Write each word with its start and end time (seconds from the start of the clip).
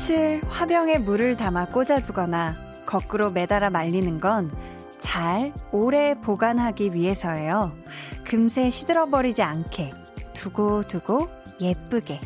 꽃을 0.00 0.40
화병에 0.48 0.98
물을 0.98 1.36
담아 1.36 1.66
꽂아두거나 1.66 2.56
거꾸로 2.86 3.30
매달아 3.30 3.70
말리는 3.70 4.18
건 4.18 4.50
잘 5.00 5.52
오래 5.72 6.14
보관하기 6.14 6.94
위해서예요. 6.94 7.72
금세 8.24 8.70
시들어버리지 8.70 9.42
않게 9.42 9.90
두고두고 10.34 11.28
예쁘게. 11.60 12.20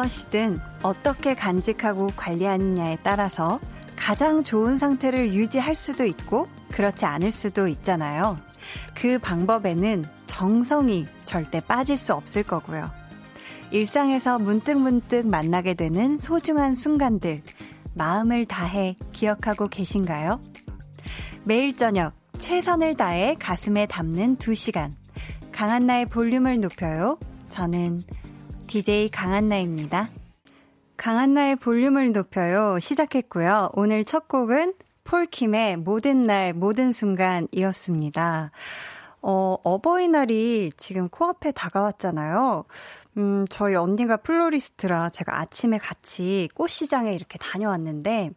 무엇이든 0.00 0.60
어떻게 0.82 1.34
간직하고 1.34 2.08
관리하느냐에 2.16 2.98
따라서 3.02 3.60
가장 3.96 4.42
좋은 4.42 4.78
상태를 4.78 5.34
유지할 5.34 5.76
수도 5.76 6.04
있고 6.04 6.46
그렇지 6.70 7.04
않을 7.04 7.32
수도 7.32 7.68
있잖아요. 7.68 8.38
그 8.94 9.18
방법에는 9.18 10.04
정성이 10.26 11.04
절대 11.24 11.60
빠질 11.60 11.96
수 11.96 12.14
없을 12.14 12.42
거고요. 12.42 12.90
일상에서 13.72 14.38
문득문득 14.38 15.26
만나게 15.26 15.74
되는 15.74 16.18
소중한 16.18 16.74
순간들, 16.74 17.42
마음을 17.94 18.46
다해 18.46 18.96
기억하고 19.12 19.68
계신가요? 19.68 20.40
매일 21.44 21.76
저녁 21.76 22.14
최선을 22.38 22.96
다해 22.96 23.36
가슴에 23.38 23.86
담는 23.86 24.38
2시간. 24.38 24.92
강한나의 25.52 26.06
볼륨을 26.06 26.60
높여요. 26.60 27.18
저는 27.50 28.00
DJ 28.70 29.08
강한나입니다. 29.08 30.10
강한나의 30.96 31.56
볼륨을 31.56 32.12
높여요. 32.12 32.78
시작했고요. 32.78 33.70
오늘 33.72 34.04
첫 34.04 34.28
곡은 34.28 34.74
폴킴의 35.02 35.78
모든 35.78 36.22
날, 36.22 36.52
모든 36.52 36.92
순간이었습니다. 36.92 38.52
어, 39.22 39.56
어버이날이 39.64 40.70
지금 40.76 41.08
코앞에 41.08 41.50
다가왔잖아요. 41.50 42.64
음, 43.16 43.44
저희 43.50 43.74
언니가 43.74 44.16
플로리스트라 44.18 45.08
제가 45.08 45.40
아침에 45.40 45.76
같이 45.76 46.48
꽃시장에 46.54 47.12
이렇게 47.12 47.38
다녀왔는데, 47.38 48.30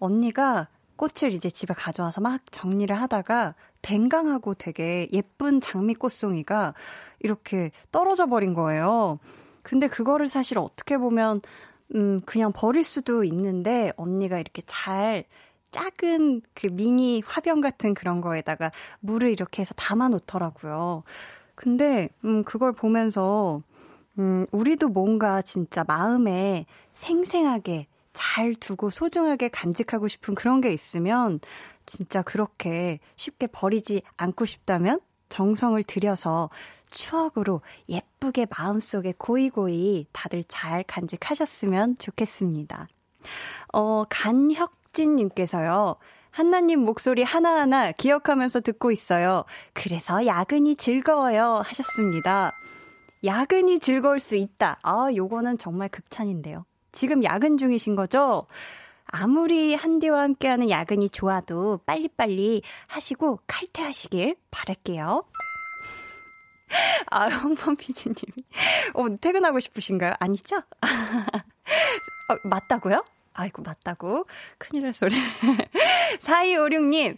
언니가 0.00 0.66
꽃을 0.96 1.32
이제 1.32 1.48
집에 1.48 1.72
가져와서 1.72 2.20
막 2.20 2.40
정리를 2.50 2.92
하다가 3.00 3.54
뱅강하고 3.82 4.54
되게 4.54 5.06
예쁜 5.12 5.60
장미꽃송이가 5.60 6.74
이렇게 7.20 7.70
떨어져 7.92 8.26
버린 8.26 8.54
거예요. 8.54 9.20
근데 9.68 9.86
그거를 9.86 10.28
사실 10.28 10.58
어떻게 10.58 10.96
보면, 10.96 11.42
음, 11.94 12.22
그냥 12.24 12.52
버릴 12.54 12.84
수도 12.84 13.22
있는데, 13.22 13.92
언니가 13.98 14.38
이렇게 14.38 14.62
잘, 14.64 15.24
작은 15.72 16.40
그 16.54 16.68
미니 16.68 17.22
화병 17.26 17.60
같은 17.60 17.92
그런 17.92 18.22
거에다가 18.22 18.70
물을 19.00 19.30
이렇게 19.30 19.60
해서 19.60 19.74
담아 19.74 20.08
놓더라고요. 20.08 21.02
근데, 21.54 22.08
음, 22.24 22.44
그걸 22.44 22.72
보면서, 22.72 23.60
음, 24.18 24.46
우리도 24.52 24.88
뭔가 24.88 25.42
진짜 25.42 25.84
마음에 25.86 26.64
생생하게 26.94 27.88
잘 28.14 28.54
두고 28.54 28.88
소중하게 28.88 29.50
간직하고 29.50 30.08
싶은 30.08 30.34
그런 30.34 30.62
게 30.62 30.72
있으면 30.72 31.40
진짜 31.84 32.22
그렇게 32.22 33.00
쉽게 33.16 33.48
버리지 33.48 34.00
않고 34.16 34.46
싶다면 34.46 35.00
정성을 35.28 35.82
들여서 35.82 36.50
추억으로 36.90 37.60
예쁘게 37.88 38.46
마음속에 38.56 39.12
고이고이 39.18 40.06
다들 40.12 40.44
잘 40.44 40.82
간직하셨으면 40.84 41.98
좋겠습니다. 41.98 42.88
어, 43.72 44.04
간혁진님께서요. 44.08 45.96
한나님 46.30 46.80
목소리 46.80 47.22
하나하나 47.22 47.92
기억하면서 47.92 48.60
듣고 48.60 48.90
있어요. 48.92 49.44
그래서 49.72 50.24
야근이 50.24 50.76
즐거워요. 50.76 51.62
하셨습니다. 51.64 52.52
야근이 53.24 53.80
즐거울 53.80 54.20
수 54.20 54.36
있다. 54.36 54.78
아, 54.82 55.08
요거는 55.14 55.58
정말 55.58 55.88
극찬인데요. 55.88 56.64
지금 56.92 57.24
야근 57.24 57.56
중이신 57.56 57.96
거죠? 57.96 58.46
아무리 59.10 59.74
한디와 59.74 60.22
함께하는 60.22 60.70
야근이 60.70 61.10
좋아도 61.10 61.78
빨리빨리 61.86 62.62
하시고 62.86 63.40
칼퇴하시길 63.46 64.36
바랄게요. 64.50 65.24
아, 67.10 67.28
홍범 67.28 67.76
PD님이. 67.76 68.32
어, 68.94 69.16
퇴근하고 69.18 69.60
싶으신가요? 69.60 70.12
아니죠? 70.18 70.56
어, 72.28 72.36
맞다고요? 72.44 73.02
아이고, 73.32 73.62
맞다고. 73.62 74.26
큰일 74.58 74.82
날 74.82 74.92
소리. 74.92 75.16
4256님, 76.20 77.16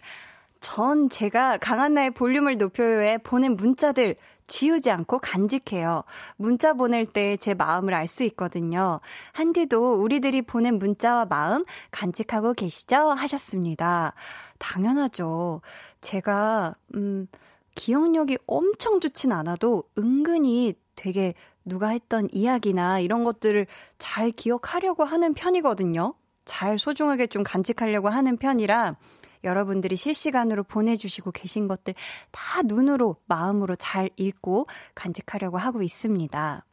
전 0.61 1.09
제가 1.09 1.57
강한나의 1.57 2.11
볼륨을 2.11 2.57
높여요에 2.57 3.17
보낸 3.17 3.55
문자들 3.55 4.15
지우지 4.47 4.91
않고 4.91 5.19
간직해요. 5.19 6.03
문자 6.37 6.73
보낼 6.73 7.05
때 7.05 7.35
제 7.37 7.53
마음을 7.53 7.93
알 7.93 8.07
수 8.07 8.23
있거든요. 8.25 8.99
한디도 9.33 10.01
우리들이 10.01 10.41
보낸 10.43 10.77
문자와 10.77 11.25
마음 11.25 11.63
간직하고 11.91 12.53
계시죠? 12.53 12.95
하셨습니다. 13.11 14.13
당연하죠. 14.59 15.61
제가, 16.01 16.75
음, 16.95 17.27
기억력이 17.75 18.37
엄청 18.47 18.99
좋진 18.99 19.31
않아도 19.31 19.83
은근히 19.97 20.73
되게 20.95 21.33
누가 21.63 21.87
했던 21.89 22.27
이야기나 22.31 22.99
이런 22.99 23.23
것들을 23.23 23.65
잘 23.97 24.31
기억하려고 24.31 25.05
하는 25.05 25.33
편이거든요. 25.33 26.13
잘 26.43 26.77
소중하게 26.77 27.27
좀 27.27 27.43
간직하려고 27.43 28.09
하는 28.09 28.35
편이라 28.35 28.97
여러분들이 29.43 29.95
실시간으로 29.95 30.63
보내주시고 30.63 31.31
계신 31.31 31.67
것들 31.67 31.93
다 32.31 32.61
눈으로, 32.63 33.17
마음으로 33.25 33.75
잘 33.75 34.09
읽고 34.15 34.65
간직하려고 34.95 35.57
하고 35.57 35.81
있습니다. 35.81 36.65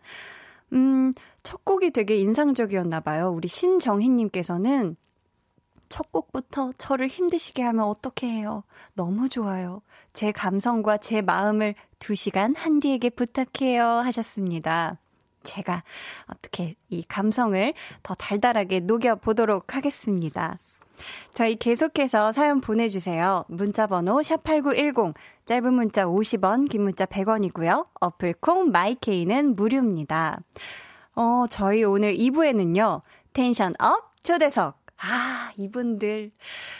음, 0.75 1.15
첫 1.43 1.65
곡이 1.65 1.91
되게 1.91 2.17
인상적이었나 2.17 3.01
봐요. 3.01 3.31
우리 3.31 3.49
신정희님께서는 3.49 4.97
첫 5.89 6.12
곡부터 6.12 6.73
저를 6.77 7.09
힘드시게 7.09 7.62
하면 7.62 7.87
어떻게 7.87 8.29
해요? 8.29 8.65
너무 8.95 9.29
좋아요. 9.29 9.81
제 10.12 10.33
감성과 10.33 10.99
제 10.99 11.23
마음을 11.23 11.75
두 11.99 12.15
시간 12.15 12.55
한디에게 12.55 13.11
부탁해요. 13.11 13.85
하셨습니다. 13.85 14.99
제가 15.45 15.83
어떻게 16.27 16.75
이 16.91 17.03
감성을 17.03 17.73
더 18.03 18.15
달달하게 18.15 18.81
녹여보도록 18.81 19.75
하겠습니다. 19.75 20.59
저희 21.33 21.57
계속해서 21.57 22.33
사연 22.33 22.61
보내주세요. 22.61 23.45
문자번호 23.49 24.21
샵8910, 24.21 25.15
짧은 25.45 25.73
문자 25.73 26.05
50원, 26.07 26.69
긴 26.69 26.83
문자 26.83 27.07
100원이고요. 27.07 27.87
어플 28.01 28.35
콩 28.41 28.71
마이케이는 28.71 29.57
무료입니다. 29.57 30.41
어, 31.15 31.47
저희 31.51 31.85
오늘 31.85 32.15
2부에는요, 32.15 33.03
tension 33.33 33.75
up 33.79 34.15
초대석 34.23 34.79
아, 35.01 35.53
이분들. 35.57 36.33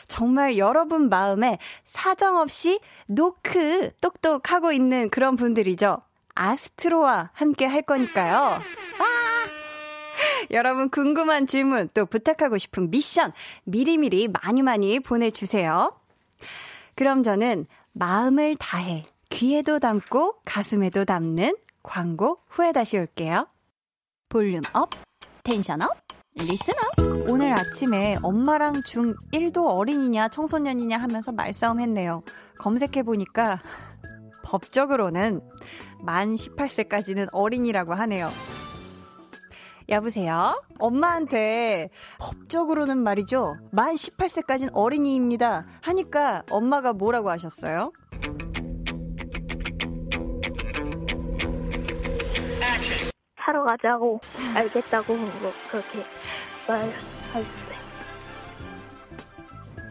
정말 0.09 0.59
여러분 0.59 1.09
마음에 1.09 1.59
사정없이 1.87 2.81
노크 3.07 3.93
똑똑하고 4.01 4.73
있는 4.73 5.09
그런 5.09 5.37
분들이죠. 5.37 5.99
아스트로와 6.35 7.31
함께 7.33 7.65
할 7.65 7.83
거니까요. 7.83 8.37
아! 8.37 9.18
여러분 10.51 10.91
궁금한 10.91 11.47
질문 11.47 11.89
또 11.95 12.07
부탁하고 12.07 12.59
싶은 12.59 12.91
미션 12.91 13.33
미리미리 13.65 14.29
많이 14.29 14.63
많이 14.63 15.01
보내주세요. 15.01 15.99
그럼 16.95 17.23
저는 17.23 17.67
마음을 17.93 18.57
다해 18.57 19.05
귀에도 19.31 19.79
담고 19.79 20.41
가슴에도 20.45 21.05
담는 21.05 21.57
광고 21.83 22.41
후에 22.49 22.73
다시 22.73 22.99
올게요. 22.99 23.47
volume 24.29 24.63
up, 24.73 24.91
tension 25.45 25.83
up. 25.83 25.97
Listener? 26.35 26.79
오늘 27.29 27.53
아침에 27.53 28.17
엄마랑 28.23 28.83
중1도 28.83 29.67
어린이냐 29.67 30.29
청소년이냐 30.29 30.97
하면서 30.97 31.33
말싸움 31.33 31.81
했네요. 31.81 32.23
검색해보니까 32.61 33.61
법적으로는 34.45 35.41
만 36.01 36.35
18세까지는 36.35 37.29
어린이라고 37.33 37.95
하네요. 37.95 38.31
여보세요? 39.89 40.63
엄마한테 40.79 41.89
법적으로는 42.19 42.99
말이죠. 42.99 43.57
만 43.73 43.95
18세까지는 43.95 44.71
어린이입니다. 44.75 45.67
하니까 45.83 46.43
엄마가 46.51 46.93
뭐라고 46.93 47.31
하셨어요? 47.31 47.93
사러 53.45 53.65
가자고 53.65 54.21
알겠다고 54.55 55.17
뭐 55.17 55.53
그렇게 55.71 56.05
말하셨어요. 56.69 57.69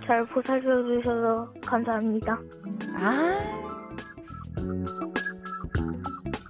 잘 0.05 0.25
보살펴 0.27 0.75
주셔서 0.75 1.51
감사합니다. 1.65 2.39
아. 2.94 3.39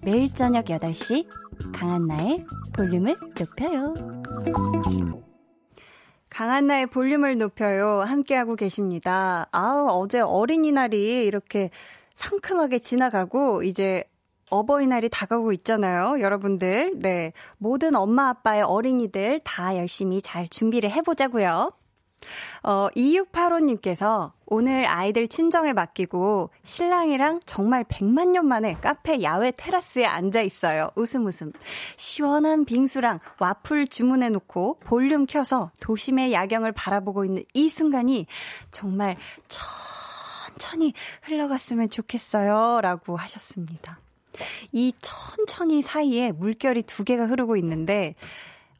매일 0.03 0.29
저녁 0.33 0.65
8시 0.65 1.27
강한나의 1.73 2.45
볼륨을 2.77 3.15
높여요. 3.39 3.95
강한나의 6.29 6.85
볼륨을 6.87 7.39
높여요. 7.39 8.01
함께하고 8.01 8.55
계십니다. 8.55 9.47
아우, 9.51 9.87
어제 9.89 10.19
어린이날이 10.19 11.25
이렇게 11.25 11.71
상큼하게 12.13 12.77
지나가고 12.77 13.63
이제 13.63 14.03
어버이날이 14.51 15.09
다가오고 15.09 15.53
있잖아요. 15.53 16.21
여러분들. 16.21 16.99
네. 16.99 17.33
모든 17.57 17.95
엄마 17.95 18.29
아빠의 18.29 18.61
어린이들 18.61 19.39
다 19.43 19.75
열심히 19.75 20.21
잘 20.21 20.47
준비를 20.47 20.91
해보자고요. 20.91 21.71
어, 22.63 22.89
2685님께서 22.95 24.31
오늘 24.45 24.85
아이들 24.85 25.27
친정에 25.27 25.73
맡기고 25.73 26.49
신랑이랑 26.63 27.41
정말 27.45 27.83
100만 27.83 28.29
년 28.29 28.47
만에 28.47 28.75
카페 28.81 29.21
야외 29.21 29.51
테라스에 29.51 30.05
앉아 30.05 30.41
있어요. 30.41 30.89
웃음 30.95 31.25
웃음. 31.25 31.51
시원한 31.97 32.65
빙수랑 32.65 33.19
와플 33.39 33.87
주문해 33.87 34.29
놓고 34.29 34.79
볼륨 34.79 35.25
켜서 35.25 35.71
도심의 35.79 36.31
야경을 36.31 36.71
바라보고 36.71 37.25
있는 37.25 37.43
이 37.53 37.69
순간이 37.69 38.25
정말 38.71 39.17
천천히 39.47 40.93
흘러갔으면 41.23 41.89
좋겠어요. 41.89 42.79
라고 42.81 43.17
하셨습니다. 43.17 43.99
이 44.71 44.93
천천히 45.01 45.81
사이에 45.81 46.31
물결이 46.31 46.83
두 46.83 47.03
개가 47.03 47.25
흐르고 47.25 47.57
있는데 47.57 48.13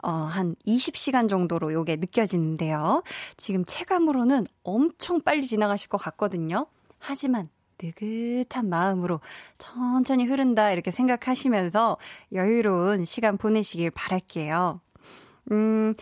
어, 0.07 0.11
한 0.11 0.55
20시간 0.65 1.27
정도로 1.27 1.73
요게 1.73 1.97
느껴지는데요. 1.97 3.03
지금 3.35 3.65
체감으로는 3.65 4.47
엄청 4.63 5.19
빨리 5.19 5.45
지나가실 5.45 5.89
것 5.89 5.97
같거든요. 5.97 6.67
하지만 6.97 7.49
느긋한 7.83 8.69
마음으로 8.69 9.19
천천히 9.57 10.23
흐른다 10.23 10.71
이렇게 10.71 10.91
생각하시면서 10.91 11.97
여유로운 12.31 13.03
시간 13.03 13.37
보내시길 13.37 13.91
바랄게요. 13.91 14.79
음, 15.51 15.93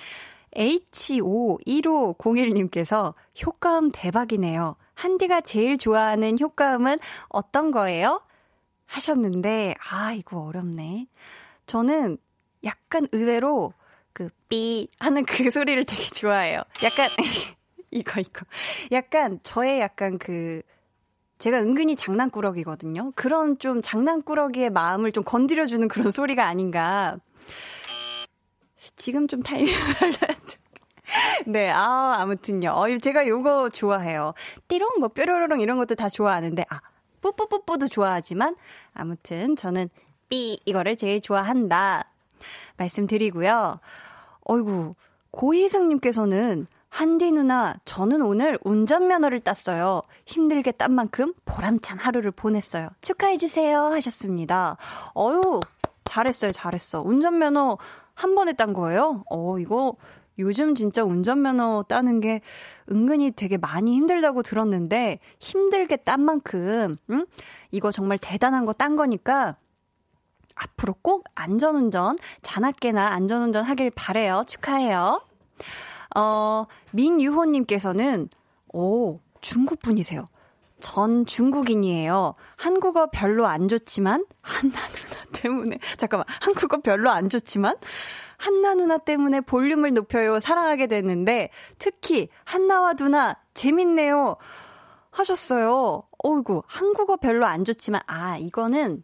H51501님께서 0.56 3.16
효과음 3.44 3.90
대박이네요. 3.92 4.76
한디가 4.94 5.42
제일 5.42 5.80
좋아하는 5.80 6.38
효과음은 6.40 7.00
어떤 7.28 7.72
거예요? 7.72 8.22
하셨는데, 8.86 9.74
아, 9.90 10.14
이거 10.14 10.42
어렵네. 10.42 11.08
저는 11.66 12.20
약간 12.64 13.08
의외로 13.12 13.74
그, 14.16 14.30
삐 14.48 14.88
하는 14.98 15.26
그 15.26 15.52
소리를 15.52 15.84
되게 15.84 16.06
좋아해요. 16.06 16.62
약간, 16.84 17.10
이거, 17.92 18.22
이거. 18.22 18.46
약간, 18.94 19.40
저의 19.44 19.82
약간 19.82 20.18
그, 20.18 20.62
제가 21.38 21.60
은근히 21.60 21.98
장난꾸러기거든요. 21.98 23.12
그런 23.16 23.60
좀 23.60 23.82
장난꾸러기의 23.82 24.70
마음을 24.70 25.12
좀 25.12 25.26
건드려주는 25.26 25.86
그런 25.90 26.12
소리가 26.12 26.48
아닌가. 26.48 27.18
지금 28.96 29.28
좀 29.28 29.44
타이밍을 29.44 29.76
네, 31.48 31.70
아, 31.70 32.16
아무튼요. 32.20 32.70
어, 32.70 32.98
제가 32.98 33.28
요거 33.28 33.70
좋아해요. 33.70 34.34
띠롱, 34.70 35.00
뭐, 35.00 35.10
뾰로로롱 35.10 35.60
이런 35.60 35.78
것도 35.78 35.96
다 35.96 36.08
좋아하는데, 36.08 36.66
아, 36.70 36.80
뿌뿌뿌뿌도 37.22 37.88
좋아하지만, 37.88 38.56
아무튼 38.94 39.58
저는 39.58 39.90
삐, 40.30 40.58
이거를 40.66 40.96
제일 40.96 41.20
좋아한다. 41.20 42.10
말씀드리고요. 42.78 43.80
어이구, 44.46 44.94
고희승님께서는 45.32 46.68
한디 46.90 47.32
누나, 47.32 47.76
저는 47.84 48.22
오늘 48.22 48.58
운전면허를 48.64 49.42
땄어요. 49.42 50.02
힘들게 50.26 50.72
딴 50.72 50.94
만큼 50.94 51.34
보람찬 51.44 51.98
하루를 51.98 52.32
보냈어요. 52.32 52.88
축하해주세요. 53.02 53.80
하셨습니다. 53.88 54.78
어유 55.14 55.60
잘했어요, 56.06 56.52
잘했어. 56.54 57.02
운전면허 57.02 57.78
한 58.14 58.36
번에 58.36 58.54
딴 58.54 58.72
거예요? 58.72 59.26
어, 59.30 59.60
이거 59.60 59.96
요즘 60.40 60.76
진짜 60.76 61.04
운전면허 61.04 61.84
따는 61.90 62.22
게 62.22 62.42
은근히 62.90 63.32
되게 63.32 63.58
많이 63.58 63.94
힘들다고 63.96 64.42
들었는데, 64.44 65.20
힘들게 65.40 65.98
딴 65.98 66.22
만큼, 66.22 66.96
응? 67.10 67.26
이거 67.72 67.92
정말 67.92 68.18
대단한 68.18 68.66
거 68.66 68.72
딴 68.74 68.96
거니까, 68.96 69.58
앞으로 70.56 70.96
꼭 71.02 71.26
안전운전, 71.36 72.18
자나깨나 72.42 73.08
안전운전 73.10 73.64
하길 73.64 73.92
바래요. 73.92 74.44
축하해요. 74.48 75.22
어, 76.16 76.66
민유호님께서는, 76.92 78.30
오, 78.74 79.20
중국 79.42 79.82
분이세요. 79.82 80.30
전 80.80 81.26
중국인이에요. 81.26 82.34
한국어 82.58 83.08
별로 83.08 83.48
안 83.48 83.68
좋지만, 83.68 84.26
한나 84.42 84.80
누나 84.88 85.26
때문에, 85.34 85.80
잠깐만, 85.98 86.26
한국어 86.42 86.78
별로 86.78 87.10
안 87.10 87.30
좋지만, 87.30 87.76
한나 88.38 88.76
누나 88.76 88.98
때문에 88.98 89.42
볼륨을 89.42 89.94
높여요. 89.94 90.40
사랑하게 90.40 90.88
됐는데, 90.88 91.50
특히, 91.80 92.30
한나와 92.44 92.94
누나, 92.94 93.36
재밌네요. 93.54 94.36
하셨어요. 95.12 96.04
어이구, 96.24 96.64
한국어 96.68 97.16
별로 97.18 97.46
안 97.46 97.64
좋지만, 97.64 98.02
아, 98.08 98.38
이거는 98.38 99.04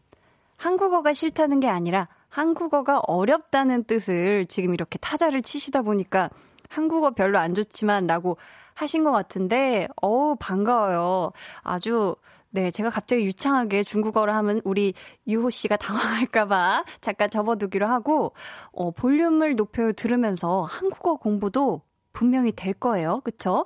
한국어가 0.61 1.11
싫다는 1.11 1.59
게 1.59 1.67
아니라 1.67 2.07
한국어가 2.29 2.99
어렵다는 3.07 3.83
뜻을 3.85 4.45
지금 4.45 4.75
이렇게 4.75 4.99
타자를 4.99 5.41
치시다 5.41 5.81
보니까 5.81 6.29
한국어 6.69 7.09
별로 7.11 7.39
안 7.39 7.55
좋지만 7.55 8.05
라고 8.05 8.37
하신 8.75 9.03
것 9.03 9.11
같은데, 9.11 9.87
어우, 10.03 10.35
반가워요. 10.39 11.31
아주, 11.63 12.15
네, 12.51 12.69
제가 12.69 12.91
갑자기 12.91 13.25
유창하게 13.25 13.83
중국어를 13.83 14.35
하면 14.35 14.61
우리 14.63 14.93
유호 15.27 15.49
씨가 15.49 15.77
당황할까봐 15.81 16.85
잠깐 17.01 17.31
접어두기로 17.31 17.87
하고, 17.87 18.33
어, 18.71 18.91
볼륨을 18.91 19.55
높여 19.55 19.91
들으면서 19.91 20.61
한국어 20.61 21.15
공부도 21.15 21.81
분명히 22.13 22.51
될 22.51 22.73
거예요. 22.73 23.21
그쵸? 23.23 23.65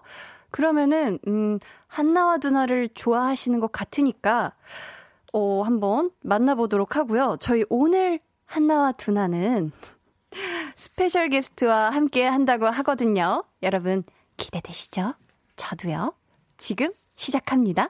그러면은, 0.49 1.19
음, 1.27 1.59
한나와 1.87 2.37
두나를 2.37 2.87
좋아하시는 2.87 3.59
것 3.59 3.73
같으니까, 3.73 4.53
어, 5.37 5.63
한번 5.63 6.11
만나보도록 6.21 6.95
하고요. 6.95 7.35
저희 7.41 7.65
오늘 7.69 8.21
한나와 8.45 8.93
두나는 8.93 9.73
special 10.77 11.27
guest와 11.27 11.89
함께 11.89 12.25
한다고 12.25 12.67
하거든요. 12.67 13.43
여러분 13.61 14.05
기대되시죠? 14.37 15.13
저도요. 15.57 16.13
지금 16.55 16.93
시작합니다. 17.17 17.89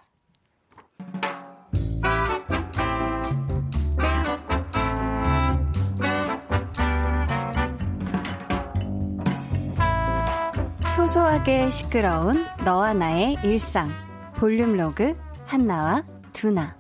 소소하게 10.95 11.69
시끄러운 11.69 12.43
너와 12.63 12.95
나의 12.95 13.37
일상 13.43 13.87
볼륨 14.33 14.75
로그 14.77 15.15
한나와 15.45 16.03
두나 16.33 16.75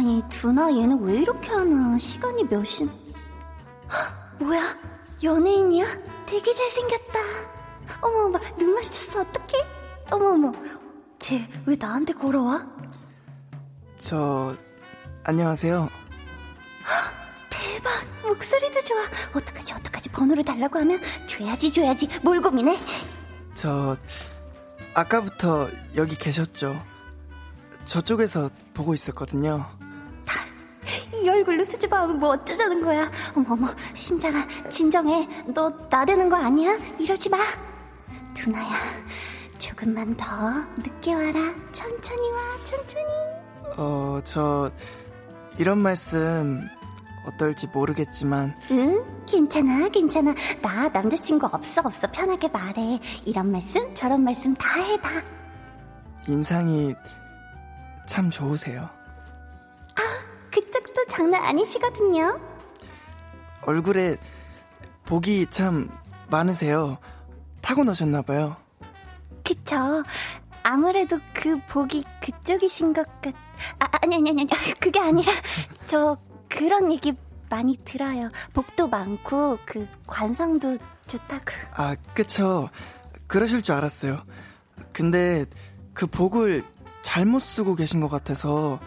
아니, 0.00 0.22
두나 0.30 0.74
얘는 0.74 1.02
왜 1.02 1.16
이렇게 1.16 1.50
하나? 1.50 1.98
시간이 1.98 2.44
몇 2.44 2.64
시? 2.64 2.84
헉, 2.86 4.38
뭐야? 4.38 4.62
연예인이야? 5.22 5.84
되게 6.24 6.54
잘생겼다. 6.54 7.18
어머, 8.00 8.24
어머, 8.24 8.38
눈 8.56 8.72
마주쳤어. 8.76 9.20
어떡해? 9.20 9.66
어머, 10.12 10.30
어머. 10.30 10.52
쟤 11.18 11.46
왜 11.66 11.76
나한테 11.78 12.14
걸어와? 12.14 12.66
저, 13.98 14.56
안녕하세요. 15.24 15.90
헉, 16.86 17.14
대박. 17.50 17.92
목소리도 18.26 18.80
좋아. 18.80 19.02
어떡하지, 19.34 19.74
어떡하지. 19.74 20.08
번호를 20.12 20.42
달라고 20.46 20.78
하면 20.78 20.98
줘야지, 21.26 21.70
줘야지. 21.70 22.08
뭘 22.22 22.40
고민해? 22.40 22.80
저, 23.52 23.98
아까부터 24.94 25.68
여기 25.94 26.16
계셨죠? 26.16 26.82
저쪽에서 27.84 28.48
보고 28.72 28.94
있었거든요. 28.94 29.78
이 31.22 31.28
얼굴로 31.28 31.64
수줍어하면 31.64 32.18
뭐 32.18 32.30
어쩌자는 32.30 32.82
거야. 32.82 33.10
어머머, 33.34 33.68
심장아, 33.94 34.46
진정해. 34.70 35.28
너 35.46 35.70
나대는 35.90 36.28
거 36.28 36.36
아니야? 36.36 36.78
이러지 36.98 37.28
마. 37.28 37.38
두나야, 38.34 38.78
조금만 39.58 40.16
더 40.16 40.26
늦게 40.78 41.14
와라. 41.14 41.52
천천히 41.72 42.30
와, 42.30 42.38
천천히. 42.64 43.06
어, 43.76 44.20
저, 44.24 44.70
이런 45.58 45.78
말씀 45.78 46.66
어떨지 47.26 47.66
모르겠지만. 47.66 48.54
응? 48.70 49.04
괜찮아, 49.26 49.88
괜찮아. 49.88 50.34
나 50.62 50.88
남자친구 50.88 51.46
없어, 51.52 51.82
없어. 51.84 52.10
편하게 52.10 52.48
말해. 52.48 52.98
이런 53.26 53.52
말씀, 53.52 53.94
저런 53.94 54.24
말씀 54.24 54.54
다 54.54 54.80
해, 54.80 54.96
다. 55.00 55.10
인상이 56.26 56.94
참 58.06 58.30
좋으세요. 58.30 58.88
그쪽도 60.50 61.06
장난 61.08 61.42
아니시거든요. 61.44 62.40
얼굴에 63.62 64.16
복이 65.04 65.46
참 65.50 65.88
많으세요. 66.28 66.98
타고나셨나봐요. 67.60 68.56
그쵸. 69.44 70.02
아무래도 70.62 71.18
그 71.34 71.58
복이 71.68 72.04
그쪽이신 72.22 72.92
것 72.92 73.06
같, 73.20 73.34
아, 73.78 73.86
아니, 74.02 74.16
아니, 74.16 74.30
아니, 74.30 74.40
아니, 74.42 74.74
그게 74.78 75.00
아니라, 75.00 75.32
저, 75.86 76.16
그런 76.48 76.92
얘기 76.92 77.12
많이 77.48 77.76
들어요. 77.84 78.28
복도 78.52 78.86
많고, 78.86 79.58
그, 79.64 79.88
관상도 80.06 80.78
좋다고. 81.06 81.44
아, 81.72 81.96
그쵸. 82.14 82.68
그러실 83.26 83.62
줄 83.62 83.74
알았어요. 83.74 84.22
근데, 84.92 85.46
그 85.94 86.06
복을 86.06 86.62
잘못 87.02 87.40
쓰고 87.40 87.74
계신 87.74 88.00
것 88.00 88.08
같아서, 88.08 88.78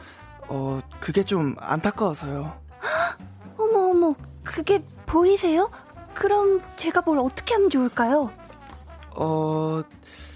어, 0.56 0.80
그게 1.00 1.24
좀 1.24 1.56
안타까워서요. 1.60 2.54
어머, 3.58 3.90
어머, 3.90 4.16
그게 4.44 4.84
보이세요? 5.08 5.72
그럼 6.14 6.62
제가 6.76 7.02
뭘 7.02 7.18
어떻게 7.18 7.56
하면 7.56 7.72
좋을까요? 7.72 8.30
어, 9.16 9.82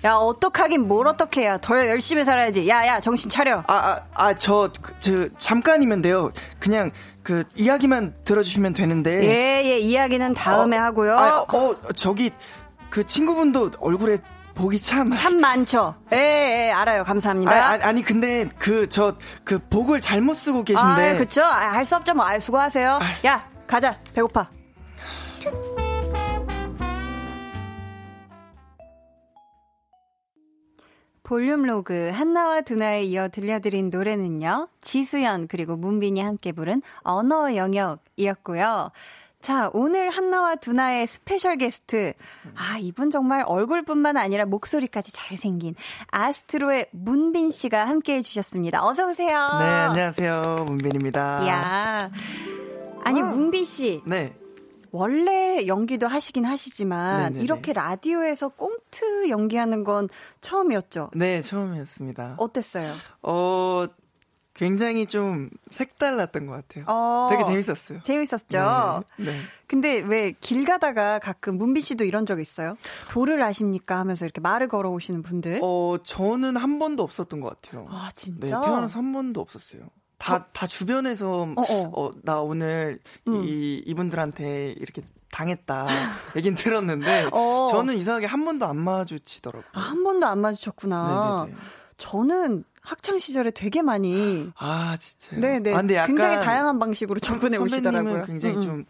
야, 0.04 0.16
어떡하긴 0.16 0.88
뭘 0.88 1.08
어떡해야. 1.08 1.60
더 1.60 1.76
열심히 1.88 2.26
살아야지. 2.26 2.68
야, 2.68 2.88
야, 2.88 3.00
정신 3.00 3.30
차려. 3.30 3.64
아, 3.68 3.74
아, 3.74 4.02
아, 4.16 4.38
저, 4.40 4.72
그, 4.82 4.94
저, 5.00 5.30
잠깐이면 5.38 6.02
돼요. 6.02 6.32
그냥, 6.60 6.90
그, 7.22 7.44
이야기만 7.56 8.16
들어주시면 8.24 8.74
되는데. 8.74 9.24
예, 9.24 9.64
예, 9.66 9.78
이야기는 9.78 10.34
다음에 10.34 10.80
어, 10.80 10.82
하고요. 10.82 11.16
아, 11.16 11.42
어, 11.42 11.76
저기, 11.96 12.32
그 12.90 13.06
친구분도 13.06 13.72
얼굴에 13.80 14.18
복이 14.58 14.80
참. 14.80 15.14
참 15.16 15.40
많죠. 15.40 15.96
예, 16.12 16.18
예, 16.18 16.72
알아요. 16.72 17.04
감사합니다. 17.04 17.52
아, 17.52 17.74
아, 17.74 17.80
아니, 17.84 18.02
근데, 18.02 18.50
그, 18.58 18.90
저, 18.90 19.16
그, 19.44 19.60
복을 19.60 20.02
잘못 20.02 20.34
쓰고 20.34 20.64
계신데. 20.64 21.12
아, 21.12 21.18
그쵸? 21.18 21.44
아, 21.44 21.74
할수 21.74 21.96
없죠. 21.96 22.16
뭐, 22.16 22.26
아, 22.26 22.40
수고하세요. 22.40 23.00
야, 23.26 23.50
가자. 23.68 24.00
배고파. 24.14 24.50
volume 31.22 31.64
log 31.64 32.10
한나와 32.14 32.62
두나에 32.62 33.04
이어 33.04 33.28
들려드린 33.28 33.90
노래는요. 33.90 34.70
지수연 34.80 35.50
그리고 35.50 35.76
문빈이 35.76 36.22
함께 36.22 36.54
부른 36.54 36.82
언어 37.04 37.54
영역이었고요. 37.54 38.90
자, 39.42 39.70
오늘 39.74 40.10
한나와 40.10 40.56
두나의 40.56 41.08
special 41.08 41.58
guest. 41.58 42.14
아, 42.56 42.78
이분 42.80 43.10
정말 43.10 43.44
얼굴뿐만 43.46 44.18
아니라 44.18 44.46
목소리까지 44.46 45.14
잘생긴 45.14 45.76
아스트로의 46.08 46.88
문빈 46.92 47.52
씨가 47.52 47.86
함께 47.88 48.16
해주셨습니다. 48.16 48.84
어서오세요. 48.86 49.30
네, 49.30 49.66
안녕하세요. 49.66 50.66
문빈입니다. 50.66 51.48
야 51.48 52.12
아니, 53.04 53.22
아. 53.22 53.26
문빈 53.26 53.64
씨. 53.64 54.02
네. 54.06 54.36
원래 54.92 55.68
연기도 55.68 56.08
하시긴 56.08 56.44
하시지만 56.46 57.22
네네네. 57.34 57.44
이렇게 57.44 57.74
라디오에서 57.74 58.50
꽁트 58.50 59.30
연기하는 59.30 59.84
건 59.84 60.10
처음이었죠. 60.42 61.12
네, 61.14 61.42
처음이었습니다. 61.42 62.36
어땠어요? 62.38 62.92
어, 63.22 63.86
굉장히 64.58 65.06
좀 65.06 65.50
색달랐던 65.72 66.48
것 66.48 66.54
같아요. 66.54 66.84
어, 66.88 67.28
되게 67.30 67.44
재밌었어요. 67.44 68.02
재밌었죠. 68.02 69.04
네. 69.18 69.26
네. 69.26 69.40
근데 69.68 70.00
왜 70.00 70.34
길 70.42 70.66
가다가 70.66 71.20
가끔 71.20 71.58
문빈 71.58 71.82
씨도 71.84 72.04
이런 72.04 72.26
적 72.26 72.40
있어요? 72.42 72.76
도를 73.10 73.42
아십니까 73.44 74.00
하면서 74.00 74.26
이렇게 74.26 74.42
말을 74.42 74.68
걸어오시는 74.68 75.22
분들. 75.24 75.60
어, 75.64 75.98
저는 76.04 76.58
한 76.58 76.80
번도 76.80 77.04
없었던 77.04 77.40
것 77.40 77.62
같아요. 77.62 77.86
아 77.90 78.08
네, 78.08 78.14
진짜? 78.14 78.60
태어나서 78.62 78.98
한 78.98 79.14
번도 79.14 79.40
없었어요. 79.42 79.84
다, 80.18 80.48
다 80.52 80.66
주변에서, 80.66 81.44
어 81.44 81.54
어. 81.56 81.92
어, 82.08 82.12
나 82.24 82.42
오늘 82.42 83.00
음. 83.28 83.44
이, 83.46 83.84
이분들한테 83.86 84.72
이렇게 84.72 85.04
당했다. 85.32 85.86
얘긴 86.36 86.56
들었는데, 86.56 87.30
어. 87.32 87.68
저는 87.70 87.96
이상하게 87.98 88.26
한 88.26 88.44
번도 88.44 88.66
안 88.66 88.78
마주치더라고요. 88.78 89.70
아, 89.74 89.80
한 89.80 90.04
번도 90.04 90.26
안 90.26 90.40
마주쳤구나. 90.40 91.44
네네네. 91.46 91.62
저는 91.98 92.64
학창 92.88 93.18
시절에 93.18 93.52
되게 93.52 93.82
많이 93.82 94.50
아, 94.56 94.96
진짜요? 94.98 95.42
네네 95.42 95.74
아, 95.74 95.78
근데 95.78 95.96
약간 95.96 96.08
굉장히 96.08 96.38
다양한 96.38 96.80
방식으로 96.80 97.20
접근해 97.20 97.58
오시더라고요. 97.58 98.24
굉장히 98.26 98.56
음, 98.56 98.62
음. 98.62 98.62
좀 98.62 98.86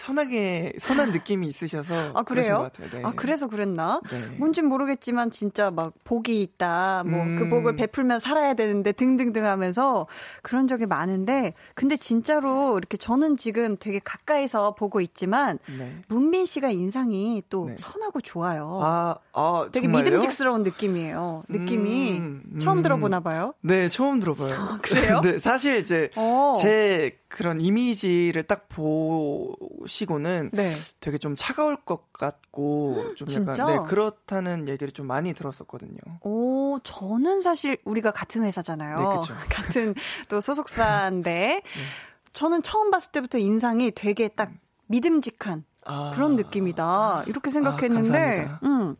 선하게, 0.00 0.72
선한 0.78 1.12
느낌이 1.12 1.46
있으셔서. 1.46 1.94
아 2.16 2.22
그래요? 2.22 2.70
네. 2.90 3.02
아 3.04 3.12
그래서 3.14 3.48
그랬나? 3.48 4.00
네. 4.10 4.36
뭔진 4.38 4.64
모르겠지만 4.64 5.30
진짜 5.30 5.70
막 5.70 5.92
복이 6.04 6.40
있다. 6.40 7.04
뭐그 7.04 7.42
음. 7.44 7.50
복을 7.50 7.76
베풀면 7.76 8.18
살아야 8.18 8.54
되는데 8.54 8.92
등등등 8.92 9.44
하면서 9.44 10.06
그런 10.42 10.66
적이 10.66 10.86
많은데 10.86 11.52
근데 11.74 11.96
진짜로 11.96 12.78
이렇게 12.78 12.96
저는 12.96 13.36
지금 13.36 13.76
되게 13.78 14.00
가까이서 14.02 14.74
보고 14.74 15.02
있지만 15.02 15.58
네. 15.78 15.94
문빈 16.08 16.46
씨가 16.46 16.70
인상이 16.70 17.42
또 17.50 17.66
네. 17.66 17.74
선하고 17.76 18.22
좋아요. 18.22 18.80
아, 18.82 19.16
아, 19.34 19.68
되게 19.70 19.86
정말요? 19.86 20.04
믿음직스러운 20.04 20.62
느낌이에요. 20.62 21.42
느낌이 21.48 22.12
음, 22.12 22.58
처음 22.58 22.78
음. 22.78 22.82
들어보나 22.82 23.20
봐요. 23.20 23.52
네, 23.60 23.88
처음 23.88 24.18
들어봐요. 24.18 24.54
아, 24.54 24.78
그래요? 24.80 25.20
네, 25.22 25.38
사실 25.38 25.76
이제 25.76 26.08
어. 26.16 26.54
제 26.58 27.18
그런 27.28 27.60
이미지를 27.60 28.44
딱 28.44 28.70
보 28.70 29.54
시고는 29.90 30.50
네. 30.52 30.74
되게 31.00 31.18
좀 31.18 31.34
차가울 31.36 31.76
것 31.76 32.12
같고 32.12 33.14
좀 33.16 33.26
진짜? 33.26 33.52
약간 33.52 33.66
네, 33.66 33.88
그렇다는 33.88 34.68
얘기를 34.68 34.92
좀 34.92 35.06
많이 35.06 35.34
들었었거든요. 35.34 35.98
오, 36.22 36.78
저는 36.82 37.42
사실 37.42 37.76
우리가 37.84 38.12
같은 38.12 38.44
회사잖아요. 38.44 38.98
네, 38.98 39.04
그쵸. 39.18 39.34
같은 39.50 39.94
또 40.28 40.40
소속사인데 40.40 41.62
저는 42.32 42.62
처음 42.62 42.90
봤을 42.90 43.12
때부터 43.12 43.38
인상이 43.38 43.90
되게 43.90 44.28
딱 44.28 44.52
믿음직한 44.86 45.64
아, 45.84 46.12
그런 46.14 46.36
느낌이다. 46.36 47.24
이렇게 47.26 47.50
생각했는데, 47.50 48.10
감사합니다. 48.10 48.60
음. 48.64 48.96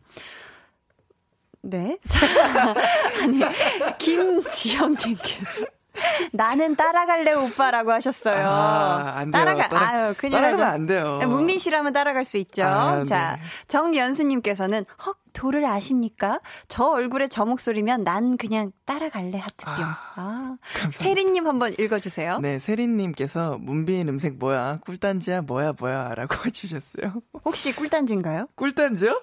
네. 1.61 1.97
자, 2.07 2.19
아니, 3.23 3.39
김지영님께서. 3.97 5.65
나는 6.31 6.75
따라갈래 6.75 7.33
오빠라고 7.33 7.91
하셨어요. 7.91 8.47
아, 8.47 9.13
안 9.17 9.31
돼요. 9.31 9.43
따라가, 9.43 9.67
따라- 9.67 9.87
아유, 9.89 10.13
큰일 10.17 10.33
따라가면. 10.33 10.65
안 10.67 10.85
돼요. 10.85 11.19
문민 11.27 11.57
씨라면 11.57 11.91
따라갈 11.93 12.23
수 12.25 12.37
있죠. 12.37 12.63
아, 12.63 13.03
자, 13.03 13.33
네. 13.35 13.41
정연수님께서는 13.67 14.85
헉 15.05 15.17
도를 15.33 15.65
아십니까? 15.65 16.41
저 16.67 16.83
얼굴에 16.87 17.27
저 17.29 17.45
목소리면 17.45 18.03
난 18.03 18.35
그냥 18.35 18.73
따라갈래 18.85 19.37
하트병. 19.39 19.73
아, 19.75 19.97
아. 20.15 20.57
세리님 20.91 21.47
한번 21.47 21.73
읽어주세요. 21.79 22.39
네, 22.39 22.59
세린님께서 22.59 23.57
문빈 23.61 24.09
음색 24.09 24.37
뭐야? 24.39 24.79
꿀단지야 24.85 25.41
뭐야 25.43 25.73
뭐야? 25.79 26.15
라고 26.15 26.35
해주셨어요. 26.45 27.13
혹시 27.45 27.73
꿀단지인가요? 27.73 28.47
꿀단지요? 28.55 29.21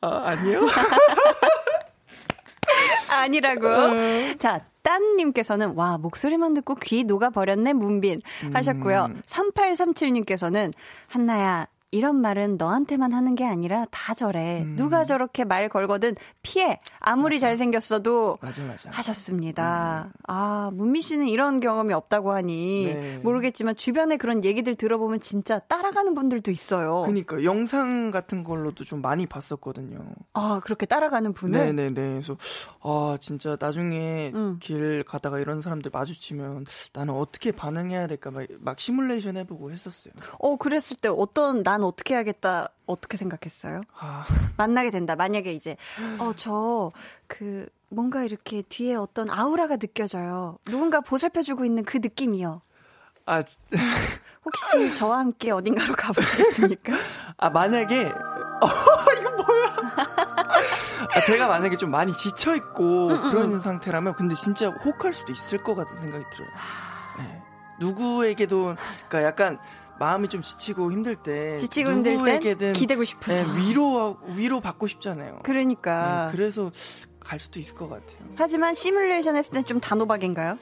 아, 0.00 0.22
아니요. 0.26 0.60
아니라고. 3.20 3.68
어. 3.68 3.90
자, 4.38 4.60
딴님께서는 4.82 5.74
와 5.74 5.98
목소리만 5.98 6.54
듣고 6.54 6.74
귀 6.76 7.04
녹아버렸네 7.04 7.72
문빈 7.72 8.20
하셨고요. 8.52 9.06
음. 9.10 9.22
3837님께서는 9.26 10.72
한나야 11.08 11.66
이런 11.92 12.16
말은 12.16 12.56
너한테만 12.56 13.12
하는 13.12 13.34
게 13.34 13.46
아니라 13.46 13.84
다 13.90 14.14
저래. 14.14 14.62
음. 14.62 14.76
누가 14.76 15.04
저렇게 15.04 15.44
말 15.44 15.68
걸거든 15.68 16.16
피해. 16.40 16.80
아무리 16.98 17.38
잘생겼어도 17.38 18.38
맞아, 18.40 18.64
맞아. 18.64 18.90
하셨습니다. 18.90 20.10
아, 20.26 20.70
문미 20.72 21.02
씨는 21.02 21.28
이런 21.28 21.60
경험이 21.60 21.92
없다고 21.92 22.32
하니 22.32 22.86
네. 22.86 23.18
모르겠지만 23.18 23.76
주변에 23.76 24.16
그런 24.16 24.42
얘기들 24.42 24.74
들어보면 24.74 25.20
진짜 25.20 25.58
따라가는 25.58 26.14
분들도 26.14 26.50
있어요. 26.50 27.02
그니까 27.04 27.44
영상 27.44 28.10
같은 28.10 28.42
걸로도 28.42 28.84
좀 28.84 29.02
많이 29.02 29.26
봤었거든요. 29.26 29.98
아, 30.32 30.60
그렇게 30.64 30.86
따라가는 30.86 31.34
분을 31.34 31.66
네네네. 31.66 31.92
그래서 31.92 32.36
아 32.80 33.18
진짜 33.20 33.58
나중에 33.60 34.32
음. 34.34 34.56
길 34.60 35.04
가다가 35.04 35.38
이런 35.40 35.60
사람들 35.60 35.90
마주치면 35.92 36.64
나는 36.94 37.14
어떻게 37.14 37.52
반응해야 37.52 38.06
될까 38.06 38.30
막, 38.30 38.46
막 38.60 38.80
시뮬레이션 38.80 39.36
해보고 39.36 39.70
했었어요. 39.70 40.14
어, 40.38 40.56
그랬을 40.56 40.96
때 40.96 41.10
어떤 41.10 41.62
난 41.62 41.81
어떻게 41.82 42.14
하겠다 42.14 42.68
어떻게 42.86 43.16
생각했어요? 43.16 43.80
아, 43.98 44.24
만나게 44.56 44.90
된다. 44.90 45.16
만약에 45.16 45.52
이제 45.52 45.76
어, 46.18 46.32
저 46.34 46.90
그 47.26 47.66
뭔가 47.88 48.24
이렇게 48.24 48.62
뒤에 48.62 48.94
어떤 48.94 49.28
아우라가 49.30 49.76
느껴져요. 49.76 50.58
누군가 50.66 51.00
보살펴주고 51.00 51.64
있는 51.64 51.84
그 51.84 51.98
느낌이요. 51.98 52.60
아, 53.26 53.42
지- 53.42 53.56
혹시 54.44 54.94
저와 54.96 55.18
함께 55.18 55.50
어딘가로 55.52 55.94
가보시겠습니까? 55.94 56.92
아 57.38 57.50
만약에 57.50 58.06
어 58.06 58.66
이거 59.20 59.30
뭐야? 59.30 59.76
아, 61.14 61.22
제가 61.26 61.46
만약에 61.48 61.76
좀 61.76 61.90
많이 61.90 62.12
지쳐 62.12 62.54
있고 62.56 63.08
음, 63.08 63.30
그런 63.30 63.60
상태라면 63.60 64.14
근데 64.14 64.34
진짜 64.34 64.68
혹할 64.70 65.12
수도 65.14 65.32
있을 65.32 65.58
것 65.58 65.74
같은 65.74 65.96
생각이 65.96 66.24
들어요. 66.30 66.48
아. 66.54 67.22
네. 67.22 67.42
누구에게도 67.78 68.74
그러니까 69.08 69.22
약간 69.22 69.58
마음이 70.02 70.26
좀 70.26 70.42
지치고 70.42 70.90
힘들 70.90 71.14
때 71.14 71.58
지치고 71.58 71.92
힘들 71.92 72.10
땐 72.10 72.18
누구에게든 72.18 72.72
기대고 72.72 73.04
싶어서. 73.04 73.44
네, 73.44 73.60
위로 73.60 74.18
위로 74.34 74.60
받고 74.60 74.88
싶잖아요. 74.88 75.38
그러니까. 75.44 76.26
네, 76.26 76.32
그래서 76.36 76.72
갈 77.20 77.38
수도 77.38 77.60
있을 77.60 77.76
것 77.76 77.88
같아요. 77.88 78.18
하지만 78.34 78.74
시뮬레이션 78.74 79.36
했을 79.36 79.52
때좀 79.52 79.78
단호박인가요? 79.78 80.58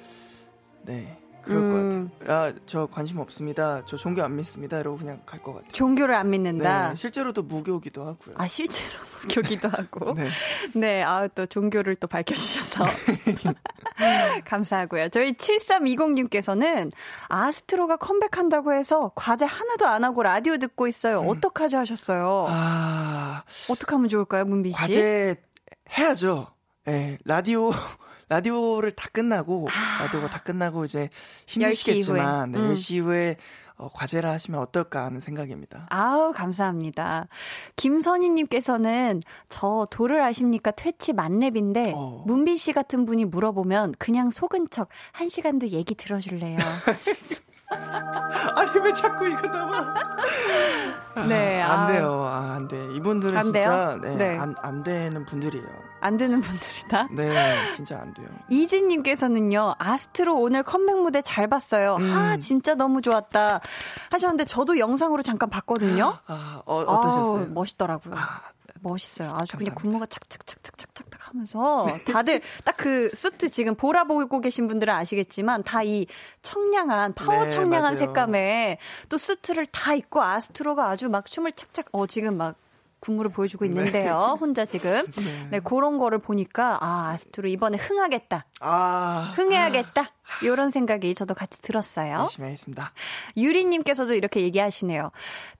네. 0.82 1.19
그럴 1.42 1.58
음. 1.58 2.10
것 2.18 2.26
같아요. 2.26 2.36
아, 2.38 2.52
저 2.66 2.86
관심 2.86 3.18
없습니다. 3.18 3.82
저 3.86 3.96
종교 3.96 4.22
안 4.22 4.36
믿습니다. 4.36 4.78
이러고 4.80 4.98
그냥 4.98 5.20
갈 5.26 5.40
것 5.40 5.54
같아요. 5.54 5.72
종교를 5.72 6.14
안 6.14 6.30
믿는다? 6.30 6.90
네, 6.90 6.96
실제로도 6.96 7.42
무교기도 7.44 8.02
하고요. 8.02 8.34
아, 8.36 8.46
실제로 8.46 8.90
무교기도 9.22 9.68
하고? 9.68 10.14
네. 10.14 10.28
네, 10.74 11.02
아, 11.02 11.26
또 11.28 11.46
종교를 11.46 11.96
또 11.96 12.06
밝혀주셔서. 12.06 12.84
감사하고요. 14.44 15.08
저희 15.10 15.32
7320님께서는 15.32 16.90
아스트로가 17.28 17.96
컴백한다고 17.96 18.72
해서 18.72 19.12
과제 19.14 19.44
하나도 19.44 19.86
안 19.86 20.04
하고 20.04 20.22
라디오 20.22 20.56
듣고 20.58 20.86
있어요. 20.86 21.20
음. 21.22 21.28
어떡하죠 21.28 21.78
하셨어요? 21.78 22.46
아. 22.48 23.44
어떡 23.70 23.92
하면 23.92 24.08
좋을까요, 24.08 24.44
문비 24.44 24.70
씨? 24.70 24.76
과제 24.76 25.36
해야죠. 25.98 26.46
예, 26.86 26.90
네, 26.92 27.18
라디오 27.24 27.70
라디오를 28.30 28.92
다 28.92 29.08
끝나고 29.12 29.68
아. 29.70 30.04
라디오가 30.04 30.30
다 30.30 30.38
끝나고 30.38 30.84
이제 30.84 31.10
힘드시겠지만 31.46 32.52
10시 32.52 32.56
이후에, 32.56 32.68
네, 32.68 32.74
10시 32.74 32.94
이후에 32.94 33.36
어, 33.76 33.88
과제를 33.92 34.28
하시면 34.28 34.60
어떨까 34.60 35.04
하는 35.06 35.20
생각입니다. 35.20 35.86
아우, 35.88 36.32
감사합니다. 36.32 37.28
김선희님께서는 37.76 39.22
저 39.48 39.86
도를 39.90 40.22
아십니까? 40.22 40.70
퇴치 40.70 41.14
만렙인데, 41.14 41.94
어. 41.96 42.22
문빈 42.26 42.58
씨 42.58 42.74
같은 42.74 43.06
분이 43.06 43.24
물어보면 43.24 43.94
그냥 43.98 44.28
속은 44.30 44.68
척, 44.70 44.90
한 45.12 45.30
시간도 45.30 45.68
얘기 45.68 45.94
들어줄래요? 45.94 46.58
아니 48.54 48.80
왜 48.80 48.92
자꾸 48.92 49.28
이거 49.28 49.46
나와? 49.46 49.94
네, 51.26 51.62
아, 51.62 51.72
안 51.72 51.86
돼요. 51.86 52.24
아, 52.24 52.52
안 52.54 52.68
돼. 52.68 52.76
이분들은 52.96 53.36
안 53.36 53.44
진짜 53.44 53.98
네, 54.02 54.16
네. 54.16 54.38
안, 54.38 54.54
안 54.58 54.82
되는 54.82 55.24
분들이에요. 55.24 55.89
안 56.00 56.16
되는 56.16 56.40
분들이다? 56.40 57.08
네, 57.12 57.72
진짜 57.76 58.00
안 58.00 58.12
돼요. 58.14 58.26
이진님께서는요, 58.48 59.74
아스트로 59.78 60.36
오늘 60.36 60.62
컴백 60.62 60.98
무대 61.02 61.22
잘 61.22 61.48
봤어요. 61.48 61.96
음. 62.00 62.12
아, 62.12 62.36
진짜 62.38 62.74
너무 62.74 63.02
좋았다. 63.02 63.60
하셨는데, 64.10 64.44
저도 64.44 64.78
영상으로 64.78 65.22
잠깐 65.22 65.50
봤거든요. 65.50 66.18
아, 66.26 66.62
어, 66.64 66.78
어떠셨어요? 66.80 67.42
아, 67.42 67.46
멋있더라고요. 67.50 68.14
아, 68.16 68.40
멋있어요. 68.82 69.28
아주 69.28 69.52
감사합니다. 69.52 69.58
그냥 69.58 69.74
군무가 69.74 70.06
착착착착착착 70.06 70.90
하면서 71.30 71.86
다들 72.12 72.40
딱 72.64 72.76
그 72.80 73.10
수트 73.14 73.50
지금 73.50 73.74
보라 73.74 74.04
보고 74.04 74.40
계신 74.40 74.66
분들은 74.66 74.92
아시겠지만 74.92 75.62
다 75.64 75.82
이 75.84 76.06
청량한 76.42 77.12
파워 77.14 77.44
네, 77.44 77.50
청량한 77.50 77.82
맞아요. 77.92 77.94
색감에 77.94 78.78
또 79.10 79.18
수트를 79.18 79.66
다 79.66 79.94
입고 79.94 80.22
아스트로가 80.22 80.88
아주 80.88 81.08
막 81.10 81.26
춤을 81.26 81.52
착착 81.52 81.86
어 81.92 82.06
지금 82.06 82.36
막 82.38 82.56
군무를 83.00 83.30
보여주고 83.30 83.64
네. 83.64 83.70
있는데요. 83.70 84.32
네. 84.34 84.38
혼자 84.40 84.64
지금. 84.64 85.04
네. 85.16 85.48
네, 85.50 85.60
그런 85.60 85.98
거를 85.98 86.18
보니까, 86.18 86.78
아, 86.80 87.10
아스트로 87.10 87.48
이번에 87.48 87.76
흥하겠다. 87.78 88.46
아. 88.60 89.32
흥해야겠다. 89.36 90.12
이런 90.42 90.70
생각이 90.70 91.14
저도 91.14 91.34
같이 91.34 91.60
들었어요. 91.60 92.20
열심히 92.20 92.46
하겠습니다. 92.46 92.92
유리님께서도 93.36 94.14
이렇게 94.14 94.42
얘기하시네요. 94.42 95.10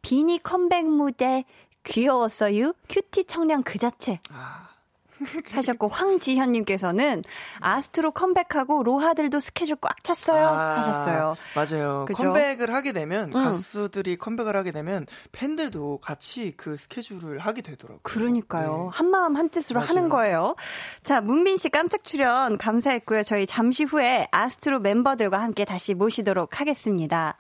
비니 0.03 0.43
컴백 0.43 0.87
무대 0.87 1.45
귀여웠어요. 1.85 2.75
Cutie 2.89 3.25
청량 3.25 3.63
그 3.63 3.79
자체. 3.79 4.21
아. 4.33 4.70
하셨고 5.53 5.89
황지현님께서는 5.89 7.23
아스트로 7.61 8.13
컴백하고 8.13 8.83
로하들도 8.83 9.41
스케줄 9.41 9.77
꽉 9.77 10.03
찼어요 10.03 10.47
아, 10.47 10.79
하셨어요. 10.79 11.37
맞아요. 11.55 12.05
그죠? 12.07 12.25
컴백을 12.25 12.75
하게 12.75 12.93
되면 12.93 13.31
응. 13.35 13.45
가수들이 13.45 14.17
컴백을 14.17 14.57
하게 14.57 14.73
되면 14.73 15.07
팬들도 15.33 15.99
같이 15.99 16.55
그 16.57 16.77
스케줄을 16.77 17.39
하게 17.39 17.63
되더라고요. 17.63 18.01
그러니까요. 18.03 18.91
네. 18.91 18.97
한 18.99 19.11
마음 19.11 19.37
한 19.37 19.49
뜻으로 19.49 19.81
맞아요. 19.81 19.89
하는 19.91 20.09
거예요. 20.09 20.57
자 21.03 21.21
문빈 21.21 21.57
씨 21.57 21.69
깜짝 21.69 22.05
출연 22.05 22.59
감사했고요. 22.59 23.23
저희 23.23 23.47
잠시 23.47 23.85
후에 23.85 24.29
아스트로 24.31 24.81
멤버들과 24.81 25.39
함께 25.39 25.65
다시 25.65 25.95
모시도록 25.95 26.61
하겠습니다. 26.61 27.37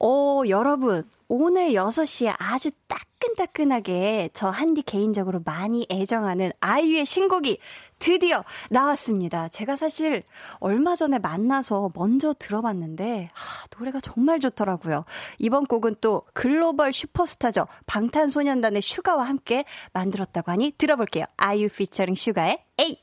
오, 0.00 0.46
여러분, 0.48 1.08
오늘 1.30 1.72
6시에 1.72 2.34
아주 2.38 2.70
따끈따끈하게 2.86 4.30
저 4.32 4.48
한디 4.48 4.80
개인적으로 4.80 5.42
많이 5.44 5.86
애정하는 5.90 6.52
아이유의 6.60 7.04
신곡이 7.04 7.58
드디어 7.98 8.44
나왔습니다. 8.70 9.48
제가 9.48 9.76
사실 9.76 10.22
얼마 10.58 10.96
전에 10.96 11.18
만나서 11.18 11.90
먼저 11.94 12.32
들어봤는데, 12.32 13.28
하, 13.34 13.66
노래가 13.76 14.00
정말 14.00 14.40
좋더라고요. 14.40 15.04
이번 15.38 15.66
곡은 15.66 15.96
또 16.00 16.22
글로벌 16.32 16.94
슈퍼스타죠. 16.94 17.66
방탄소년단의 17.84 18.80
슈가와 18.80 19.24
함께 19.24 19.64
만들었다고 19.92 20.50
하니 20.50 20.72
들어볼게요. 20.78 21.26
아이유 21.36 21.68
피처링 21.68 22.14
슈가의 22.14 22.64
에이! 22.78 23.02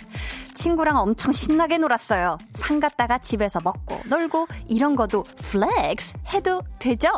친구랑 0.53 0.97
엄청 0.97 1.31
신나게 1.31 1.77
놀았어요. 1.77 2.37
상 2.55 2.79
갔다가 2.79 3.17
집에서 3.17 3.59
먹고 3.63 3.99
놀고 4.05 4.47
이런 4.67 4.95
거도 4.95 5.23
flex 5.23 6.13
해도 6.33 6.61
되죠? 6.79 7.09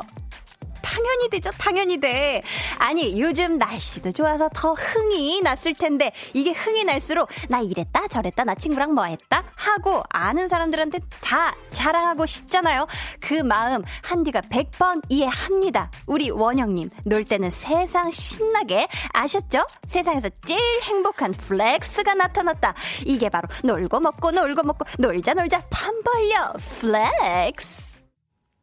당연히 0.82 1.30
되죠. 1.30 1.52
당연히 1.58 1.97
돼. 1.99 2.41
아니, 2.78 3.19
요즘 3.19 3.58
날씨도 3.58 4.12
좋아서 4.12 4.49
더 4.54 4.73
흥이 4.73 5.41
났을 5.41 5.73
텐데, 5.73 6.12
이게 6.34 6.52
흥이 6.52 6.84
날수록, 6.84 7.30
나 7.49 7.60
이랬다, 7.60 8.08
저랬다, 8.08 8.43
나 8.43 8.56
친구랑 8.56 8.93
뭐 8.93 9.06
했다? 9.06 9.43
하고, 9.56 10.04
아는 10.10 10.47
사람들한테 10.47 10.99
다 11.21 11.56
자랑하고 11.71 12.26
싶잖아요. 12.26 12.88
그 13.19 13.36
마음, 13.36 13.84
한디가 14.04 14.41
100번 14.41 15.02
이해합니다. 15.10 15.91
우리 16.06 16.30
원영님, 16.30 16.89
놀 17.06 17.23
때는 17.26 17.49
세상 17.49 18.12
신나게, 18.12 18.88
아셨죠? 19.13 19.65
세상에서 19.88 20.30
제일 20.45 20.62
행복한 20.84 21.32
flex가 21.32 22.15
나타났다. 22.15 22.73
이게 23.06 23.30
바로 23.30 23.47
놀고 23.63 23.99
먹고 23.99 24.32
놀고 24.32 24.63
먹고, 24.63 24.86
놀자 24.99 25.34
놀자, 25.34 25.63
판 25.69 25.93
벌려, 26.04 26.54
flex. 26.79 27.92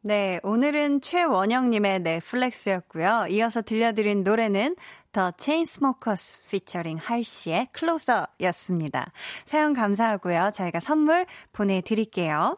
네, 0.03 0.39
오늘은 0.41 1.01
최원영님의 1.01 1.99
네, 1.99 2.22
flex였고요. 2.22 3.27
이어서 3.29 3.61
들려드린 3.61 4.23
노래는 4.23 4.75
The 5.11 5.29
Chainsmokers 5.29 6.47
피처링 6.47 6.97
Halsey의 6.97 7.67
Closer였습니다. 7.71 9.11
사연 9.45 9.73
감사하고요. 9.73 10.49
저희가 10.55 10.79
선물 10.79 11.27
보내드릴게요. 11.53 12.57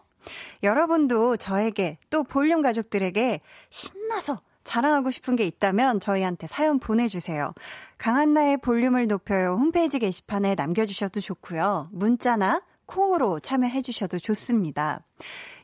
여러분도 0.64 1.36
저에게 1.36 1.98
또 2.10 2.24
볼륨 2.24 2.62
가족들에게 2.62 3.42
신나서 3.70 4.40
자랑하고 4.64 5.12
싶은 5.12 5.36
게 5.36 5.46
있다면 5.46 6.00
저희한테 6.00 6.48
사연 6.48 6.80
보내주세요. 6.80 7.54
강한나의 7.98 8.60
볼륨을 8.62 9.08
높여요 9.08 9.58
홈페이지 9.60 10.00
게시판에 10.00 10.56
남겨주셔도 10.56 11.20
좋고요. 11.20 11.90
문자나 11.92 12.62
콩으로 12.86 13.42
참여해주셔도 13.42 14.20
좋습니다. 14.20 15.02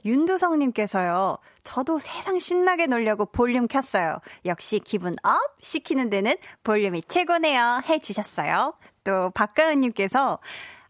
윤두성님께서요, 0.05 1.37
저도 1.63 1.99
세상 1.99 2.39
신나게 2.39 2.87
놀려고 2.87 3.25
볼륨 3.25 3.67
켰어요. 3.67 4.17
역시 4.45 4.79
기분 4.79 5.15
up 5.23 5.39
시키는 5.61 6.09
데는 6.09 6.35
볼륨이 6.63 7.03
최고네요. 7.03 7.81
해주셨어요. 7.87 8.73
또 9.03 9.29
박가은님께서 9.31 10.39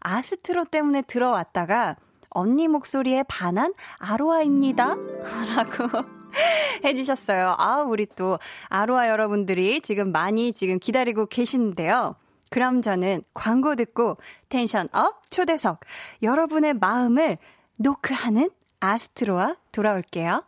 아스트로 0.00 0.64
때문에 0.64 1.02
들어왔다가 1.02 1.96
언니 2.30 2.68
목소리에 2.68 3.24
반한 3.24 3.74
아로하입니다. 3.98 4.94
라고 5.56 6.06
해주셨어요. 6.84 7.54
아, 7.58 7.82
우리 7.82 8.06
또 8.06 8.38
아로하 8.68 9.08
여러분들이 9.08 9.80
지금 9.80 10.12
많이 10.12 10.52
지금 10.52 10.78
기다리고 10.78 11.26
계시는데요. 11.26 12.16
그럼 12.50 12.82
저는 12.82 13.22
광고 13.32 13.76
듣고 13.76 14.16
tension 14.48 14.88
up 14.92 15.30
초대석 15.30 15.80
여러분의 16.22 16.74
마음을 16.74 17.38
노크하는 17.78 18.50
아스트로와 18.80 19.56
돌아올게요. 19.72 20.42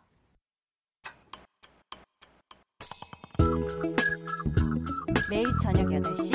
매일 5.29 5.45
저녁 5.61 5.87
8시 5.87 6.31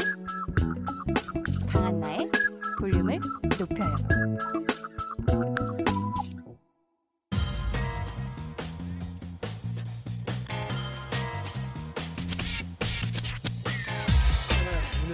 강한나의 1.72 2.30
볼륨을 2.78 3.18
높여요. 3.58 3.96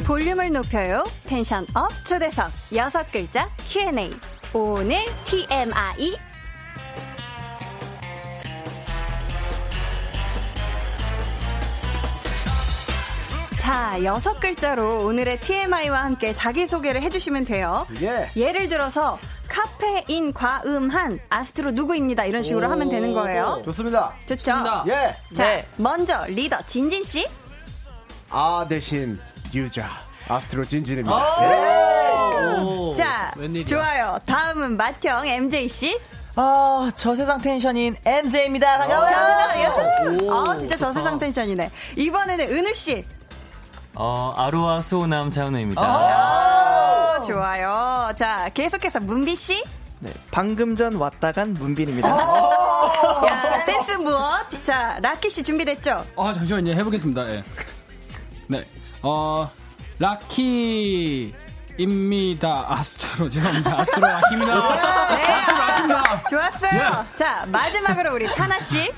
볼륨을 0.06 0.52
높여요. 0.52 1.04
텐션 1.24 1.64
업 1.74 1.90
초대석 2.04 2.52
여섯 2.74 3.10
글자 3.10 3.48
Q&A. 3.70 4.10
오늘 4.52 5.06
TMI 5.24 6.33
자, 13.64 13.96
여섯 14.04 14.38
글자로 14.40 15.06
오늘의 15.06 15.40
TMI와 15.40 16.04
함께 16.04 16.34
자기소개를 16.34 17.00
해주시면 17.00 17.46
돼요. 17.46 17.86
예. 18.02 18.30
예를 18.36 18.68
들어서, 18.68 19.18
카페인 19.48 20.34
과음한 20.34 21.18
아스트로 21.30 21.70
누구입니다. 21.70 22.26
이런 22.26 22.42
식으로 22.42 22.68
하면 22.70 22.90
되는 22.90 23.14
거예요. 23.14 23.62
좋습니다. 23.64 24.12
좋죠? 24.26 24.36
좋습니다. 24.36 24.84
예. 24.88 25.16
자, 25.34 25.44
네. 25.44 25.66
먼저 25.78 26.26
리더 26.26 26.58
진진씨. 26.66 27.26
아 28.28 28.66
대신 28.68 29.18
유자. 29.54 29.88
아스트로 30.28 30.66
진진입니다. 30.66 31.16
예. 31.44 32.94
자, 32.98 33.32
웬일이야. 33.38 33.64
좋아요. 33.66 34.18
다음은 34.26 34.76
맏형 34.76 35.26
MJ씨. 35.26 35.98
아, 36.36 36.90
저세상 36.94 37.40
텐션인 37.40 37.96
MJ입니다. 38.04 38.76
반가워요. 38.76 40.30
아, 40.30 40.56
진짜 40.58 40.76
저세상 40.76 41.18
텐션이네. 41.18 41.70
이번에는 41.96 42.52
은우씨. 42.52 43.06
어, 43.96 44.34
아로하 44.36 44.80
수호남 44.80 45.30
차은우입니다. 45.30 45.80
아~ 45.80 47.20
좋아요. 47.26 48.10
자, 48.16 48.48
계속해서 48.52 49.00
문빈 49.00 49.36
씨. 49.36 49.62
네, 50.00 50.12
방금 50.30 50.76
전 50.76 50.96
왔다 50.96 51.32
간 51.32 51.54
문빈입니다. 51.54 52.08
야, 52.08 53.62
센스 53.64 53.92
무엇? 53.92 54.64
자, 54.64 54.98
라키 55.00 55.30
씨 55.30 55.42
준비됐죠? 55.42 56.04
아, 56.16 56.32
잠시만요. 56.34 56.72
해보겠습니다. 56.72 57.30
예. 57.30 57.44
네. 58.48 58.66
어, 59.02 59.50
라키 59.98 61.32
입니다. 61.78 62.66
아스트로, 62.68 63.28
죄송합니다. 63.28 63.80
아스트로 63.80 64.06
라키입니다. 64.06 64.54
네. 65.16 65.32
아스트로 65.32 65.58
라키입니다. 65.58 66.24
좋았어요. 66.28 66.72
네. 66.72 67.16
자, 67.16 67.46
마지막으로 67.46 68.14
우리 68.14 68.28
산하 68.28 68.60
씨. 68.60 68.92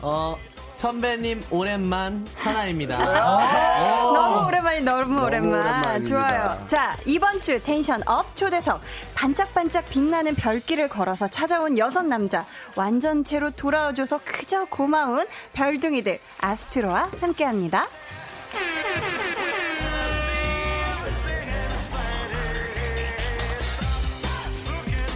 어, 0.00 0.36
선배님 0.76 1.42
오랜만 1.50 2.26
산하입니다. 2.36 2.96
아~ 2.98 4.12
너무 4.12 4.46
오랜만이 4.46 4.82
너무, 4.82 5.24
오랜만. 5.24 6.04
좋아요. 6.04 6.62
자 6.66 6.94
이번 7.06 7.40
주 7.40 7.58
tension 7.58 8.02
up 8.06 8.36
초대석 8.36 8.82
반짝반짝 9.14 9.88
빛나는 9.88 10.34
별길을 10.34 10.88
걸어서 10.88 11.28
찾아온 11.28 11.78
여섯 11.78 12.02
남자 12.02 12.44
완전체로 12.74 13.52
돌아와줘서 13.52 14.20
그저 14.22 14.66
고마운 14.66 15.26
별둥이들 15.54 16.18
아스트로와 16.40 17.08
함께합니다. 17.22 17.86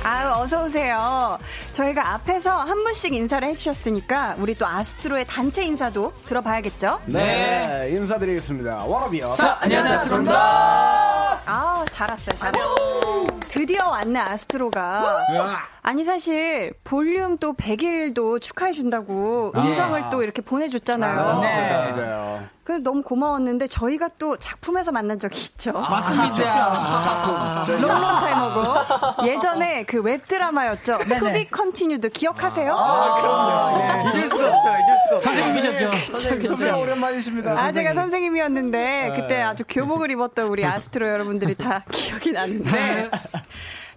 아유, 0.03 0.33
어서오세요. 0.33 1.39
저희가 1.73 2.15
앞에서 2.15 2.57
한 2.57 2.83
분씩 2.85 3.13
인사를 3.13 3.47
해주셨으니까, 3.49 4.37
우리 4.39 4.55
또 4.55 4.67
아스트로의 4.67 5.27
단체 5.27 5.63
인사도 5.63 6.13
들어봐야겠죠? 6.27 7.01
네, 7.07 7.87
네 7.89 7.97
인사드리겠습니다. 7.97 8.85
워너비요. 8.85 9.31
안녕하세요. 9.61 9.99
아, 11.47 11.85
잘 11.91 12.11
왔어요, 12.11 12.37
잘 12.37 12.53
왔어요. 12.57 13.27
드디어 13.49 13.89
왔네, 13.89 14.21
아스트로가. 14.21 15.25
아니, 15.83 16.05
사실, 16.05 16.73
볼륨 16.85 17.39
또 17.39 17.55
100일도 17.55 18.41
축하해 18.41 18.73
준다고 18.73 19.53
음성을 19.57 20.11
또 20.11 20.23
이렇게 20.23 20.43
보내줬잖아요. 20.43 21.19
아, 21.21 21.41
네. 21.41 21.91
맞아요. 21.93 22.43
그 22.65 22.73
너무 22.85 23.03
고마웠는데 23.03 23.67
저희가 23.67 24.11
또 24.19 24.37
작품에서 24.37 24.93
만난 24.93 25.19
적이 25.19 25.41
있죠. 25.41 25.73
아, 25.75 25.91
맞습니다. 25.91 26.49
아, 26.55 27.65
작품. 27.65 27.81
long 27.81 27.91
long 27.91 28.01
time 28.01 28.73
ago 28.73 29.27
예전에 29.27 29.83
그 29.85 30.01
웹드라마였죠. 30.03 30.99
To 31.19 31.34
Be 31.34 31.49
Continued 31.49 32.11
기억하세요? 32.11 32.73
아, 32.73 33.21
그럼요. 33.21 33.79
네. 33.79 34.03
잊을 34.19 34.29
수가 34.29 34.47
없죠. 34.47 34.69
잊을 34.69 34.99
수가 35.05 35.17
없죠. 35.17 35.31
선생님이셨죠. 35.31 36.47
선생님 36.47 36.81
오랜만이십니다. 36.83 37.53
아, 37.59 37.73
제가 37.73 37.95
선생님이었는데 37.95 39.15
그때 39.17 39.41
아주 39.43 39.65
교복을 39.69 40.11
입었던 40.13 40.47
우리 40.47 40.65
아스트로 40.65 41.09
여러분들이 41.09 41.55
다 41.57 41.83
기억이 41.91 42.31
나는데 42.33 43.11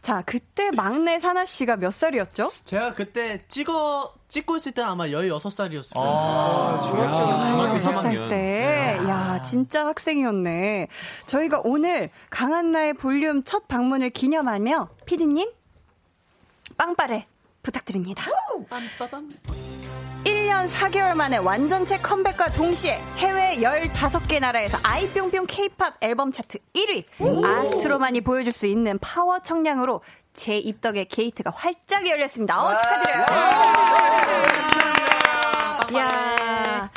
자, 0.04 0.22
그때 0.26 0.70
막내 0.72 1.18
산하 1.18 1.46
씨가 1.46 1.78
몇 1.78 1.92
살이었죠? 1.94 2.52
제가 2.66 2.94
그때 2.94 3.38
찍어 3.48 4.14
찍고 4.28 4.58
있을 4.58 4.74
때 4.74 4.82
아마 4.82 5.06
16살이었어요. 5.06 5.94
아, 5.96 6.82
중학교 6.84 7.78
16살 7.80 8.30
때. 8.30 8.98
야, 9.08 9.42
진짜 9.44 9.86
학생이었네. 9.86 10.90
저희가 11.26 11.62
오늘 11.64 12.10
강한나의 12.32 12.96
볼륨 12.96 13.44
첫 13.46 13.70
방문을 13.70 14.10
기념하며 14.10 14.90
피디님 15.06 15.50
빵빠레 16.78 17.26
부탁드립니다. 17.62 18.26
1년 20.24 20.68
4개월 20.70 21.14
만에 21.16 21.38
완전체 21.38 21.98
컴백과 21.98 22.54
동시에 22.54 23.00
해외 23.18 23.58
15개 23.58 24.40
나라에서 24.40 24.78
아이뿅뿅 24.82 25.46
케이팝 25.48 25.96
앨범 26.02 26.32
차트 26.32 26.60
1위 26.74 27.06
아스트로만이 27.46 28.22
보여줄 28.22 28.54
수 28.54 28.66
있는 28.68 28.98
파워 29.00 29.40
청량으로 29.40 30.02
제 30.34 30.58
입덕의 30.58 31.06
게이트가 31.10 31.52
활짝 31.54 32.08
열렸습니다. 32.08 32.64
어, 32.64 32.76
축하드려요. 32.76 33.26
이야. 35.92 36.90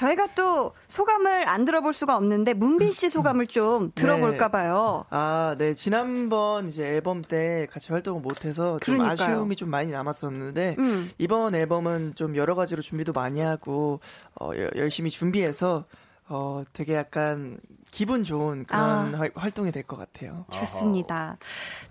저희가 0.00 0.28
또 0.34 0.72
소감을 0.88 1.46
안 1.46 1.64
들어볼 1.66 1.92
수가 1.92 2.16
없는데 2.16 2.54
문빈 2.54 2.90
씨 2.90 3.10
소감을 3.10 3.48
좀 3.48 3.92
들어볼까 3.94 4.46
네. 4.46 4.50
봐요. 4.52 5.04
네. 5.10 5.16
아, 5.16 5.54
네. 5.58 5.74
지난번 5.74 6.68
이제 6.68 6.86
앨범 6.86 7.20
때 7.20 7.66
같이 7.70 7.92
활동을 7.92 8.22
못 8.22 8.46
해서 8.46 8.78
좀 8.82 8.96
그러니까요. 8.98 9.28
아쉬움이 9.28 9.56
좀 9.56 9.68
많이 9.68 9.92
남았었는데 9.92 10.76
음. 10.78 11.10
이번 11.18 11.54
앨범은 11.54 12.14
좀 12.14 12.34
여러 12.36 12.54
가지로 12.54 12.80
준비도 12.80 13.12
많이 13.12 13.40
하고 13.40 14.00
어, 14.40 14.52
열심히 14.76 15.10
준비해서 15.10 15.84
어, 16.28 16.62
되게 16.72 16.94
약간 16.94 17.58
기분 17.90 18.24
좋은 18.24 18.64
그런 18.64 19.14
아. 19.14 19.28
활동이 19.34 19.70
될 19.72 19.82
것 19.82 19.96
같아요. 19.98 20.46
좋습니다. 20.50 21.36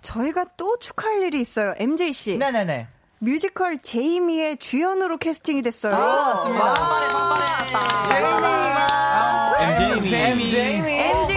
저희가 0.00 0.46
또 0.56 0.78
축하할 0.78 1.22
일이 1.22 1.40
있어요. 1.40 1.74
MJ 1.76 2.12
씨. 2.12 2.38
네네네. 2.38 2.88
뮤지컬 3.22 3.78
제이미의 3.78 4.56
주연으로 4.56 5.18
캐스팅이 5.18 5.60
됐어요. 5.60 5.94
아, 5.94 6.34
맞습니다. 6.34 6.72
빵빠레, 6.74 7.08
빵빠레. 7.08 7.50
MJ 9.62 10.00
제이미. 10.00 10.42
MJ 10.42 10.50
제이미. 10.50 11.29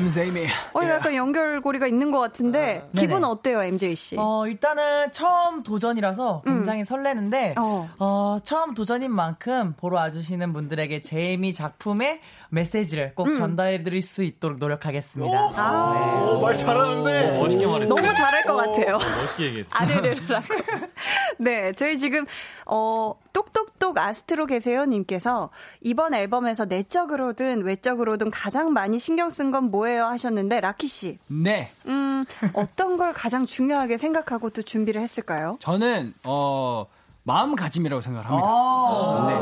MJ미. 0.00 0.46
어, 0.74 0.80
약간 0.84 1.14
연결고리가 1.14 1.86
있는 1.86 2.10
것 2.10 2.18
같은데 2.20 2.82
아, 2.84 2.98
기분 2.98 3.22
어때요, 3.24 3.62
MJ 3.62 3.94
씨? 3.94 4.16
어, 4.18 4.46
일단은 4.46 5.12
처음 5.12 5.62
도전이라서 5.62 6.42
음. 6.46 6.54
굉장히 6.54 6.80
음. 6.80 6.84
설레는데 6.84 7.54
어. 7.58 7.88
어. 7.98 8.38
처음 8.42 8.74
도전인 8.74 9.12
만큼 9.12 9.74
보러 9.76 9.98
와주시는 9.98 10.52
분들에게 10.52 11.02
제이미 11.02 11.52
작품의 11.52 12.20
메시지를 12.48 13.14
꼭 13.14 13.28
음. 13.28 13.34
전달해드릴 13.34 14.02
수 14.02 14.22
있도록 14.22 14.58
노력하겠습니다. 14.58 15.44
오, 15.46 15.52
아. 15.56 15.94
네. 15.94 16.32
오, 16.32 16.40
말 16.40 16.56
잘하는데 16.56 17.36
오, 17.38 17.42
멋있게 17.42 17.66
말했어. 17.66 17.94
너무 17.94 18.14
잘할 18.14 18.44
것 18.44 18.56
같아요. 18.56 18.98
멋있게 18.98 19.44
얘기했어. 19.44 19.70
아르르라고. 19.76 20.46
네, 21.38 21.72
저희 21.72 21.98
지금 21.98 22.24
어 22.72 23.14
똑똑똑 23.32 23.98
아스트로 23.98 24.46
계세요 24.46 24.84
님께서 24.84 25.50
이번 25.80 26.14
앨범에서 26.14 26.66
내적으로든 26.66 27.62
외적으로든 27.64 28.30
가장 28.30 28.72
많이 28.72 28.98
신경 29.00 29.28
쓴 29.28 29.50
건 29.50 29.70
뭐예요 29.72 30.04
하셨는데 30.06 30.60
라키 30.60 30.86
씨. 30.86 31.18
네. 31.26 31.72
음, 31.86 32.24
어떤 32.52 32.96
걸 32.96 33.12
가장 33.12 33.44
중요하게 33.46 33.96
생각하고 33.96 34.50
또 34.50 34.62
준비를 34.62 35.02
했을까요? 35.02 35.56
저는 35.60 36.14
어 36.24 36.86
마음가짐이라고 37.24 38.00
생각을 38.00 38.28
합니다. 38.30 38.46
아~ 38.48 39.26
네. 39.28 39.34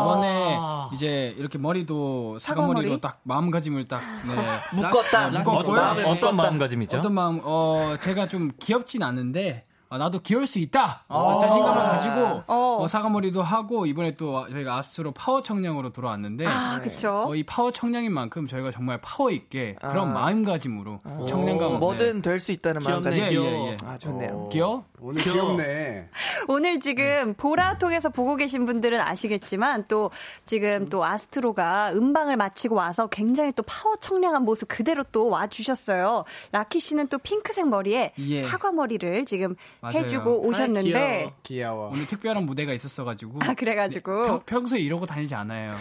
이번에 0.00 0.58
이제 0.94 1.34
이렇게 1.38 1.58
머리도 1.58 2.38
사과머리로 2.38 2.98
딱 3.00 3.20
마음가짐을 3.22 3.84
딱 3.84 4.00
네. 4.26 4.34
묶었다. 4.76 5.30
묶었고요. 5.30 5.80
어떤, 5.80 6.04
어떤 6.06 6.36
마음가짐이죠? 6.36 6.98
어떤 6.98 7.14
마음? 7.14 7.40
어 7.44 7.96
제가 8.00 8.26
좀 8.28 8.50
귀엽진 8.60 9.02
않은데 9.02 9.64
아, 9.64 9.67
나도 9.96 10.20
귀여울 10.20 10.46
수 10.46 10.58
있다. 10.58 11.04
어, 11.08 11.38
자신감을 11.40 11.82
가지고 11.82 12.42
어. 12.46 12.78
어, 12.82 12.86
사과머리도 12.88 13.42
하고 13.42 13.86
이번에 13.86 14.16
또 14.16 14.46
저희가 14.50 14.76
아스트로 14.76 15.12
파워 15.12 15.42
청량으로 15.42 15.90
돌아왔는데 15.92 16.46
아, 16.46 16.80
그쵸. 16.82 17.24
어, 17.26 17.34
이 17.34 17.42
파워 17.42 17.70
청량인 17.72 18.12
만큼 18.12 18.46
저희가 18.46 18.70
정말 18.70 19.00
파워 19.00 19.30
있게 19.30 19.76
그런 19.80 20.10
아. 20.10 20.12
마음가짐으로 20.12 21.00
청량감 21.26 21.78
뭐든 21.80 22.22
될 22.22 22.38
수 22.38 22.52
있다는 22.52 22.82
마음가짐. 22.82 23.24
예, 23.24 23.30
예, 23.32 23.66
예. 23.70 23.76
아 23.84 23.98
좋네요. 23.98 24.48
귀여워? 24.52 24.84
오늘 25.00 25.22
귀엽네. 25.22 26.08
오늘 26.48 26.80
지금 26.80 27.34
보라 27.34 27.78
통해서 27.78 28.08
보고 28.10 28.36
계신 28.36 28.64
분들은 28.64 29.00
아시겠지만 29.00 29.84
또 29.88 30.10
지금 30.44 30.88
또 30.88 31.04
아스트로가 31.04 31.92
음방을 31.92 32.36
마치고 32.36 32.74
와서 32.74 33.06
굉장히 33.08 33.52
또 33.52 33.62
파워 33.64 33.96
청량한 33.96 34.42
모습 34.44 34.68
그대로 34.68 35.04
또 35.10 35.28
와주셨어요. 35.28 36.24
라키 36.52 36.80
씨는 36.80 37.08
또 37.08 37.18
핑크색 37.18 37.68
머리에 37.68 38.12
예. 38.18 38.40
사과 38.40 38.72
머리를 38.72 39.24
지금 39.24 39.56
맞아요. 39.80 39.98
해주고 39.98 40.46
오셨는데 40.46 41.26
아, 41.26 41.32
귀여워. 41.44 41.90
오늘 41.90 42.06
특별한 42.06 42.44
무대가 42.46 42.72
있었어가지고 42.72 43.38
아 43.42 43.54
그래가지고 43.54 44.40
평, 44.40 44.66
소에 44.66 44.80
이러고 44.80 45.06
다니지 45.06 45.34
않아요. 45.36 45.72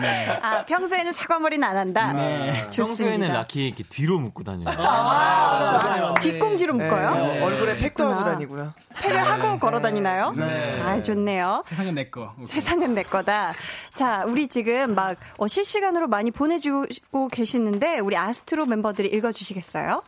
네. 0.00 0.28
아 0.42 0.64
평소에는 0.64 1.12
사과 1.12 1.38
머리는 1.38 1.66
안 1.66 1.76
한다. 1.76 2.12
네. 2.14 2.68
평소에는 2.74 3.28
라키 3.28 3.66
이렇게 3.66 3.84
뒤로 3.84 4.18
묶고 4.18 4.44
다녀요. 4.44 4.68
아, 4.78 6.12
아, 6.12 6.14
뒷꽁지로 6.20 6.74
묶어요? 6.74 7.14
네. 7.14 7.40
얼굴에 7.42 7.76
팩도 7.78 8.04
하고 8.04 8.24
다니고요. 8.24 8.72
팩을 8.96 9.18
하고 9.18 9.58
걸어 9.58 9.80
다니나요? 9.80 10.32
네. 10.32 10.80
아 10.80 10.98
좋네요. 11.00 11.62
세상은 11.66 11.94
내 11.94 12.08
거. 12.08 12.28
세상은 12.46 12.94
내 12.94 13.02
거다. 13.02 13.52
자 13.94 14.24
우리 14.26 14.48
지금 14.48 14.94
막 14.94 15.18
어, 15.36 15.46
실시간으로 15.46 16.08
많이 16.08 16.30
보내주고 16.30 17.28
계시는데 17.28 17.98
우리 17.98 18.16
아스트로 18.16 18.64
멤버들이 18.64 19.08
읽어주시겠어요? 19.08 20.02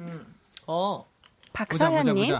음. 0.00 0.26
어. 0.66 1.11
박서현님. 1.52 2.38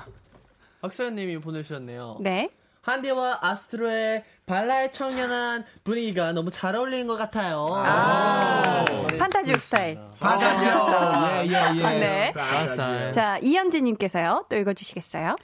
박서현님이 0.81 1.39
보내주셨네요. 1.41 2.19
네. 2.21 2.51
한디와 2.83 3.39
아스트로의 3.41 4.25
발랄 4.45 4.91
청량한 4.91 5.65
분위기가 5.85 6.33
너무 6.33 6.51
잘 6.51 6.75
어울리는 6.75 7.07
것 7.07 7.17
같아요. 7.17 7.65
아, 7.71 8.85
판타지옥 9.19 9.61
스타일. 9.61 10.01
판타지옥 10.19 10.89
스타일. 10.91 11.53
예, 11.53 11.57
예, 11.57 11.95
예. 11.95 12.33
네. 12.33 13.11
자, 13.13 13.39
이현진님께서요. 13.39 14.47
또 14.49 14.57
읽어주시겠어요? 14.57 15.37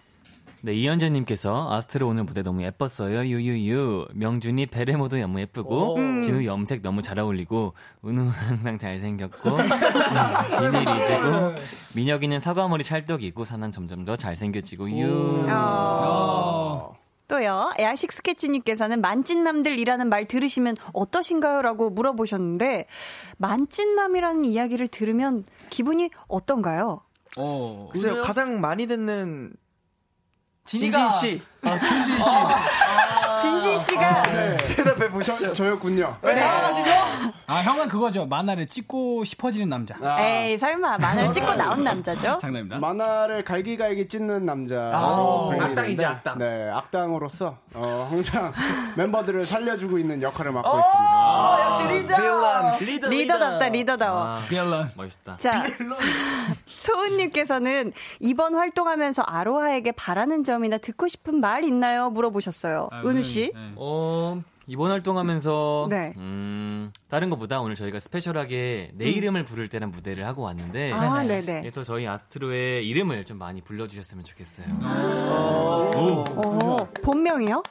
네, 0.61 0.73
이현재님께서 0.75 1.73
아스트로 1.73 2.09
오늘 2.09 2.25
무대 2.25 2.43
너무 2.43 2.65
예뻤어요. 2.65 3.21
유유유. 3.21 4.09
명준이 4.13 4.67
베레모도 4.67 5.19
너무 5.19 5.41
예쁘고, 5.41 5.97
음. 5.97 6.23
진우 6.23 6.45
염색 6.45 6.83
너무 6.83 7.01
잘 7.01 7.21
어울리고, 7.21 7.75
은우 8.05 8.29
항상 8.29 8.77
잘생겼고, 8.77 9.51
음, 9.51 10.75
이일 10.75 11.03
이지고, 11.03 11.55
민혁이는 11.95 12.41
사과머리 12.41 12.83
찰떡이고, 12.83 13.45
사난 13.45 13.71
점점 13.71 14.05
더 14.05 14.17
잘생겨지고, 14.17 14.91
유. 14.99 15.47
어. 15.49 16.97
또요, 17.29 17.73
야식 17.79 18.11
스케치님께서는 18.11 19.01
만찢남들이라는 19.01 20.09
말 20.09 20.27
들으시면 20.27 20.75
어떠신가요? 20.93 21.63
라고 21.63 21.91
물어보셨는데, 21.91 22.87
만찢남이라는 23.37 24.45
이야기를 24.45 24.89
들으면 24.89 25.45
기분이 25.71 26.11
어떤가요? 26.27 27.03
어, 27.37 27.89
글쎄요, 27.93 28.23
가장 28.23 28.61
많이 28.61 28.89
듣는 28.89 29.53
진진 30.69 30.93
씨. 31.11 31.41
아, 31.63 31.79
진진 31.79 32.17
씨. 32.23 32.31
아, 32.31 33.37
진진 33.41 33.79
씨가 33.79 34.07
아, 34.07 34.23
네. 34.25 34.57
대답해 34.77 35.09
보시죠. 35.11 35.53
저였군요. 35.55 36.19
왜 36.21 36.35
네. 36.35 36.41
당황하시죠? 36.41 36.91
아 37.47 37.55
형은 37.63 37.89
그거죠. 37.89 38.27
만화를 38.27 38.67
찍고 38.67 39.25
싶어지는 39.25 39.71
남자. 39.71 39.95
아. 40.03 40.21
에이 40.21 40.59
설마 40.59 40.99
만화를 40.99 41.33
찍고 41.33 41.55
나온 41.55 41.83
남자죠? 41.83 42.37
장난입니다. 42.39 42.79
만화를 42.79 43.45
갈기갈기 43.45 44.09
찢는 44.09 44.45
남자. 44.45 44.91
아, 44.95 45.49
악당이지 45.59 46.05
악당. 46.05 46.39
네, 46.39 46.71
악당으로서 46.71 47.57
어, 47.75 48.07
항상 48.11 48.53
멤버들을 48.97 49.47
살려주고 49.47 49.99
있는 49.99 50.21
역할을 50.21 50.53
맡고 50.53 50.69
오, 50.71 50.79
있습니다. 50.81 51.65
역시 51.65 51.83
리더. 51.85 52.79
리더. 52.81 53.09
리더답다 53.09 53.69
리더다워. 53.71 54.21
아, 54.23 54.43
빌런. 54.49 54.91
멋있다. 54.95 55.39
자 55.39 55.65
소은님께서는 56.69 57.93
이번 58.21 58.55
활동하면서 58.55 59.23
아로하에게 59.23 59.93
바라는 59.93 60.45
점이나 60.45 60.79
듣고 60.79 61.09
싶은 61.09 61.41
말 61.41 61.65
있나요? 61.65 62.11
물어보셨어요. 62.11 62.89
아, 62.91 63.03
은우 63.05 63.23
씨. 63.23 63.53
네. 63.55 63.73
어, 63.77 64.41
이번 64.67 64.91
활동하면서 64.91 65.87
네. 65.89 66.13
음, 66.19 66.93
다른 67.09 67.31
것보다 67.31 67.61
오늘 67.61 67.75
저희가 67.75 67.99
special하게 67.99 68.93
내 68.95 69.07
음. 69.07 69.09
이름을 69.09 69.45
부를 69.45 69.69
때는 69.69 69.91
무대를 69.91 70.27
하고 70.27 70.43
왔는데 70.43 70.93
아, 70.93 71.23
네네. 71.23 71.61
그래서 71.61 71.83
저희 71.83 72.07
아스트로의 72.07 72.87
이름을 72.87 73.25
좀 73.25 73.39
많이 73.39 73.63
불러주셨으면 73.63 74.25
좋겠어요. 74.25 74.67
오. 75.97 75.99
오. 75.99 76.75
오. 76.75 76.77
본명이요? 77.03 77.63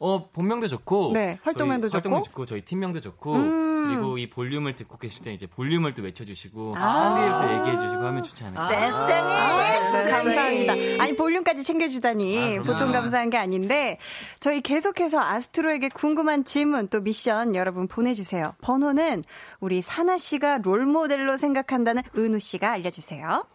어 0.00 0.28
본명도 0.30 0.68
좋고 0.68 1.10
네 1.12 1.38
활동명도 1.42 1.88
좋고 1.88 1.96
활동명 1.96 2.22
좋고 2.22 2.46
저희 2.46 2.62
팀명도 2.62 3.00
좋고 3.00 3.34
음. 3.34 3.67
그리고 3.86 4.18
이 4.18 4.28
볼륨을 4.28 4.76
듣고 4.76 4.98
계실 4.98 5.22
때 5.22 5.32
이제 5.32 5.46
볼륨을 5.46 5.94
또 5.94 6.02
외쳐주시고 6.02 6.74
한디를 6.74 7.32
아. 7.32 7.38
또 7.38 7.52
얘기해주시고 7.52 8.02
하면 8.02 8.22
좋지 8.22 8.44
않을까? 8.44 8.68
세상에 8.68 9.22
아, 9.22 10.10
감사합니다. 10.10 10.72
아니 11.02 11.16
볼륨까지 11.16 11.62
챙겨주다니 11.62 12.58
아, 12.58 12.62
보통 12.62 12.92
감사한 12.92 13.30
게 13.30 13.36
아닌데 13.36 13.98
저희 14.40 14.60
계속해서 14.60 15.20
아스트로에게 15.20 15.88
궁금한 15.90 16.44
질문 16.44 16.88
또 16.88 17.00
미션 17.00 17.54
여러분 17.54 17.88
보내주세요. 17.88 18.54
번호는 18.60 19.24
우리 19.60 19.82
사나 19.82 20.18
씨가 20.18 20.58
롤 20.58 20.86
모델로 20.86 21.36
생각한다는 21.36 22.02
은우 22.16 22.38
씨가 22.38 22.72
알려주세요. 22.72 23.46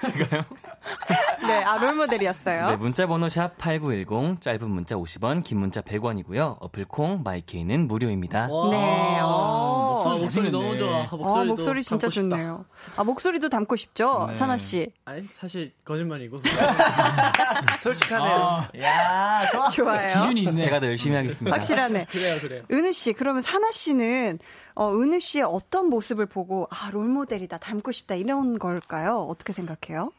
제가요? 0.02 0.44
네, 1.46 1.62
아, 1.64 1.76
롤모델이었어요. 1.78 2.70
네, 2.70 2.76
문자번호 2.76 3.28
샵 3.28 3.56
8910, 3.58 4.40
짧은 4.40 4.70
문자 4.70 4.96
50원, 4.96 5.42
긴 5.42 5.58
문자 5.58 5.80
100원이고요. 5.80 6.56
어플 6.60 6.86
콩, 6.86 7.22
마이케이는 7.22 7.86
무료입니다. 7.86 8.46
네, 8.46 9.20
어. 9.22 10.00
목소리, 10.02 10.22
목소리 10.22 10.50
너무 10.50 10.78
좋아. 10.78 11.06
목소리, 11.10 11.40
어, 11.40 11.44
목소리 11.44 11.82
진짜 11.82 12.08
좋네요. 12.08 12.64
아, 12.96 13.04
목소리도 13.04 13.48
담고 13.48 13.76
싶죠? 13.76 14.26
네. 14.28 14.34
사나씨. 14.34 14.92
아니, 15.04 15.24
사실, 15.34 15.72
거짓말이고. 15.84 16.40
솔직하네요. 17.80 18.36
아. 18.36 18.68
야, 18.80 19.46
좋아. 19.50 19.68
좋아요. 19.68 20.18
기준이 20.20 20.42
있네. 20.44 20.62
제가 20.62 20.80
더 20.80 20.86
열심히 20.86 21.16
하겠습니다. 21.16 21.54
확실하네. 21.56 22.06
그래요, 22.10 22.38
그래요. 22.40 22.62
은우씨, 22.70 23.12
그러면 23.14 23.42
사나씨는 23.42 24.38
어, 24.74 24.92
은우 24.94 25.20
씨의 25.20 25.44
어떤 25.44 25.90
모습을 25.90 26.26
보고 26.26 26.66
아 26.70 26.90
롤모델이다 26.90 27.58
닮고 27.58 27.92
싶다 27.92 28.14
이런 28.14 28.58
걸까요? 28.58 29.26
어떻게 29.28 29.52
생각해요? 29.52 30.12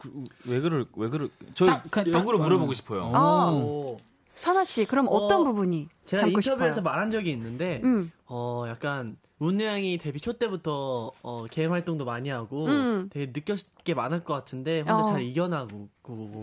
그, 0.00 0.24
왜 0.46 0.60
그럴 0.60 0.86
왜 0.96 1.08
그럴 1.08 1.30
저 1.54 1.66
역으로 2.06 2.38
물어보고 2.38 2.74
싶어요. 2.74 3.12
어. 3.14 3.96
선아 4.32 4.64
씨, 4.64 4.86
그럼 4.86 5.06
어떤 5.10 5.42
어, 5.42 5.44
부분이 5.44 5.88
제가 6.06 6.26
인터뷰에서 6.26 6.72
싶어요? 6.76 6.82
말한 6.82 7.10
적이 7.10 7.32
있는데 7.32 7.82
음. 7.84 8.10
어 8.26 8.64
약간 8.68 9.16
운우 9.38 9.62
양이 9.62 9.98
데뷔 9.98 10.18
초 10.20 10.34
때부터 10.34 11.12
어, 11.22 11.44
개인 11.50 11.70
활동도 11.70 12.04
많이 12.04 12.30
하고 12.30 12.66
음. 12.66 13.10
되게 13.12 13.30
느꼈을 13.34 13.66
게 13.84 13.92
많을 13.94 14.24
것 14.24 14.32
같은데 14.34 14.80
혼자 14.80 14.96
어. 14.96 15.02
잘 15.02 15.22
이겨나고 15.22 15.88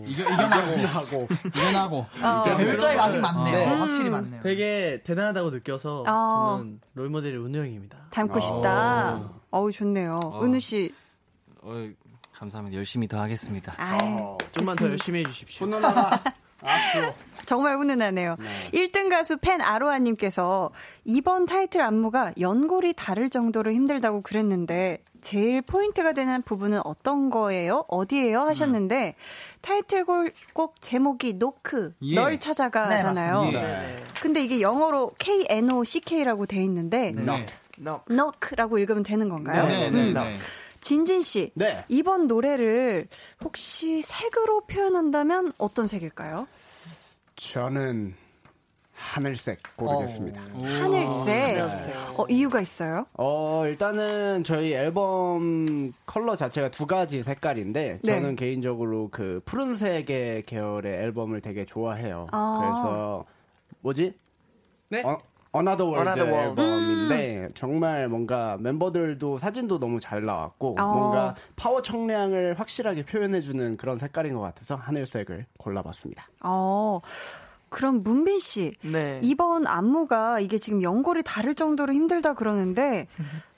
이겨, 0.06 0.22
이겨나고 0.22 1.28
이겨나고 1.46 1.96
어. 1.98 2.44
별점이 2.44 2.98
아직 2.98 3.20
많네요. 3.20 3.56
네. 3.56 3.64
확실히 3.66 4.10
많네요. 4.10 4.42
되게 4.42 5.00
대단하다고 5.04 5.50
느껴서 5.50 6.04
어. 6.06 6.56
저는 6.58 6.80
롤모델이 6.94 7.36
은우 7.36 7.56
형입니다. 7.56 7.98
닮고 8.10 8.38
싶다. 8.40 9.16
어. 9.16 9.40
어우 9.50 9.72
좋네요. 9.72 10.20
어. 10.22 10.44
은우 10.44 10.60
씨. 10.60 10.92
어, 11.62 11.88
감사합니다. 12.38 12.76
열심히 12.76 13.08
더 13.08 13.20
하겠습니다. 13.20 13.74
어, 14.00 14.38
좀만 14.52 14.76
더 14.76 14.88
열심히 14.88 15.20
해주십시오. 15.20 15.66
훈훈하다. 15.66 16.22
정말 17.46 17.76
훈훈하네요. 17.78 18.36
네. 18.38 18.88
1등 18.88 19.10
가수 19.10 19.38
팬 19.38 19.60
아로하님께서 19.60 20.70
이번 21.04 21.46
타이틀 21.46 21.80
안무가 21.80 22.32
연골이 22.38 22.92
닳을 22.94 23.28
정도로 23.28 23.72
힘들다고 23.72 24.22
그랬는데 24.22 25.02
제일 25.20 25.62
포인트가 25.62 26.12
되는 26.12 26.42
부분은 26.42 26.80
어떤 26.84 27.30
거예요? 27.30 27.84
어디예요? 27.88 28.40
하셨는데 28.42 29.16
음. 29.16 29.58
타이틀곡 29.60 30.32
꼭 30.52 30.80
제목이 30.80 31.34
노크 31.34 31.94
예. 32.02 32.14
널 32.14 32.38
찾아가잖아요. 32.38 33.42
네, 33.44 33.54
예. 33.54 34.04
근데 34.20 34.44
이게 34.44 34.60
영어로 34.60 35.12
K 35.18 35.46
N 35.48 35.72
O 35.72 35.82
C 35.82 36.00
K라고 36.00 36.46
돼 36.46 36.62
있는데 36.64 37.12
네. 37.16 37.46
너크라고 38.08 38.78
읽으면 38.78 39.02
되는 39.02 39.28
건가요? 39.28 39.66
네, 39.66 39.90
네, 39.90 40.12
네. 40.12 40.38
진진 40.88 41.20
씨, 41.20 41.52
네. 41.54 41.84
이번 41.90 42.28
노래를 42.28 43.08
혹시 43.44 44.00
색으로 44.00 44.62
표현한다면 44.62 45.52
어떤 45.58 45.86
색일까요? 45.86 46.48
저는 47.36 48.14
하늘색 48.94 49.76
고르겠습니다. 49.76 50.42
오. 50.54 50.64
하늘색. 50.64 51.56
네. 51.56 51.62
어, 52.16 52.24
이유가 52.30 52.62
있어요? 52.62 53.04
어, 53.18 53.64
일단은 53.66 54.44
저희 54.44 54.72
앨범 54.72 55.92
컬러 56.06 56.34
자체가 56.34 56.70
두 56.70 56.86
가지 56.86 57.22
색깔인데 57.22 57.98
네. 58.02 58.12
저는 58.14 58.34
개인적으로 58.34 59.10
그 59.10 59.42
푸른색의 59.44 60.46
계열의 60.46 61.02
앨범을 61.02 61.42
되게 61.42 61.66
좋아해요. 61.66 62.28
아. 62.32 62.60
그래서 62.62 63.26
뭐지? 63.82 64.14
네? 64.88 65.02
어, 65.02 65.18
Another 65.58 65.86
World 65.90 66.08
Another 66.10 66.32
World. 66.32 66.60
앨범인데 66.62 67.36
음. 67.46 67.50
정말 67.54 68.08
뭔가 68.08 68.56
멤버들도 68.60 69.38
사진도 69.38 69.78
너무 69.78 70.00
잘 70.00 70.24
나왔고 70.24 70.76
어. 70.78 70.94
뭔가 70.94 71.34
파워 71.56 71.82
청량을 71.82 72.58
확실하게 72.58 73.04
표현해주는 73.04 73.76
그런 73.76 73.98
색깔인 73.98 74.34
것 74.34 74.40
같아서 74.40 74.76
하늘색을 74.76 75.46
골라봤습니다. 75.58 76.28
어. 76.42 77.00
그럼 77.70 78.02
문빈 78.02 78.38
씨, 78.38 78.74
네. 78.80 79.20
이번 79.22 79.66
안무가 79.66 80.40
이게 80.40 80.56
지금 80.56 80.82
연골이 80.82 81.22
다를 81.22 81.54
정도로 81.54 81.92
힘들다 81.92 82.32
그러는데 82.32 83.06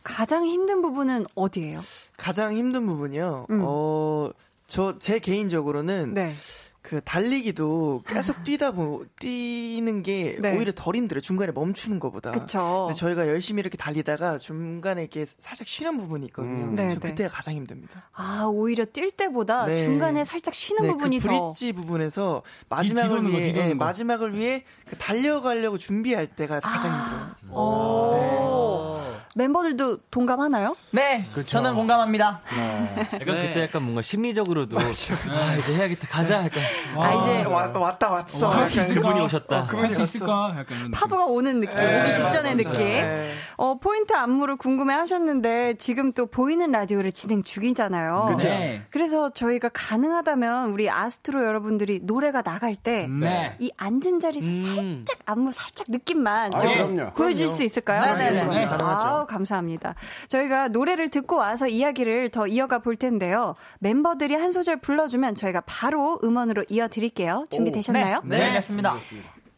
가장 0.03 0.47
힘든 0.47 0.83
부분은 0.83 1.27
어디예요? 1.37 1.79
가장 2.17 2.55
힘든 2.55 2.87
부분이요. 2.89 3.47
음. 3.51 3.63
어, 3.65 4.31
저 4.67 4.99
제 4.99 5.19
개인적으로는 5.21 6.15
네. 6.15 6.35
그 6.83 7.01
달리기도 7.03 8.03
계속 8.07 8.43
뛰다 8.43 8.73
보 8.73 9.05
뛰는 9.19 10.03
게 10.03 10.39
네. 10.41 10.57
오히려 10.57 10.73
덜 10.75 10.97
힘들어요. 10.97 11.21
중간에 11.21 11.53
멈추는 11.53 12.01
것보다. 12.01 12.31
그쵸. 12.33 12.87
근데 12.89 12.99
저희가 12.99 13.29
열심히 13.29 13.61
이렇게 13.61 13.77
달리다가 13.77 14.39
중간에 14.39 15.03
이렇게 15.03 15.27
살짝 15.27 15.67
쉬는 15.67 15.99
부분이 15.99 16.27
있거든요. 16.27 16.65
음. 16.65 16.75
네, 16.75 16.95
그때가 16.97 17.29
가장 17.29 17.55
힘듭니다. 17.55 18.09
아 18.13 18.45
오히려 18.51 18.87
뛸 18.87 19.11
때보다 19.11 19.67
네. 19.67 19.85
중간에 19.85 20.25
살짝 20.25 20.55
쉬는 20.55 20.83
네, 20.83 20.89
부분이 20.91 21.19
그 21.19 21.29
브릿지 21.29 21.73
더. 21.73 21.81
부분에서 21.81 22.43
마지막을 22.71 23.25
뒤, 23.25 23.31
위해 23.31 23.53
네, 23.53 23.75
마지막을 23.75 24.35
위해 24.35 24.65
그 24.87 24.97
달려가려고 24.97 25.77
준비할 25.77 26.29
때가 26.29 26.61
가장 26.61 26.93
아. 26.93 27.37
힘들어요. 27.41 27.59
오. 27.59 29.01
멤버들도 29.37 29.99
동감하나요? 30.11 30.75
네, 30.91 31.23
그렇죠. 31.33 31.47
저는 31.49 31.75
공감합니다. 31.75 32.41
네. 32.55 33.09
약간 33.15 33.35
네. 33.35 33.49
그때 33.49 33.63
약간 33.63 33.83
뭔가 33.83 34.03
심리적으로도 34.03 34.79
아, 34.79 34.83
이제 34.89 35.75
해야겠다, 35.75 36.09
가자. 36.09 36.45
약간 36.45 36.63
아, 36.97 37.15
이제 37.35 37.45
와, 37.45 37.67
왔다 37.73 38.11
왔어. 38.11 38.51
어, 38.51 38.67
그분이 38.67 39.21
오셨다. 39.21 39.57
어, 39.57 39.63
할수 39.63 40.03
있을까? 40.03 40.55
약간 40.59 40.91
파도가 40.91 41.27
오는 41.27 41.61
느낌, 41.61 41.77
네, 41.77 42.01
오기 42.03 42.17
직전의 42.17 42.57
느낌. 42.57 42.79
네. 42.79 43.33
어, 43.57 43.79
포인트 43.79 44.13
안무를 44.15 44.57
궁금해하셨는데 44.57 45.75
지금 45.79 46.13
또 46.13 46.27
보이는 46.27 46.71
라디오를 46.71 47.13
진행 47.13 47.43
중이잖아요. 47.43 48.25
그렇죠. 48.29 48.49
네. 48.49 48.83
그래서 48.91 49.31
저희가 49.31 49.71
가능하다면 49.73 50.71
우리 50.71 50.91
아스트로 50.91 51.45
여러분들이 51.47 52.01
노래가 52.03 52.43
나갈 52.43 52.75
때이 52.75 53.07
네. 53.07 53.57
앉은 53.77 54.21
자리에서 54.21 54.47
음. 54.49 55.05
살짝 55.07 55.19
안무 55.27 55.53
살짝 55.53 55.87
느낌만 55.89 56.55
아, 56.55 56.59
그럼요. 56.59 57.13
보여줄 57.13 57.47
그럼요. 57.47 57.55
수 57.55 57.63
있을까요? 57.63 58.17
네, 58.17 58.31
네, 58.31 58.45
네. 58.45 58.67
가능하죠. 58.67 59.07
아 59.07 59.20
우, 59.23 59.27
감사합니다. 59.27 59.95
저희가 60.29 60.69
노래를 60.69 61.09
듣고 61.09 61.37
와서 61.37 61.67
이야기를 61.67 62.31
더 62.31 62.47
이어가 62.47 62.79
볼 62.81 62.97
텐데요. 62.97 63.55
멤버들이 63.79 64.35
한 64.35 64.53
소절 64.53 64.81
불러주면 64.81 65.35
저희가 65.35 65.63
바로 65.67 66.19
음원으로 66.23 66.65
이어드릴게요. 66.69 67.47
준비되셨나요? 67.51 68.23
네, 68.25 68.39
네, 68.39 68.53
됐습니다. 68.55 68.97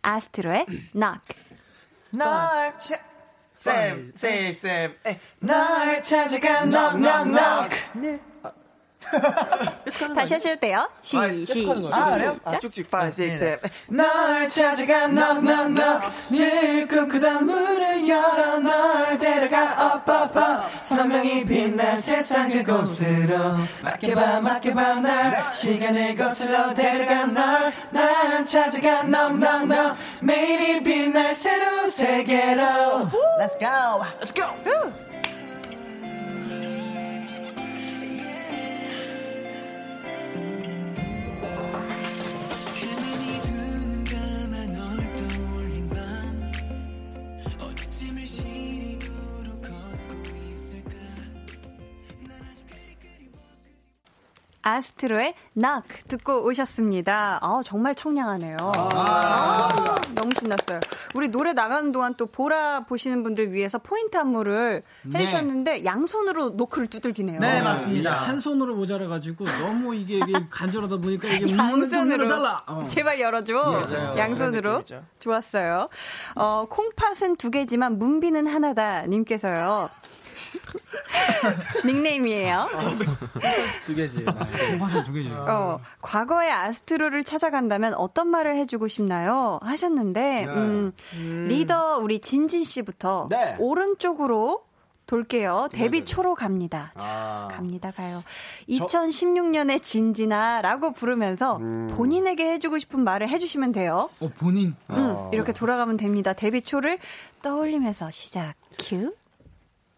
아스트로의 0.02 0.66
Knock. 0.92 1.20
널 2.10 2.78
찾... 2.78 3.00
쌤, 3.54 4.12
쌤, 4.16 4.54
쌤, 4.54 4.94
널 5.38 6.02
찾아가 6.02 6.64
knock, 6.64 6.98
knock, 6.98 7.30
knock. 7.30 8.31
다시 10.14 10.34
하실 10.34 10.56
때요. 10.56 10.88
시, 11.02 11.16
아, 11.16 11.28
시, 11.46 11.68
아, 11.92 12.10
그래요? 12.12 12.36
아, 12.44 12.58
쭉쭉 12.58 12.86
5, 12.92 13.06
6, 13.06 13.12
7. 13.14 13.60
널 13.88 14.48
찾아가 14.48 15.08
knock, 15.08 15.40
knock, 15.40 15.74
knock. 15.74 16.10
늘 16.30 16.88
꿈꾸던 16.88 17.46
문을 17.46 18.08
열어 18.08 18.58
널 18.58 19.18
데려가 19.18 19.94
up, 19.94 20.10
up, 20.10 20.38
up. 20.38 20.62
선명히 20.82 21.44
빛난 21.44 21.98
세상 21.98 22.50
그곳으로 22.50 23.56
맡겨봐, 23.82 24.40
맡겨봐 24.40 24.94
날 25.00 25.52
시간을 25.52 26.14
거슬러 26.16 26.74
데려가 26.74 27.26
널난 27.26 28.46
찾아가 28.46 29.02
knock, 29.02 29.38
knock, 29.38 29.66
knock. 29.66 29.96
매일이 30.20 30.82
빛날 30.82 31.34
새로운 31.34 31.86
세계로 31.86 32.62
Let's 33.38 33.58
go! 33.58 34.00
Let's 34.20 34.32
go! 34.32 35.11
아스트로의 54.62 55.34
낙 55.54 55.84
듣고 56.08 56.44
오셨습니다. 56.44 57.38
아, 57.42 57.60
정말 57.64 57.94
청량하네요. 57.94 58.56
아, 58.60 58.88
아, 58.94 59.96
너무 60.14 60.30
신났어요. 60.38 60.80
우리 61.14 61.28
노래 61.28 61.52
나가는 61.52 61.90
동안 61.92 62.14
또 62.16 62.26
보라 62.26 62.84
보시는 62.84 63.22
분들 63.22 63.52
위해서 63.52 63.78
포인트 63.78 64.16
안무를 64.16 64.82
네. 65.02 65.20
해주셨는데 65.20 65.84
양손으로 65.84 66.50
노크를 66.50 66.86
두들기네요. 66.86 67.38
네, 67.40 67.60
맞습니다. 67.62 68.12
한 68.12 68.40
손으로 68.40 68.74
모자라 68.74 69.08
가지고 69.08 69.44
너무 69.44 69.94
이게, 69.94 70.16
이게 70.16 70.32
간절하다 70.48 70.96
보니까 70.98 71.28
이게 71.28 71.46
좀 71.46 71.58
열어달라. 72.10 72.62
어. 72.66 72.84
제발 72.88 73.20
열어줘. 73.20 73.84
예, 74.14 74.18
양손으로. 74.18 74.82
좋았어요. 75.18 75.88
어, 76.36 76.66
콩팥은 76.68 77.36
두 77.36 77.50
개지만 77.50 77.98
문비는 77.98 78.46
하나다. 78.46 79.06
님께서요. 79.06 79.90
닉네임이에요. 81.84 82.68
두 83.86 83.94
개지. 83.94 84.24
콩팥은 84.24 85.04
두 85.04 85.12
개지. 85.12 85.32
어, 85.32 85.80
과거의 86.00 86.50
아스트로를 86.50 87.24
찾아간다면 87.24 87.94
어떤 87.94 88.28
말을 88.28 88.56
해주고 88.56 88.88
싶나요? 88.88 89.58
하셨는데, 89.62 90.20
네. 90.20 90.52
음, 90.52 90.92
음. 91.14 91.46
리더 91.48 91.98
우리 91.98 92.20
진진 92.20 92.64
씨부터 92.64 93.28
네. 93.30 93.56
오른쪽으로 93.58 94.64
돌게요. 95.06 95.68
데뷔 95.72 95.98
네네네. 95.98 96.04
초로 96.06 96.34
갑니다. 96.34 96.92
자, 96.96 97.06
아. 97.06 97.48
갑니다, 97.50 97.90
가요. 97.90 98.22
2016년에 98.68 99.82
진진아라고 99.82 100.92
부르면서 100.92 101.56
음. 101.56 101.88
본인에게 101.92 102.52
해주고 102.52 102.78
싶은 102.78 103.00
말을 103.00 103.28
해주시면 103.28 103.72
돼요. 103.72 104.08
어, 104.20 104.30
본인? 104.38 104.68
음, 104.90 104.94
아. 104.94 105.30
이렇게 105.32 105.52
돌아가면 105.52 105.96
됩니다. 105.98 106.32
데뷔 106.32 106.62
초를 106.62 106.98
떠올리면서 107.42 108.10
시작. 108.10 108.54
큐. 108.78 109.14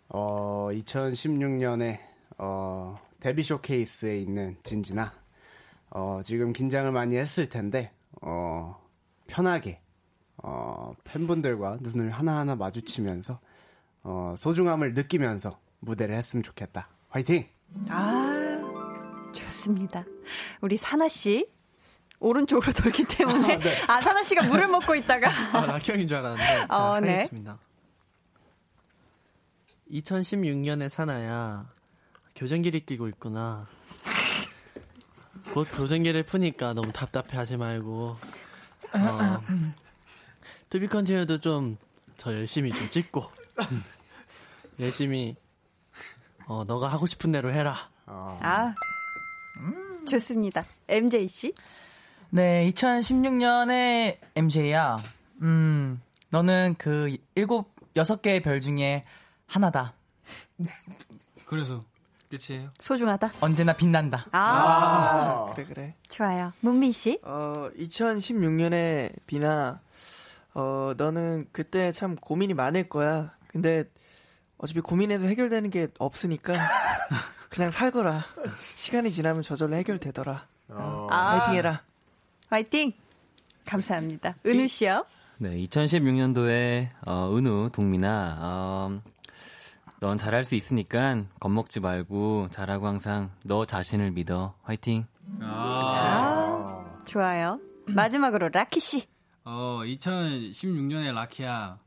어, 0.08 0.68
2016년에 0.72 1.98
어, 2.38 2.98
데뷔 3.20 3.42
쇼케이스에 3.42 4.18
있는 4.18 4.56
진진아. 4.62 5.12
어, 5.90 6.20
지금 6.24 6.52
긴장을 6.52 6.90
많이 6.92 7.16
했을 7.16 7.48
텐데 7.48 7.92
어, 8.20 8.80
편하게 9.26 9.80
어, 10.38 10.92
팬분들과 11.04 11.78
눈을 11.80 12.10
하나하나 12.10 12.54
마주치면서 12.56 13.40
어, 14.02 14.34
소중함을 14.36 14.94
느끼면서 14.94 15.58
무대를 15.80 16.14
했으면 16.16 16.42
좋겠다. 16.42 16.88
화이팅! 17.08 17.46
아, 17.88 18.60
좋습니다. 19.32 20.04
우리 20.60 20.76
사나 20.76 21.08
씨 21.08 21.48
오른쪽으로 22.20 22.72
돌기 22.72 23.04
때문에 23.04 23.54
아, 23.54 23.58
네. 23.58 23.70
아 23.88 24.00
사나 24.00 24.22
씨가 24.22 24.46
물을 24.46 24.66
먹고 24.68 24.94
있다가 24.94 25.28
아, 25.52 25.66
락형인 25.66 26.06
줄 26.06 26.16
알았는데 26.18 26.66
어, 26.74 27.00
네. 27.00 27.16
하겠습니다. 27.16 27.58
2016년에 29.90 30.88
산하야 30.88 31.68
교정기를 32.34 32.80
끼고 32.80 33.08
있구나. 33.08 33.66
곧 35.52 35.68
교정기를 35.76 36.24
푸니까 36.24 36.72
너무 36.72 36.92
답답해 36.92 37.36
하지 37.36 37.56
말고 37.56 38.16
어, 38.94 39.42
To 40.70 40.79
Be 40.79 40.88
Continued도 40.88 41.38
좀 41.38 41.76
더 42.24 42.32
열심히 42.32 42.72
좀 42.72 42.88
찍고 42.88 43.30
열심히 44.80 45.36
어, 46.46 46.64
너가 46.64 46.88
하고 46.88 47.06
싶은 47.06 47.32
대로 47.32 47.52
해라. 47.52 47.90
아, 48.06 48.74
음. 49.60 50.06
좋습니다. 50.06 50.64
MJ 50.88 51.28
씨. 51.28 51.54
네, 52.30 52.70
2016년에 52.70 54.18
MJ야. 54.34 54.96
음, 55.42 56.00
너는 56.30 56.74
그 56.78 57.14
일곱 57.34 57.74
여섯 57.96 58.20
개의 58.22 58.40
별 58.42 58.60
중에 58.60 59.04
하나다. 59.46 59.94
그래서 61.46 61.84
끝이에요? 62.30 62.70
소중하다. 62.80 63.32
언제나 63.40 63.72
빛난다. 63.74 64.26
아, 64.32 64.38
아 65.50 65.52
그래 65.54 65.66
그래. 65.66 65.94
좋아요. 66.08 66.52
문미 66.60 66.92
씨. 66.92 67.20
어 67.22 67.70
2016년에 67.78 69.12
비나 69.26 69.80
어 70.54 70.94
너는 70.96 71.48
그때 71.52 71.92
참 71.92 72.16
고민이 72.16 72.54
많을 72.54 72.88
거야. 72.88 73.34
근데 73.48 73.84
어차피 74.58 74.80
고민해도 74.80 75.26
해결되는 75.26 75.70
게 75.70 75.88
없으니까 75.98 76.54
그냥 77.50 77.70
살거라. 77.70 78.24
시간이 78.76 79.10
지나면 79.10 79.42
저절로 79.42 79.76
해결되더라. 79.76 80.46
어. 80.70 81.06
아. 81.10 81.38
화이팅해라. 81.38 81.82
화이팅. 82.48 82.92
감사합니다. 83.66 84.36
은우 84.44 84.66
씨요. 84.66 85.04
네, 85.38 85.56
2016년도에 85.64 86.88
어, 87.06 87.32
은우 87.36 87.70
동민아 87.72 88.38
어, 88.40 89.00
넌 90.04 90.18
잘할 90.18 90.44
수 90.44 90.54
있으니까 90.54 91.24
겁먹지 91.40 91.80
말고 91.80 92.48
잘하고 92.50 92.86
항상 92.86 93.30
너 93.42 93.64
자신을 93.64 94.10
믿어. 94.10 94.54
화이팅. 94.62 95.06
아, 95.40 96.84
아 96.94 97.04
좋아요. 97.06 97.58
마지막으로 97.86 98.50
라키 98.50 98.80
씨. 98.80 99.08
어, 99.44 99.80
2016년에 99.82 101.10
라키야. 101.14 101.78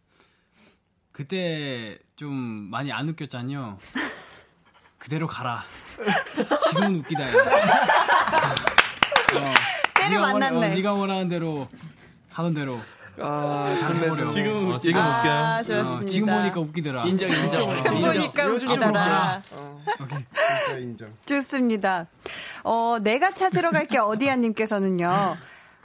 그때 1.12 2.00
좀 2.16 2.34
많이 2.34 2.92
안 2.92 3.08
웃겼잖요. 3.08 3.78
그대로 4.98 5.28
가라. 5.28 5.64
지금은 6.70 6.96
웃기다. 6.96 7.22
야. 7.22 7.34
어, 9.38 9.54
때를 9.94 10.20
만났네. 10.20 10.56
원, 10.56 10.64
어, 10.72 10.74
네가 10.74 10.94
원하는 10.94 11.30
대로 11.30 11.68
하던 12.32 12.56
대로. 12.56 12.80
아, 13.20 13.76
잘해보려. 13.80 14.26
지금, 14.26 14.72
어, 14.72 14.78
지금 14.80 15.02
아, 15.02 15.60
웃겨요. 15.60 15.82
좋습니다. 15.82 16.06
어, 16.06 16.06
지금 16.08 16.34
보니까 16.34 16.60
웃기더라. 16.60 17.04
인정, 17.06 17.30
인정. 17.30 17.50
지금 17.50 18.02
보니까 18.02 18.48
웃기더라. 18.48 19.42
어, 19.54 19.84
진짜 20.08 20.80
인정. 20.80 21.10
좋습니다. 21.26 22.08
어, 22.64 22.98
내가 23.02 23.32
찾으러 23.34 23.72
갈게 23.72 23.98
어디야님께서는요. 23.98 25.38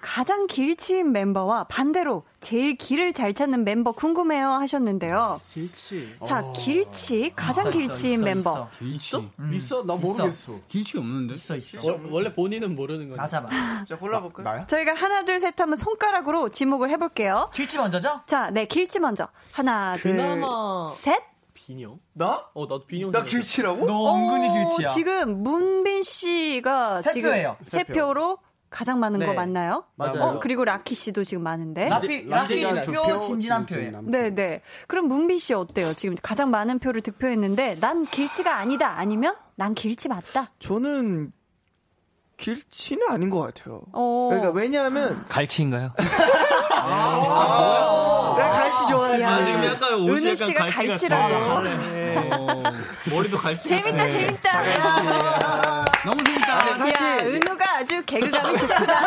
가장 0.03 0.48
길치인 0.48 1.12
멤버와 1.12 1.64
반대로 1.64 2.24
제일 2.40 2.76
길을 2.76 3.12
잘 3.12 3.32
찾는 3.32 3.62
멤버 3.64 3.92
궁금해요 3.92 4.48
하셨는데요. 4.48 5.40
길치. 5.55 6.16
자, 6.26 6.40
어. 6.40 6.53
길치, 6.53 7.32
가장 7.36 7.68
있어, 7.68 7.70
길치인 7.78 8.14
있어, 8.14 8.24
멤버. 8.24 8.50
있어. 8.50 8.68
길치. 8.80 9.16
음. 9.38 9.55
있어? 9.55 9.84
나 9.84 9.94
모르겠어. 9.94 10.59
길치 10.66 10.98
없는데? 10.98 11.34
있어, 11.34 11.57
있어. 11.57 11.78
워, 11.88 12.00
원래 12.11 12.34
본인은 12.34 12.74
모르는 12.74 13.11
거죠. 13.11 13.22
맞아, 13.22 13.40
맞아. 13.40 13.84
자, 13.88 13.96
골라 13.96 14.20
볼까요? 14.20 14.44
나야? 14.44 14.66
저희가 14.66 14.92
하나, 14.94 15.24
둘, 15.24 15.38
셋 15.38 15.59
하면 15.61 15.76
손가락으로 15.76 16.48
지목을 16.48 16.90
해 16.90 16.96
볼게요. 16.96 17.48
길치 17.55 17.78
먼저죠? 17.78 18.22
자, 18.26 18.50
네, 18.50 18.64
길치 18.66 18.98
먼저. 18.98 19.28
하나, 19.53 19.94
그나마- 20.03 20.84
둘, 20.88 20.94
셋. 20.96 21.22
빈이 21.55 21.70
형? 21.70 21.96
나? 22.12 22.44
어, 22.55 22.62
나도 22.62 22.86
빈이 22.88 22.97
형. 22.97 23.12
나 23.12 23.22
길치라고? 23.22 23.86
너 23.86 24.16
은근히 24.16 24.48
어, 24.48 24.53
길치야. 24.53 24.94
지금 24.94 25.44
문빈 25.44 26.03
씨가 26.03 27.03
세 27.03 27.12
지금 27.12 27.30
표예요. 27.30 27.57
세 27.66 27.84
표로 27.84 28.38
가장 28.72 28.98
많은 28.98 29.20
네. 29.20 29.26
거 29.26 29.34
맞나요? 29.34 29.84
맞아요. 29.96 30.22
어, 30.22 30.40
그리고 30.40 30.64
라키 30.64 30.94
씨도 30.94 31.24
지금 31.24 31.42
많은데. 31.44 31.88
라키, 31.88 32.26
두두 32.26 32.92
표, 32.92 33.02
표, 33.02 33.18
진진 33.20 33.52
한 33.52 33.66
진진 33.66 33.92
표예요. 33.92 34.02
네, 34.04 34.30
네. 34.30 34.62
그럼 34.88 35.06
문빈 35.06 35.38
씨 35.38 35.54
어때요? 35.54 35.94
지금 35.94 36.16
가장 36.22 36.50
많은 36.50 36.78
표를 36.78 37.02
득표했는데 37.02 37.76
난 37.80 38.06
길치가 38.06 38.56
아니다. 38.58 38.94
아니면 38.98 39.36
난 39.54 39.74
길치 39.74 40.08
맞다. 40.08 40.50
저는 40.58 41.32
길치는 42.38 43.08
아닌 43.08 43.30
것 43.30 43.40
같아요. 43.40 43.82
어. 43.92 44.28
그러니까 44.30 44.50
왜냐하면 44.52 45.24
갈치인가요? 45.28 45.92
나 45.96 46.04
갈치 48.34 48.88
좋아하지. 48.88 49.22
야, 49.22 49.44
지금 49.44 49.64
약간 49.66 49.94
옷이 49.94 50.26
은우 50.26 50.36
씨가 50.36 50.64
갈치 50.64 50.86
갈치라고. 50.88 51.48
같아. 51.48 51.60
네. 51.62 52.30
머리도 53.10 53.38
갈치. 53.38 53.68
재밌다, 53.68 54.10
재밌다. 54.10 54.62
너무 56.04 56.22
재밌다. 56.24 56.52
야, 56.52 56.78
은우가 57.26 57.76
아주 57.78 58.02
개그감이 58.04 58.58
좋구나. 58.58 59.06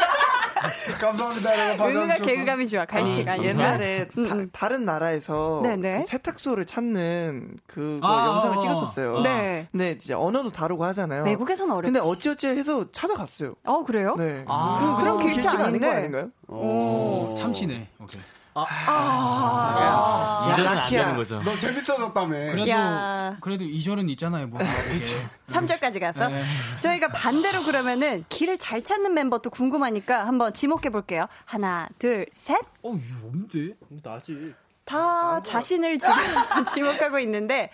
감사합니다, 1.00 1.60
여러분. 1.68 1.90
은우가. 1.92 2.14
개그감이 2.16 2.68
좋아, 2.68 2.86
갈치가. 2.86 3.34
아니, 3.34 3.46
옛날. 3.46 3.66
옛날에 3.80 4.08
음, 4.18 4.28
다, 4.30 4.36
음. 4.36 4.50
다 4.52 4.68
른 4.68 4.86
나라에서 4.86 5.62
네네. 5.64 6.00
그 6.02 6.08
세탁소를 6.08 6.66
찾는 6.66 7.58
그거 7.68 8.08
아, 8.08 8.28
영상을 8.28 8.58
어, 8.58 8.62
찍었었어요. 8.62 9.20
네. 9.22 9.68
근데 9.72 9.92
이제 9.92 10.14
언어도 10.14 10.52
다르고 10.52 10.84
하잖아요. 10.86 11.24
외국에서는 11.24 11.72
어렵지. 11.74 11.92
근데 11.94 12.08
어찌어찌 12.08 12.48
해서 12.48 12.92
찾아갔어요. 12.92 13.54
어, 13.64 13.84
그래요? 13.84 14.16
네. 14.18 14.44
아. 14.48 14.96
그, 14.98 15.04
그럼 15.04 15.20
길치 15.20 15.48
아닌 15.48 15.80
거. 15.82 15.90
아닌가요? 15.90 16.30
오, 16.48 17.36
참치네. 17.38 17.88
오케이. 18.02 18.22
아. 18.56 20.48
이전은 20.52 20.70
안 20.70 20.76
라키야. 20.78 21.02
되는 21.04 21.16
거죠. 21.18 21.42
너 21.44 21.56
재밌어졌다며. 21.58 22.30
그래도 22.52 22.70
야. 22.70 23.38
그래도 23.42 23.64
이절은 23.66 24.10
있잖아요. 24.12 24.48
뭐. 24.48 24.62
이렇게. 24.62 25.28
3절까지 25.48 26.00
갔어? 26.00 26.30
네. 26.30 26.42
저희가 26.82 27.10
반대로 27.10 27.64
그러면은 27.64 28.24
길을 28.30 28.58
잘 28.58 28.82
찾는 28.84 29.14
멤버도 29.14 29.50
궁금하니까 29.50 30.26
한번 30.26 30.54
지목해 30.54 30.90
볼게요. 30.90 31.28
하나, 31.44 31.88
둘, 32.00 32.26
셋. 32.32 32.58
어, 32.84 32.94
이거 32.96 33.20
뭔데? 33.24 33.76
나지. 34.04 34.54
다 34.86 35.42
자신을 35.42 36.00
지금 36.00 36.14
지목하고 36.74 37.20
있는데. 37.20 37.72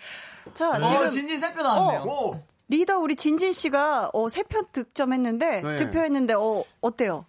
자, 0.54 0.70
어, 0.70 0.84
지금 0.84 1.08
진진 1.08 1.40
세표 1.40 1.62
나왔네요. 1.62 2.02
오! 2.02 2.42
리더 2.68 2.98
우리 2.98 3.14
진진 3.16 3.52
씨가 3.52 4.10
어, 4.14 4.28
세표 4.28 4.62
득점했는데, 4.72 5.60
네. 5.62 5.76
득표했는데, 5.76 6.34
어, 6.34 6.64
어때요? 6.80 7.26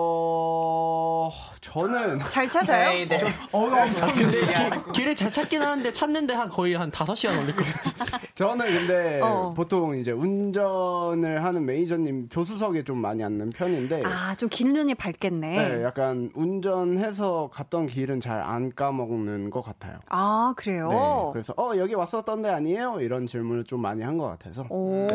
어, 0.00 1.30
저는. 1.60 2.18
잘 2.30 2.50
찾아요? 2.50 3.06
어, 3.52 3.58
엄청 3.64 4.08
근데 4.14 4.40
길, 4.40 4.92
길을 4.92 5.14
잘 5.14 5.30
찾긴 5.30 5.60
하는데 5.60 5.92
찾는데 5.92 6.32
한 6.34 6.48
거의 6.48 6.74
한 6.74 6.90
5시간 6.90 7.36
걸릴 7.38 7.54
것 7.54 7.64
같아. 7.66 8.20
저는 8.34 8.66
근데 8.66 9.20
어. 9.22 9.52
보통 9.54 9.96
이제 9.96 10.12
운전을 10.12 11.44
하는 11.44 11.66
매니저님 11.66 12.28
조수석에 12.30 12.84
좀 12.84 12.98
많이 12.98 13.22
앉는 13.22 13.50
편인데. 13.50 14.02
아, 14.06 14.34
좀 14.36 14.48
길 14.48 14.72
눈이 14.72 14.94
밝겠네. 14.94 15.68
네, 15.76 15.82
약간 15.84 16.30
운전해서 16.34 17.50
갔던 17.52 17.86
길은 17.86 18.20
잘 18.20 18.38
안 18.48 18.72
까먹는 18.74 19.50
것 19.50 19.60
같아요. 19.62 19.98
아, 20.08 20.54
그래요? 20.56 20.88
네, 20.88 20.96
그래서 21.32 21.52
어 21.58 21.72
여기 21.76 21.92
왔었던 21.94 22.40
데 22.42 22.48
아니에요? 22.50 22.98
이런 23.00 23.26
질문을 23.26 23.64
좀 23.64 23.82
많이 23.82 24.02
한 24.02 24.16
것 24.18 24.26
같아서. 24.28 24.64
오, 24.70 25.06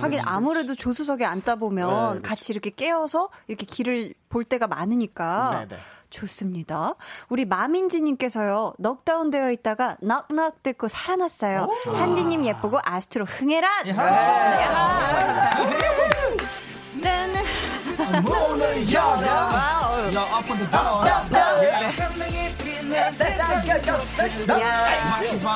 하긴 0.00 0.20
아무래도 0.24 0.74
조수석에 0.74 1.24
앉다 1.24 1.56
보면 1.56 1.88
네, 1.88 1.94
그렇죠. 2.20 2.22
같이 2.22 2.52
이렇게 2.52 2.70
깨어서 2.70 3.28
이렇게 3.46 3.66
길을 3.66 4.14
볼 4.28 4.44
때가 4.44 4.66
많으니까 4.66 5.66
네, 5.68 5.76
네. 5.76 5.82
좋습니다. 6.10 6.94
우리 7.28 7.44
마민지님께서요 7.44 8.74
넉다운 8.78 9.30
되어 9.30 9.50
있다가 9.50 9.96
넉넉 10.00 10.62
듣고 10.62 10.88
살아났어요. 10.88 11.68
한디님 11.86 12.44
예쁘고 12.44 12.80
아스트로 12.82 13.24
흥해라. 13.24 13.68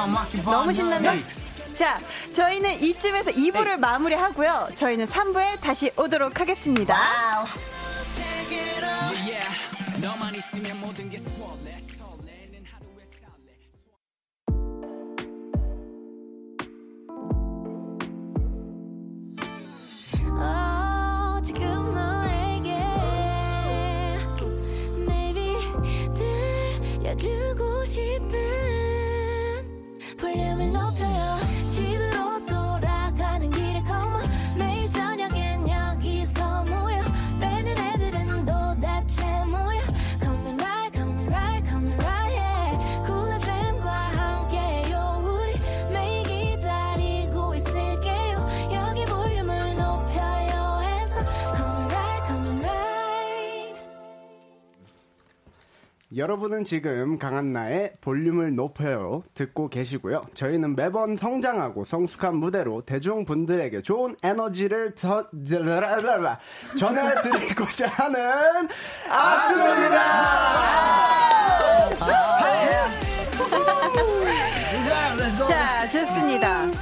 마키방. 0.06 0.54
너무 0.54 0.72
신난다. 0.72 1.12
자, 1.76 1.98
저희는 2.32 2.80
이쯤에서 2.80 3.32
2부를 3.32 3.76
마무리하고요. 3.78 4.68
저희는 4.74 5.06
3부에 5.06 5.60
다시 5.60 5.90
오도록 5.96 6.38
하겠습니다. 6.38 6.96
너만 10.00 10.34
있으면 10.34 10.80
모든 10.80 11.08
게. 11.08 11.18
어, 20.36 21.40
지금 21.42 21.94
너에게 21.94 22.70
maybe 25.06 25.56
들려주고 26.14 27.84
싶은 27.84 28.53
여러분은 56.24 56.64
지금 56.64 57.18
강한나의 57.18 57.96
볼륨을 58.00 58.54
높여요 58.54 59.22
듣고 59.34 59.68
계시고요. 59.68 60.24
저희는 60.32 60.74
매번 60.74 61.16
성장하고 61.16 61.84
성숙한 61.84 62.36
무대로 62.36 62.80
대중분들에게 62.80 63.82
좋은 63.82 64.16
에너지를 64.22 64.94
더, 64.94 65.28
전해드리고자 66.78 67.88
하는 67.88 68.68
아스트로입니다. 69.10 69.98
자, 75.46 75.88
좋습니다. 75.90 76.73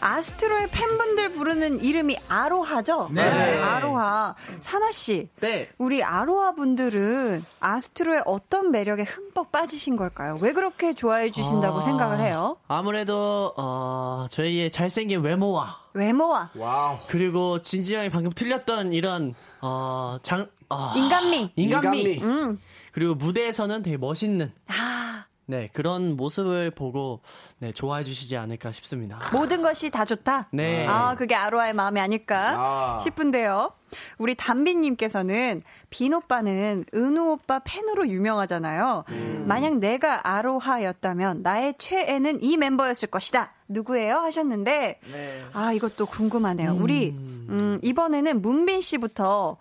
아스트로의 0.00 0.68
팬분들 0.70 1.32
부르는 1.32 1.80
이름이 1.82 2.16
아로하죠? 2.28 3.08
네. 3.12 3.22
아로하. 3.60 4.34
산하씨. 4.60 5.28
네. 5.40 5.68
우리 5.78 6.02
아로하 6.02 6.52
분들은 6.54 7.42
아스트로의 7.60 8.22
어떤 8.26 8.70
매력에 8.70 9.02
흠뻑 9.04 9.50
빠지신 9.52 9.96
걸까요? 9.96 10.38
왜 10.40 10.52
그렇게 10.52 10.92
좋아해 10.94 11.30
주신다고 11.32 11.78
아, 11.78 11.80
생각을 11.80 12.20
해요? 12.20 12.56
아무래도 12.68 13.52
어, 13.56 14.26
저희의 14.30 14.70
잘생긴 14.70 15.20
외모와 15.22 15.78
외모와 15.94 16.50
와우. 16.54 16.98
그리고 17.08 17.60
진진 17.60 17.94
형이 17.96 18.10
방금 18.10 18.30
틀렸던 18.32 18.92
이런 18.92 19.34
어, 19.62 20.18
장 20.22 20.46
어, 20.68 20.92
인간미. 20.96 21.52
인간미. 21.56 22.00
인간미. 22.00 22.22
음. 22.22 22.60
그리고 22.92 23.14
무대에서는 23.14 23.82
되게 23.82 23.96
멋있는 23.96 24.52
아, 24.68 25.24
네, 25.48 25.70
그런 25.72 26.16
모습을 26.16 26.72
보고 26.72 27.20
네, 27.58 27.70
좋아해 27.72 28.02
주시지 28.02 28.36
않을까 28.36 28.72
싶습니다. 28.72 29.20
모든 29.32 29.62
것이 29.62 29.90
다 29.90 30.04
좋다? 30.04 30.48
네. 30.50 30.84
아, 30.88 31.14
그게 31.14 31.36
아로하의 31.36 31.72
마음이 31.72 32.00
아닐까 32.00 32.54
아. 32.56 32.98
싶은데요. 33.00 33.70
우리 34.18 34.34
담비님께서는 34.34 35.62
빈 35.90 36.14
오빠는 36.14 36.84
은우 36.92 37.30
오빠 37.30 37.60
팬으로 37.60 38.08
유명하잖아요. 38.08 39.04
음. 39.08 39.44
만약 39.46 39.76
내가 39.76 40.28
아로하였다면 40.28 41.42
나의 41.42 41.74
최애는 41.78 42.42
이 42.42 42.56
멤버였을 42.56 43.08
것이다. 43.08 43.52
누구예요? 43.68 44.16
하셨는데, 44.18 45.00
네. 45.12 45.38
아, 45.52 45.72
이것도 45.72 46.06
궁금하네요. 46.06 46.72
음. 46.72 46.82
우리, 46.82 47.10
음, 47.10 47.78
이번에는 47.82 48.42
문빈 48.42 48.80
씨부터 48.80 49.56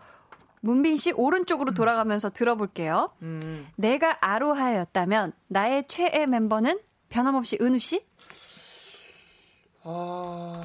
문빈 0.66 0.96
씨 0.98 1.12
오른쪽으로 1.12 1.76
돌아가면서 1.76 2.32
들어볼게요. 2.32 3.12
음. 3.22 3.68
내가 3.76 4.18
아로하였다면 4.20 5.34
나의 5.48 5.86
최애 5.88 6.26
멤버는 6.26 6.80
변함없이 7.10 7.60
은우 7.62 7.78
씨? 7.78 8.04
어... 9.84 10.64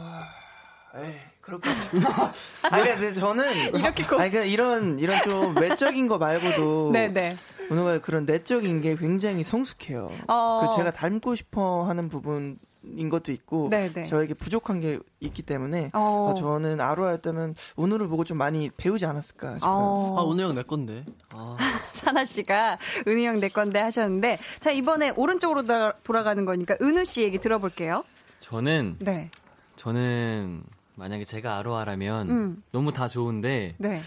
에이, 0.96 1.14
그럴 1.42 1.61
것 1.61 1.70
같아요. 1.70 2.32
아니, 2.72 2.88
근데 2.88 3.12
저는. 3.12 3.74
이렇게 3.78 4.03
고... 4.03 4.18
아니, 4.18 4.30
그냥 4.30 4.48
이런, 4.48 4.98
이런 4.98 5.22
좀 5.22 5.55
외적인 5.57 6.09
거 6.09 6.16
말고도. 6.16 6.92
네네. 6.92 7.36
은우가 7.70 7.98
그런 7.98 8.24
내적인 8.24 8.80
게 8.80 8.96
굉장히 8.96 9.42
성숙해요. 9.42 10.11
어... 10.28 10.61
그 10.62 10.76
제가 10.76 10.92
닮고 10.92 11.34
싶어 11.34 11.84
하는 11.84 12.09
부분 12.09 12.57
인 12.83 13.11
것도 13.11 13.31
있고 13.33 13.68
네네. 13.68 14.05
저에게 14.05 14.33
부족한 14.35 14.81
게 14.81 14.99
있기 15.20 15.43
때문에 15.43 15.91
어. 15.93 16.31
어, 16.31 16.35
저는 16.35 16.81
아로아였다면 16.81 17.55
오늘을 17.76 18.09
보고 18.09 18.24
좀 18.24 18.39
많이 18.39 18.70
배우지 18.76 19.05
않았을까 19.05 19.59
싶어요. 19.59 19.74
어. 19.74 20.16
아 20.18 20.33
은우 20.33 20.41
형내 20.41 20.62
건데. 20.62 21.05
아. 21.35 21.57
사나 21.93 22.24
씨가 22.24 22.78
은우 23.07 23.22
형내 23.22 23.49
건데 23.49 23.81
하셨는데 23.81 24.39
자 24.61 24.70
이번에 24.70 25.11
오른쪽으로 25.11 25.64
돌아가는 26.05 26.45
거니까 26.45 26.76
은우 26.81 27.05
씨 27.05 27.22
얘기 27.22 27.39
들어볼게요. 27.39 28.03
저는 28.41 28.97
네. 29.01 29.31
저는 29.76 30.62
만약에 30.95 31.24
제가 31.24 31.59
아로아라면 31.59 32.31
음. 32.31 32.62
너무 32.72 32.93
다 32.93 33.09
좋은데 33.09 33.74
네. 33.78 34.01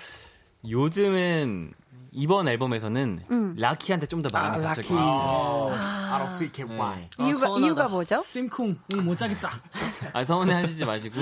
요즘은 0.67 1.73
이번 2.13 2.47
앨범에서는 2.47 3.23
음. 3.31 3.55
라키한테 3.57 4.05
좀 4.05 4.21
더 4.21 4.29
마음이 4.31 4.63
아, 4.65 4.69
갔을 4.69 4.83
거예요. 4.83 5.01
아, 5.01 6.15
알아 6.15 6.29
수 6.29 6.45
있게 6.45 6.63
와. 6.63 6.97
이유가 7.19 7.47
아, 7.47 7.59
이유가 7.59 7.87
뭐죠? 7.89 8.21
심쿵 8.21 8.77
못 9.03 9.17
자겠다. 9.17 9.61
아 10.13 10.23
서운해 10.23 10.53
하시지 10.53 10.85
마시고 10.85 11.19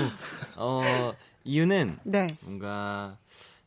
어 0.56 1.12
이유는 1.44 1.98
네. 2.04 2.28
뭔가 2.42 3.16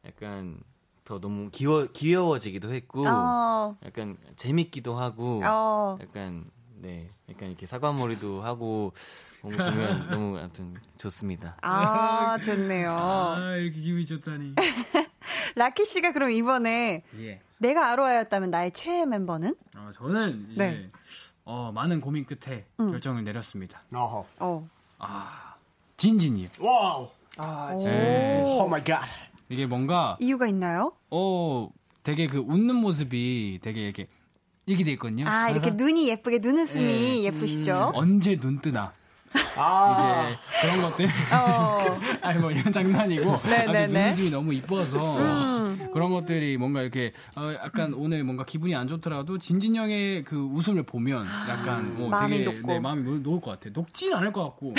약간 0.05 0.57
더 1.03 1.19
너무 1.19 1.49
귀여 1.51 1.87
귀여워지기도 1.93 2.73
했고 2.73 3.05
어. 3.07 3.75
약간 3.85 4.17
재밌기도 4.37 4.95
하고 4.95 5.41
어. 5.43 5.97
약간 6.01 6.45
네 6.77 7.09
약간 7.29 7.49
이렇게 7.49 7.65
사과머리도 7.65 8.41
하고 8.41 8.93
보면 9.49 10.09
너무 10.09 10.37
아무튼 10.37 10.73
좋습니다. 10.97 11.57
아 11.61 12.37
좋네요. 12.43 12.89
아 12.91 13.55
이렇게 13.55 13.79
기분이 13.79 14.05
좋다니. 14.05 14.55
라키 15.55 15.85
씨가 15.85 16.11
그럼 16.13 16.31
이번에 16.31 17.03
예. 17.19 17.41
내가 17.57 17.91
아로하였다면 17.91 18.51
나의 18.51 18.71
최애 18.71 19.05
멤버는? 19.05 19.55
어, 19.75 19.89
저는 19.93 20.47
이제 20.51 20.63
네. 20.69 20.91
어, 21.45 21.71
많은 21.73 22.01
고민 22.01 22.25
끝에 22.25 22.65
음. 22.79 22.91
결정을 22.91 23.23
내렸습니다. 23.23 23.81
어허. 23.93 24.25
어. 24.39 24.69
아 24.99 25.55
진진이요. 25.97 26.49
Wow. 26.59 27.09
아 27.37 27.69
진진. 27.77 27.91
네. 27.91 28.41
Oh 28.43 28.67
my 28.67 28.83
God. 28.83 29.03
이게 29.49 29.65
뭔가 29.65 30.17
이유가 30.19 30.47
있나요? 30.47 30.93
어 31.11 31.69
되게 32.03 32.27
그 32.27 32.39
웃는 32.39 32.75
모습이 32.75 33.59
되게 33.61 33.81
이렇게 33.81 34.07
이렇게 34.65 34.83
돼 34.83 34.91
있거든요. 34.93 35.27
아 35.27 35.49
이렇게 35.49 35.71
눈이 35.71 36.07
예쁘게 36.09 36.39
눈웃음이 36.39 36.85
네. 36.85 37.23
예쁘시죠? 37.23 37.91
음, 37.93 37.95
언제 37.95 38.35
눈 38.37 38.59
뜨나. 38.59 38.93
아. 39.57 40.29
이제 40.29 40.39
그런 40.61 40.81
것들. 40.81 41.05
어. 41.33 41.99
아니 42.21 42.39
뭐 42.39 42.51
이런 42.51 42.71
장난이고 42.71 43.37
네네네. 43.49 43.87
눈웃음이 43.87 44.29
너무 44.31 44.53
이뻐서 44.53 45.17
음. 45.17 45.89
그런 45.93 46.11
것들이 46.11 46.57
뭔가 46.57 46.81
이렇게 46.81 47.13
어, 47.35 47.51
약간 47.63 47.93
오늘 47.93 48.23
뭔가 48.23 48.43
기분이 48.45 48.75
안 48.75 48.87
좋더라도 48.87 49.37
진진 49.37 49.75
형의 49.75 50.23
그 50.23 50.37
웃음을 50.37 50.83
보면 50.83 51.25
약간 51.49 51.95
뭐 51.97 52.09
마음이 52.09 52.39
되게 52.39 52.51
녹고. 52.51 52.67
네, 52.67 52.79
마음이 52.79 53.03
놓, 53.03 53.19
놓을 53.21 53.41
것 53.41 53.51
같아. 53.51 53.69
녹진 53.73 54.13
않을 54.13 54.31
것 54.31 54.43
같고. 54.43 54.73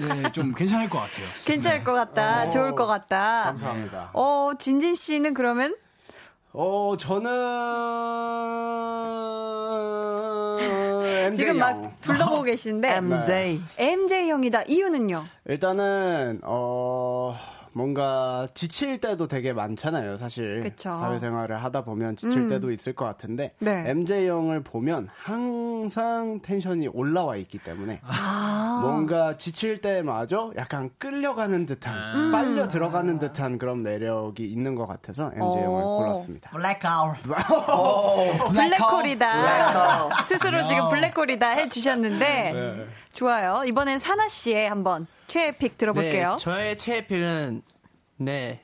네, 0.00 0.32
좀 0.32 0.52
괜찮을 0.54 0.88
것 0.88 0.98
같아요. 0.98 1.26
괜찮을 1.44 1.78
네. 1.78 1.84
것 1.84 1.92
같다. 1.92 2.44
어, 2.44 2.48
좋을 2.48 2.74
것 2.74 2.86
같다. 2.86 3.42
감사합니다. 3.44 4.10
어, 4.14 4.52
진진 4.58 4.94
씨는 4.94 5.34
그러면 5.34 5.74
어, 6.52 6.96
저는 6.98 7.30
지금 11.34 11.58
막 11.58 12.00
둘러보고 12.00 12.42
계신데 12.48 12.88
MJ 12.96 13.60
MJ 13.78 14.30
형이다. 14.30 14.62
이유는요? 14.68 15.22
일단은 15.46 16.40
어 16.42 17.36
뭔가 17.72 18.48
지칠 18.54 18.98
때도 19.00 19.28
되게 19.28 19.52
많잖아요, 19.52 20.16
사실. 20.16 20.62
그쵸. 20.62 20.96
사회생활을 20.96 21.62
하다 21.62 21.84
보면 21.84 22.16
지칠 22.16 22.42
음. 22.42 22.48
때도 22.48 22.70
있을 22.72 22.92
것 22.94 23.04
같은데 23.04 23.54
네. 23.58 23.84
MJ 23.86 24.28
형을 24.28 24.62
보면 24.62 25.08
항상 25.14 26.40
텐션이 26.42 26.88
올라와 26.88 27.36
있기 27.36 27.58
때문에 27.58 28.00
아. 28.04 28.80
뭔가 28.82 29.36
지칠 29.36 29.80
때마저 29.80 30.52
약간 30.56 30.90
끌려가는 30.98 31.66
듯한 31.66 32.14
음. 32.16 32.32
빨려 32.32 32.68
들어가는 32.68 33.18
듯한 33.18 33.58
그런 33.58 33.82
매력이 33.82 34.44
있는 34.44 34.74
것 34.74 34.86
같아서 34.86 35.30
MJ 35.34 35.62
오. 35.62 35.64
형을 35.64 35.82
골랐습니다. 35.82 36.50
블랙홀. 36.50 37.16
블랙홀이다. 38.54 40.24
스스로 40.26 40.66
지금 40.66 40.88
블랙홀이다 40.88 41.48
해주셨는데 41.50 42.52
네. 42.52 42.86
좋아요. 43.12 43.64
이번엔 43.66 43.98
사나 43.98 44.28
씨의 44.28 44.68
한번 44.68 45.06
최애 45.30 45.52
픽 45.52 45.78
들어볼게요. 45.78 46.30
네, 46.30 46.36
저의 46.38 46.76
최애 46.76 47.06
픽은 47.06 47.62
네 48.16 48.60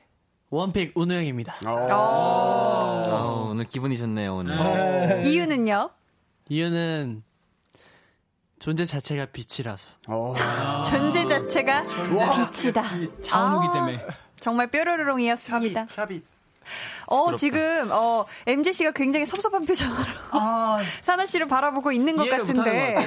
원픽 0.49 0.91
운우 0.95 1.13
형입니다. 1.13 1.55
아, 1.65 3.45
오늘 3.49 3.63
기분이 3.63 3.97
좋네요 3.97 4.35
오늘. 4.35 4.57
네. 4.57 5.23
이유는요? 5.29 5.89
이유는 6.49 7.23
존재 8.59 8.83
자체가 8.83 9.27
빛이라서. 9.27 9.87
존재 10.89 11.25
자체가 11.25 11.83
빛이다. 11.85 12.83
차은우기 13.21 13.67
때문에. 13.71 14.05
정말 14.37 14.69
뾰로로롱이었습니다. 14.69 15.87
샤빗, 15.87 16.21
샤빗. 16.21 16.37
어. 17.05 17.33
지금, 17.35 17.89
어, 17.91 18.25
MJ 18.45 18.73
씨가 18.73 18.91
굉장히 18.91 19.25
섭섭한 19.25 19.65
표정으로. 19.65 20.03
아, 20.31 20.79
사나 21.01 21.25
씨를 21.25 21.47
바라보고 21.47 21.93
있는 21.93 22.17
것 22.17 22.29
같은데. 22.29 22.93
것 22.93 23.03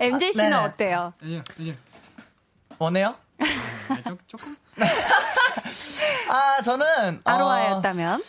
MJ 0.00 0.30
씨는 0.34 0.50
네. 0.50 0.56
어때요? 0.56 1.12
이제, 1.22 1.42
이제. 1.58 1.76
원해요? 2.78 3.14
아, 3.40 4.16
조금? 4.26 4.56
아, 6.30 6.62
저는. 6.62 7.20
아로아였다면? 7.24 8.20
어, 8.20 8.24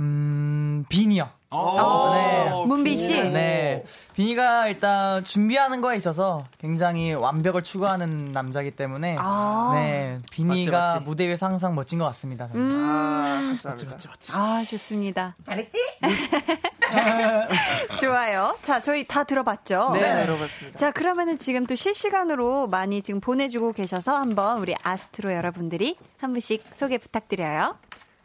음, 0.00 0.84
빈이요. 0.88 1.30
어, 1.50 2.12
네. 2.14 2.64
문비 2.66 2.96
씨. 2.96 3.14
네. 3.14 3.84
비니가 4.14 4.66
일단 4.66 5.22
준비하는 5.24 5.80
거에 5.80 5.96
있어서 5.96 6.44
굉장히 6.58 7.14
완벽을 7.14 7.62
추구하는 7.62 8.32
남자기 8.32 8.72
때문에 8.72 9.14
아~ 9.18 9.70
네 9.74 10.18
비니가 10.32 10.56
맞지, 10.56 10.70
맞지. 10.94 11.04
무대 11.04 11.28
위에서 11.28 11.46
항상 11.46 11.76
멋진 11.76 12.00
것 12.00 12.04
같습니다. 12.06 12.48
음~ 12.54 12.68
아, 12.74 13.56
맞지, 13.64 13.86
맞지, 13.86 14.08
맞지. 14.08 14.32
아 14.32 14.64
좋습니다. 14.68 15.36
잘했지? 15.44 15.78
좋아요. 18.00 18.56
자 18.62 18.82
저희 18.82 19.06
다 19.06 19.22
들어봤죠? 19.22 19.90
네, 19.92 20.00
네, 20.00 20.26
들어봤습니다. 20.26 20.78
자 20.80 20.90
그러면은 20.90 21.38
지금 21.38 21.64
또 21.64 21.76
실시간으로 21.76 22.66
많이 22.66 23.02
지금 23.02 23.20
보내주고 23.20 23.72
계셔서 23.72 24.16
한번 24.16 24.58
우리 24.58 24.74
아스트로 24.82 25.32
여러분들이 25.32 25.96
한 26.18 26.32
분씩 26.32 26.64
소개 26.74 26.98
부탁드려요. 26.98 27.76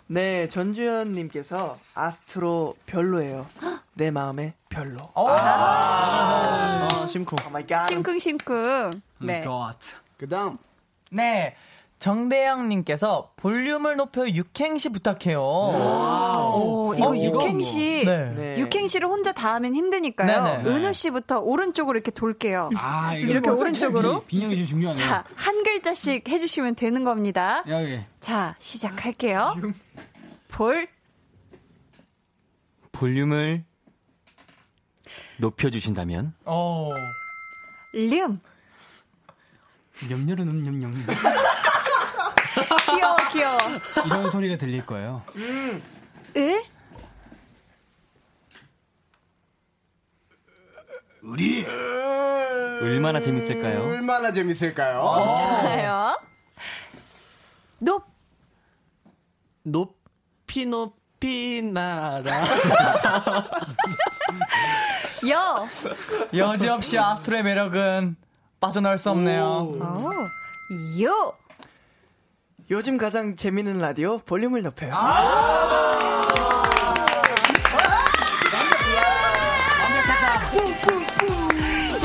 네, 0.07 0.47
전주현님께서 0.47 1.79
아스트로 1.93 2.75
별로예요. 2.85 3.47
내 3.93 4.11
마음에 4.11 4.53
별로. 4.69 4.99
아, 5.15 5.21
아, 5.21 6.87
아 6.91 7.07
심쿵. 7.07 7.37
Oh 7.47 7.49
my 7.49 7.65
God. 7.65 7.87
심쿵 7.87 8.19
심쿵. 8.19 8.91
네. 9.19 9.43
그 10.17 10.27
다음 10.27 10.57
네. 11.11 11.55
정대영님께서 12.03 13.31
볼륨을 13.37 13.95
높여 13.95 14.27
육행시 14.27 14.89
부탁해요. 14.89 15.41
오, 15.41 16.93
이거 16.97 17.11
어, 17.11 17.15
육행시. 17.15 18.01
뭐. 18.03 18.13
네. 18.13 18.59
육행시를 18.59 19.07
혼자 19.07 19.31
다 19.31 19.53
하면 19.53 19.73
힘드니까요. 19.73 20.43
네네. 20.43 20.69
은우 20.69 20.91
씨부터 20.91 21.39
오른쪽으로 21.39 21.95
이렇게 21.95 22.11
돌게요. 22.11 22.71
아, 22.75 23.15
이렇게 23.15 23.49
오른쪽으로. 23.49 24.25
비영이 24.25 24.65
중요하네요. 24.65 25.05
자, 25.05 25.23
한 25.35 25.63
글자씩 25.63 26.27
해주시면 26.27 26.75
되는 26.75 27.05
겁니다. 27.05 27.63
여기. 27.69 28.01
자, 28.19 28.57
시작할게요. 28.59 29.55
볼. 30.49 30.89
볼륨을 32.91 33.63
높여주신다면. 35.37 36.33
어. 36.43 36.89
륨. 37.93 38.41
염려는 40.11 40.65
염염. 40.65 41.05
귀여워, 42.85 43.15
귀여워. 43.31 43.57
이런 44.05 44.29
소리가 44.29 44.57
들릴 44.57 44.85
거예요. 44.85 45.23
음. 45.35 45.81
을? 46.37 46.63
우리 51.23 51.65
얼마나 52.81 53.21
재밌을까요? 53.21 53.81
얼마나 53.83 54.31
재밌을까요? 54.31 55.01
좋아요. 55.39 56.19
높 57.79 58.05
높이 59.63 60.65
높이 60.65 61.61
날아. 61.61 62.23
여 65.29 65.67
여지없이 66.35 66.99
아스트로의 66.99 67.43
매력은 67.43 68.17
빠져나올 68.59 68.97
수 68.97 69.09
없네요. 69.11 69.71
오. 69.77 71.03
요 71.03 71.33
요즘 72.71 72.97
가장 72.97 73.35
재밌는 73.35 73.79
라디오 73.79 74.19
볼륨을 74.19 74.61
높여요. 74.63 74.93
아~ 74.95 76.21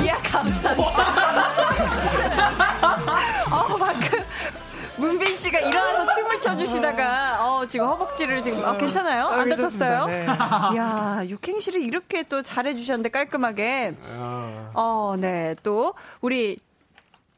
이야 0.02 0.14
감사합니다. 0.22 0.82
어 3.52 3.76
방금 3.76 4.24
문빈 4.96 5.36
씨가 5.36 5.60
일어나서 5.60 6.14
춤을 6.14 6.40
춰주시다가 6.40 7.46
어 7.46 7.64
지금 7.66 7.86
허벅지를 7.86 8.42
지금 8.42 8.64
아, 8.64 8.76
괜찮아요? 8.76 9.26
안 9.26 9.52
아, 9.52 9.54
다쳤어요? 9.54 10.06
네. 10.06 10.26
야 10.26 11.22
육행시를 11.24 11.84
이렇게 11.84 12.24
또 12.24 12.42
잘해주셨는데 12.42 13.10
깔끔하게. 13.10 13.94
어, 14.74 15.14
네. 15.18 15.54
또 15.62 15.94
우리 16.20 16.56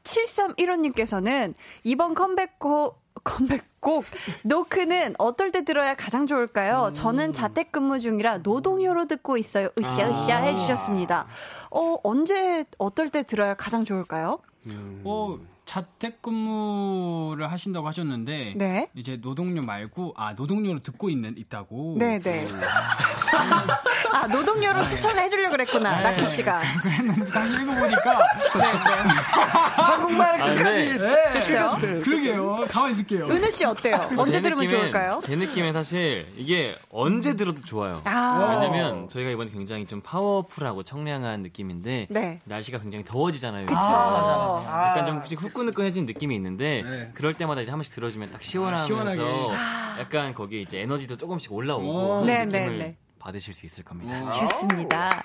7315님께서는 0.05 1.53
이번 1.85 2.15
컴백곡 2.15 3.01
컴백곡 3.25 4.05
노크는 4.45 5.15
어떨 5.19 5.51
때 5.51 5.65
들어야 5.65 5.95
가장 5.95 6.27
좋을까요? 6.27 6.87
음. 6.89 6.95
저는 6.95 7.33
자택근무 7.33 8.01
중이라 8.01 8.39
노동요로 8.39 9.07
듣고 9.07 9.37
있어요. 9.37 9.69
으쌰 9.79 10.09
으쌰 10.11 10.37
아. 10.37 10.43
해주셨습니다. 10.43 11.27
어 11.71 11.97
언제 12.03 12.65
어떨 12.79 13.09
때 13.11 13.23
들어야 13.23 13.55
가장 13.55 13.85
좋을까요? 13.85 14.39
음. 14.67 15.03
어 15.05 15.39
자택근무를 15.71 17.51
하신다고 17.51 17.87
하셨는데 17.87 18.55
네. 18.57 18.91
이제 18.95 19.19
노동요 19.21 19.63
말고 19.63 20.15
아 20.17 20.33
노동요로 20.33 20.81
듣고 20.81 21.11
있는 21.11 21.37
있다고. 21.39 21.97
네네. 21.99 22.19
네. 22.19 22.47
아 24.13 24.27
노동요로 24.27 24.87
추천해 24.87 25.29
주려고 25.29 25.53
그랬구나 25.53 25.99
네. 25.99 26.03
라키 26.03 26.27
씨가. 26.27 26.61
그랬는데 26.83 27.31
다시 27.31 27.55
읽어보니까 27.55 28.19
네, 28.59 28.73
네. 28.73 29.11
한국말까지. 29.83 30.99
네. 30.99 31.15
그렇죠. 31.47 32.03
그러게요. 32.03 32.67
가만 32.69 32.91
있을게요. 32.93 33.27
은우 33.27 33.51
씨 33.51 33.65
어때요? 33.65 34.11
언제 34.17 34.41
들으면 34.41 34.67
좋을까요? 34.69 35.21
제 35.25 35.37
느낌엔 35.37 35.73
사실 35.73 36.27
이게 36.37 36.77
언제 36.91 37.37
들어도 37.37 37.63
좋아요. 37.63 38.03
아. 38.05 38.59
왜냐면 38.61 39.09
저희가 39.09 39.31
이번에 39.31 39.51
굉장히 39.51 39.87
좀 39.87 40.01
파워풀하고 40.01 40.83
청량한 40.83 41.43
느낌인데 41.43 42.09
네. 42.11 42.41
날씨가 42.45 42.79
굉장히 42.81 43.05
더워지잖아요. 43.05 43.67
그렇죠. 43.67 43.85
아, 43.87 44.95
약간 44.97 45.07
좀 45.07 45.19
후끈 45.39 45.71
후끈후끈해진 45.71 46.07
느낌이 46.07 46.35
있는데 46.37 46.83
네. 46.83 47.11
그럴 47.15 47.35
때마다 47.35 47.61
이제 47.61 47.71
한 47.71 47.79
번씩 47.79 47.95
들어주면 47.95 48.33
딱 48.33 48.43
시원하면서 48.43 49.53
아, 49.53 49.97
약간 50.01 50.35
거기에 50.35 50.61
이제 50.61 50.81
에너지도 50.81 51.17
조금씩 51.17 51.53
올라오고 51.53 52.25
네, 52.27 52.45
네, 52.45 52.69
네. 52.69 52.97
받으실 53.21 53.55
수 53.55 53.67
있을 53.67 53.85
겁니다. 53.85 54.29
좋습니다. 54.31 55.23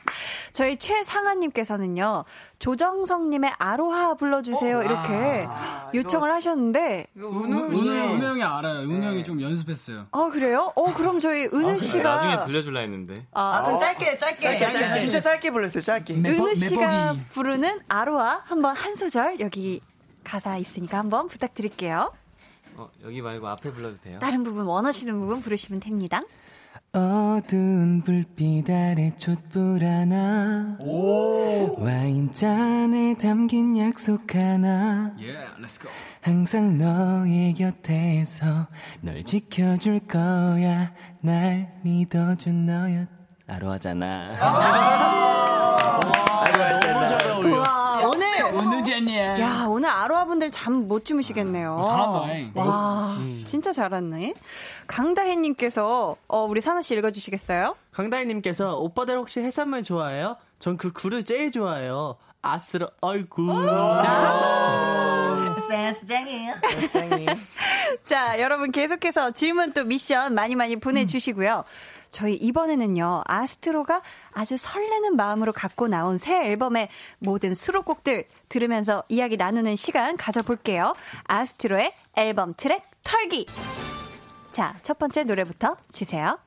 저희 0.54 0.78
최상아님께서는요, 0.78 2.26
조정성님의 2.60 3.54
아로하 3.58 4.14
불러주세요. 4.16 4.80
어? 4.80 4.84
이렇게 4.84 5.46
아, 5.48 5.90
요청을 5.94 6.32
하셨는데. 6.32 7.08
은우, 7.18 7.46
은우, 7.46 7.66
은우 7.72 8.24
형이 8.24 8.44
알아요. 8.44 8.82
은우 8.82 8.98
네. 9.00 9.08
형이 9.08 9.24
좀 9.24 9.42
연습했어요. 9.42 10.08
어, 10.12 10.30
그래요? 10.30 10.72
어, 10.76 10.94
그럼 10.94 11.20
저희 11.20 11.46
은우 11.46 11.76
아, 11.76 11.78
씨가. 11.78 12.16
나중에 12.16 12.46
들려줄라 12.46 12.82
했는데. 12.82 13.16
아, 13.34 13.64
그럼 13.64 13.80
짧게, 13.80 14.18
짧게. 14.18 14.42
짧게, 14.42 14.66
짧게. 14.68 15.00
진짜 15.00 15.20
짧게 15.20 15.52
불렀어요, 15.52 15.82
짧게. 15.82 16.14
은우 16.16 16.54
씨가 16.54 17.16
부르는 17.32 17.80
아로하 17.88 18.44
한번 18.46 18.76
한 18.76 18.96
소절 18.96 19.40
여기 19.40 19.82
가사 20.24 20.58
있으니까 20.58 21.00
한번 21.00 21.28
부탁드릴게요. 21.28 22.12
어, 22.76 22.90
여기 23.06 23.22
말고 23.22 23.48
앞에 23.48 23.72
불러도 23.72 23.98
돼요? 24.02 24.20
다른 24.20 24.44
부분 24.44 24.66
원하시는 24.66 25.18
부분 25.18 25.42
부르시면 25.42 25.80
됩니다. 25.80 26.22
어두운 26.96 28.02
불빛 28.06 28.70
아래 28.70 29.12
촛불 29.18 29.84
하나. 29.84 30.78
와인잔에 31.78 33.18
담긴 33.18 33.78
약속 33.78 34.34
하나. 34.34 35.12
Yeah, 35.18 35.54
let's 35.60 35.78
go. 35.78 35.92
항상 36.22 36.78
너의 36.78 37.54
곁에서 37.56 38.68
널 39.02 39.26
지켜줄 39.26 40.08
거야. 40.08 40.94
날 41.20 41.78
믿어준 41.84 42.66
너야 42.66 43.08
아로하잖아. 43.46 44.38
아~ 44.40 46.00
너무 46.82 47.08
잘 47.10 47.28
어울려 47.30 47.85
오늘 49.34 49.40
야 49.42 49.66
오늘 49.68 49.90
아로하 49.90 50.26
분들 50.26 50.52
잠 50.52 50.88
못 50.88 51.06
주무시겠네요. 51.06 51.74
어, 51.74 51.84
잘한다. 51.84 52.62
와 52.62 53.16
음. 53.20 53.44
진짜 53.48 53.72
잘했네. 53.72 54.34
강다혜님께서 54.88 56.16
어, 56.28 56.46
우리 56.46 56.62
사나 56.62 56.82
씨 56.82 56.96
읽어주시겠어요? 56.96 57.76
강다혜님께서 57.94 58.78
오빠들 58.78 59.18
혹시 59.18 59.40
해산물 59.42 59.84
좋아해요? 59.84 60.38
전 60.60 60.78
그 60.78 60.92
굴을 60.92 61.24
제일 61.24 61.52
좋아해요. 61.52 62.18
아스러 62.42 62.92
얼굴. 63.02 63.48
센스쟁이. 65.70 66.50
자, 68.06 68.40
여러분 68.40 68.72
계속해서 68.72 69.32
질문 69.32 69.74
또 69.74 69.84
미션 69.84 70.34
많이 70.36 70.56
많이 70.56 70.76
보내주시고요. 70.76 71.64
저희 72.16 72.36
이번에는요, 72.36 73.24
아스트로가 73.26 74.02
아주 74.32 74.56
설레는 74.56 75.18
마음으로 75.18 75.52
갖고 75.52 75.90
나온 75.90 76.18
새 76.18 76.46
앨범의 76.46 76.88
모든 77.20 77.54
수록곡들 77.54 78.24
들으면서 78.48 79.04
이야기 79.10 79.36
나누는 79.36 79.76
시간 79.76 80.16
가져볼게요. 80.16 80.94
아스트로의 81.26 81.94
앨범 82.16 82.54
트랙 82.56 82.84
털기. 83.04 83.48
자, 84.52 84.78
첫 84.82 84.98
번째 84.98 85.26
노래부터 85.26 85.76
주세요. 85.92 86.40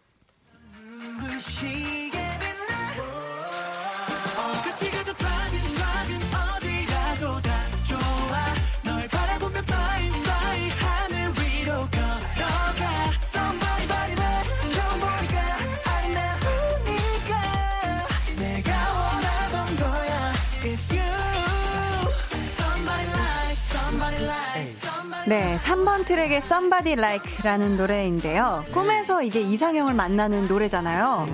네, 25.28 25.56
3번 25.58 26.06
트랙의 26.06 26.38
Somebody 26.38 26.92
Like라는 26.92 27.76
노래인데요. 27.76 28.64
꿈에서 28.72 29.22
이제 29.22 29.42
이상형을 29.42 29.92
만나는 29.92 30.48
노래잖아요. 30.48 31.26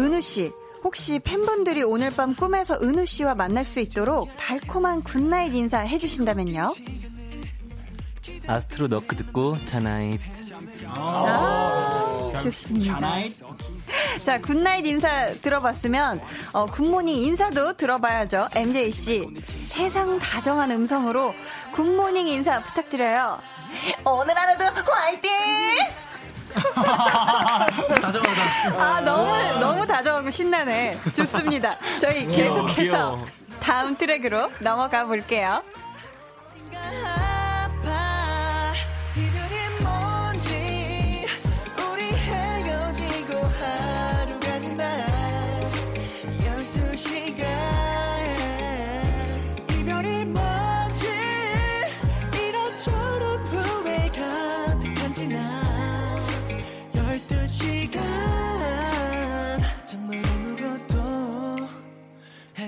은우 0.00 0.20
씨, 0.20 0.50
혹시 0.82 1.20
팬분들이 1.20 1.84
오늘 1.84 2.10
밤 2.10 2.34
꿈에서 2.34 2.76
은우 2.82 3.06
씨와 3.06 3.36
만날 3.36 3.64
수 3.64 3.78
있도록 3.78 4.30
달콤한 4.36 5.04
good 5.04 5.26
night 5.26 5.54
인사 5.54 5.78
해주신다면요? 5.78 6.74
아스트로 8.48 8.88
Knock 8.88 9.14
듣고 9.14 9.64
자나잇. 9.64 10.20
아, 10.86 11.99
좋습니다. 12.42 12.98
자, 14.24 14.40
good 14.40 14.60
night 14.60 14.86
인사 14.86 15.28
들어봤으면 15.42 16.20
어, 16.52 16.66
good 16.66 16.84
morning 16.84 17.14
인사도 17.14 17.74
들어봐야죠. 17.74 18.48
MJ 18.54 18.90
씨, 18.90 19.28
세상 19.66 20.18
다정한 20.18 20.70
음성으로 20.70 21.34
굿모닝 21.72 22.28
인사 22.28 22.60
부탁드려요. 22.62 23.38
오늘 24.04 24.36
하루도 24.36 24.64
화이팅! 24.92 25.30
다정하다. 28.02 28.82
아, 28.82 29.00
너무, 29.00 29.58
너무 29.60 29.86
다정하고 29.86 30.30
신나네. 30.30 30.98
좋습니다. 31.14 31.76
저희 32.00 32.26
계속해서 32.26 33.24
다음 33.60 33.96
트랙으로 33.96 34.50
넘어가 34.60 35.04
볼게요. 35.04 35.62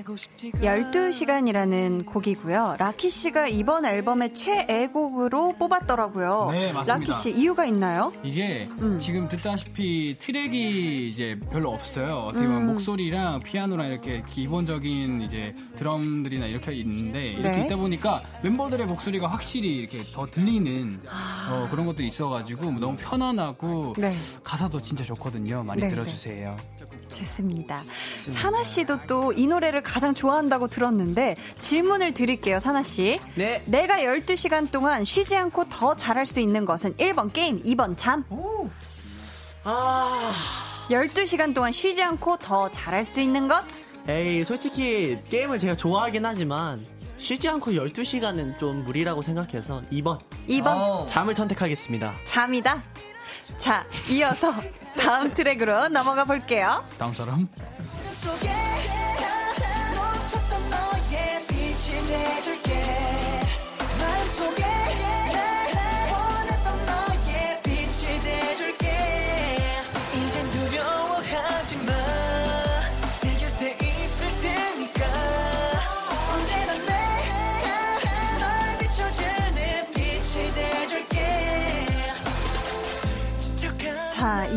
12시간이라는 0.03 2.05
곡이고요. 2.05 2.75
라키 2.77 3.09
씨가 3.09 3.47
이번 3.47 3.85
앨범의 3.85 4.33
최애곡으로 4.33 5.53
뽑았더라고요. 5.57 6.49
네, 6.51 6.73
맞습니다. 6.73 6.93
라키 6.93 7.11
씨 7.13 7.31
이유가 7.31 7.65
있나요? 7.65 8.11
이게 8.23 8.67
음. 8.79 8.99
지금 8.99 9.27
듣다시피 9.27 10.15
트랙이 10.19 11.05
이제 11.05 11.39
별로 11.51 11.71
없어요. 11.71 12.27
어떻게 12.29 12.45
보면 12.45 12.61
음. 12.63 12.67
목소리랑 12.73 13.39
피아노랑 13.39 13.91
이렇게 13.91 14.23
기본적인 14.29 15.21
이제 15.21 15.55
드럼들이나 15.77 16.47
이렇게 16.47 16.73
있는데 16.73 17.31
이렇게 17.31 17.51
네. 17.51 17.65
있다 17.65 17.77
보니까 17.77 18.23
멤버들의 18.43 18.85
목소리가 18.85 19.27
확실히 19.27 19.75
이렇게 19.75 20.03
더 20.13 20.25
들리는 20.29 21.01
아. 21.07 21.49
어, 21.51 21.67
그런 21.69 21.85
것들이 21.85 22.07
있어가지고 22.07 22.71
너무 22.71 22.97
편안하고 22.97 23.93
네. 23.97 24.11
가사도 24.43 24.81
진짜 24.81 25.03
좋거든요. 25.03 25.63
많이 25.63 25.81
네, 25.81 25.87
네. 25.87 25.93
들어주세요. 25.93 26.55
좋습니다. 27.09 27.83
사나 28.31 28.63
씨도 28.63 28.99
또 29.07 29.33
이 29.35 29.47
노래를 29.47 29.81
가장 29.81 30.13
좋아한다고 30.13 30.67
들었는데 30.67 31.35
질문을 31.59 32.13
드릴게요, 32.13 32.59
사나 32.59 32.83
씨. 32.83 33.19
네. 33.35 33.63
내가 33.65 33.97
12시간 33.99 34.71
동안 34.71 35.03
쉬지 35.03 35.35
않고 35.35 35.65
더 35.69 35.95
잘할 35.95 36.25
수 36.25 36.39
있는 36.39 36.65
것은 36.65 36.93
1번 36.95 37.31
게임, 37.33 37.61
2번 37.63 37.95
잠. 37.97 38.23
오. 38.29 38.69
아. 39.63 40.31
12시간 40.89 41.53
동안 41.55 41.71
쉬지 41.71 42.03
않고 42.03 42.37
더 42.37 42.69
잘할 42.69 43.05
수 43.05 43.21
있는 43.21 43.47
것? 43.47 43.63
에이, 44.07 44.43
솔직히 44.43 45.17
게임을 45.29 45.59
제가 45.59 45.75
좋아하긴 45.75 46.25
하지만 46.25 46.85
쉬지 47.17 47.47
않고 47.47 47.71
12시간은 47.71 48.57
좀 48.59 48.83
무리라고 48.83 49.21
생각해서 49.21 49.81
2번. 49.91 50.19
2번. 50.49 51.07
잠을 51.07 51.33
선택하겠습니다. 51.33 52.13
잠이다? 52.25 52.83
자, 53.57 53.85
이어서 54.09 54.53
다음 54.99 55.33
트랙으로 55.33 55.89
넘어가 55.89 56.25
볼게요. 56.25 56.83
다음 56.97 57.13
사람. 57.13 57.47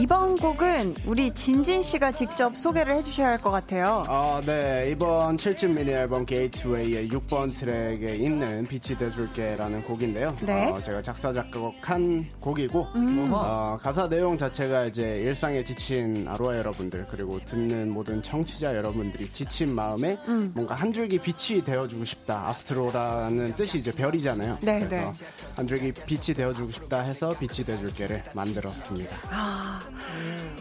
이번 0.06 0.36
곡은 0.36 0.94
우리 1.06 1.34
진진 1.34 1.82
씨가 1.82 2.12
직접 2.12 2.56
소개를 2.56 2.94
해주셔야 2.94 3.26
할 3.26 3.38
것 3.40 3.50
같아요. 3.50 4.04
아, 4.06 4.40
네. 4.46 4.88
이번 4.92 5.36
7집 5.36 5.70
미니 5.76 5.90
앨범 5.90 6.24
Gateway의 6.24 7.08
6번 7.08 7.52
트랙에 7.52 8.14
있는 8.14 8.64
빛이 8.66 8.96
돼줄게라는 8.96 9.82
곡인데요. 9.82 10.36
네. 10.46 10.70
어, 10.70 10.80
제가 10.80 11.02
작사, 11.02 11.32
작곡한 11.32 12.24
곡이고, 12.40 12.86
음. 12.94 13.30
어, 13.32 13.76
가사 13.82 14.08
내용 14.08 14.38
자체가 14.38 14.84
이제 14.84 15.18
일상에 15.18 15.64
지친 15.64 16.28
아로하 16.28 16.56
여러분들, 16.56 17.08
그리고 17.10 17.40
듣는 17.44 17.90
모든 17.90 18.22
청취자 18.22 18.76
여러분들이 18.76 19.28
지친 19.32 19.74
마음에 19.74 20.16
음. 20.28 20.52
뭔가 20.54 20.76
한 20.76 20.92
줄기 20.92 21.18
빛이 21.18 21.64
되어주고 21.64 22.04
싶다. 22.04 22.46
아스트로라는 22.50 23.56
뜻이 23.56 23.78
이제 23.78 23.90
별이잖아요. 23.90 24.58
네, 24.62 24.78
그래서 24.78 25.10
네. 25.10 25.26
한 25.56 25.66
줄기 25.66 25.90
빛이 25.90 26.32
되어주고 26.36 26.70
싶다 26.70 27.00
해서 27.00 27.30
빛이 27.40 27.66
돼줄게를 27.66 28.22
만들었습니다. 28.34 29.16
아. 29.32 29.82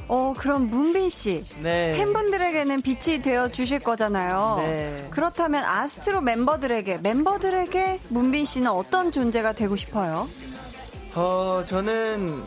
어, 0.08 0.34
그럼 0.38 0.70
문빈 0.70 1.10
씨. 1.10 1.42
네. 1.62 1.94
팬분들에게는 1.94 2.82
빛이 2.82 3.22
되어 3.22 3.50
주실 3.50 3.80
거잖아요. 3.80 4.56
네. 4.60 5.08
그렇다면 5.10 5.64
아스트로 5.64 6.22
멤버들에게, 6.22 7.00
멤버들에게 7.00 8.02
문빈 8.10 8.46
씨는 8.46 8.70
어떤 8.70 9.12
존재가 9.12 9.54
되고 9.54 9.76
싶어요? 9.76 10.28
어, 11.16 11.64
저는, 11.66 12.44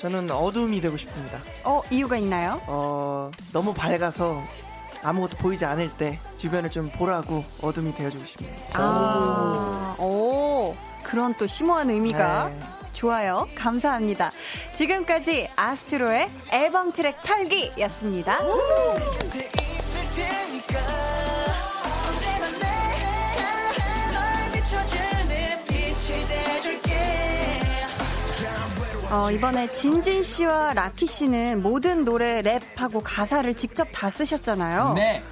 저는 0.00 0.30
어둠이 0.30 0.80
되고 0.80 0.96
싶습니다. 0.96 1.38
어, 1.64 1.82
이유가 1.90 2.16
있나요? 2.16 2.60
어, 2.66 3.30
너무 3.52 3.74
밝아서 3.74 4.42
아무것도 5.02 5.36
보이지 5.38 5.64
않을 5.64 5.90
때 5.96 6.18
주변을 6.38 6.70
좀 6.70 6.88
보라고 6.90 7.44
어둠이 7.60 7.94
되어주고 7.94 8.24
싶습니다. 8.24 8.56
아, 8.74 9.96
오, 9.98 10.74
그런 11.02 11.34
또 11.36 11.46
심오한 11.46 11.90
의미가. 11.90 12.48
네. 12.48 12.81
좋아요. 12.92 13.48
감사합니다. 13.54 14.30
지금까지 14.74 15.48
아스트로의 15.56 16.28
앨범 16.50 16.92
트랙 16.92 17.20
털기였습니다. 17.22 18.38
어, 29.10 29.30
이번에 29.30 29.66
진진 29.66 30.22
씨와 30.22 30.72
라키 30.72 31.06
씨는 31.06 31.62
모든 31.62 32.02
노래 32.04 32.40
랩하고 32.40 33.02
가사를 33.04 33.52
직접 33.54 33.86
다 33.92 34.08
쓰셨잖아요. 34.08 34.94
네. 34.94 35.22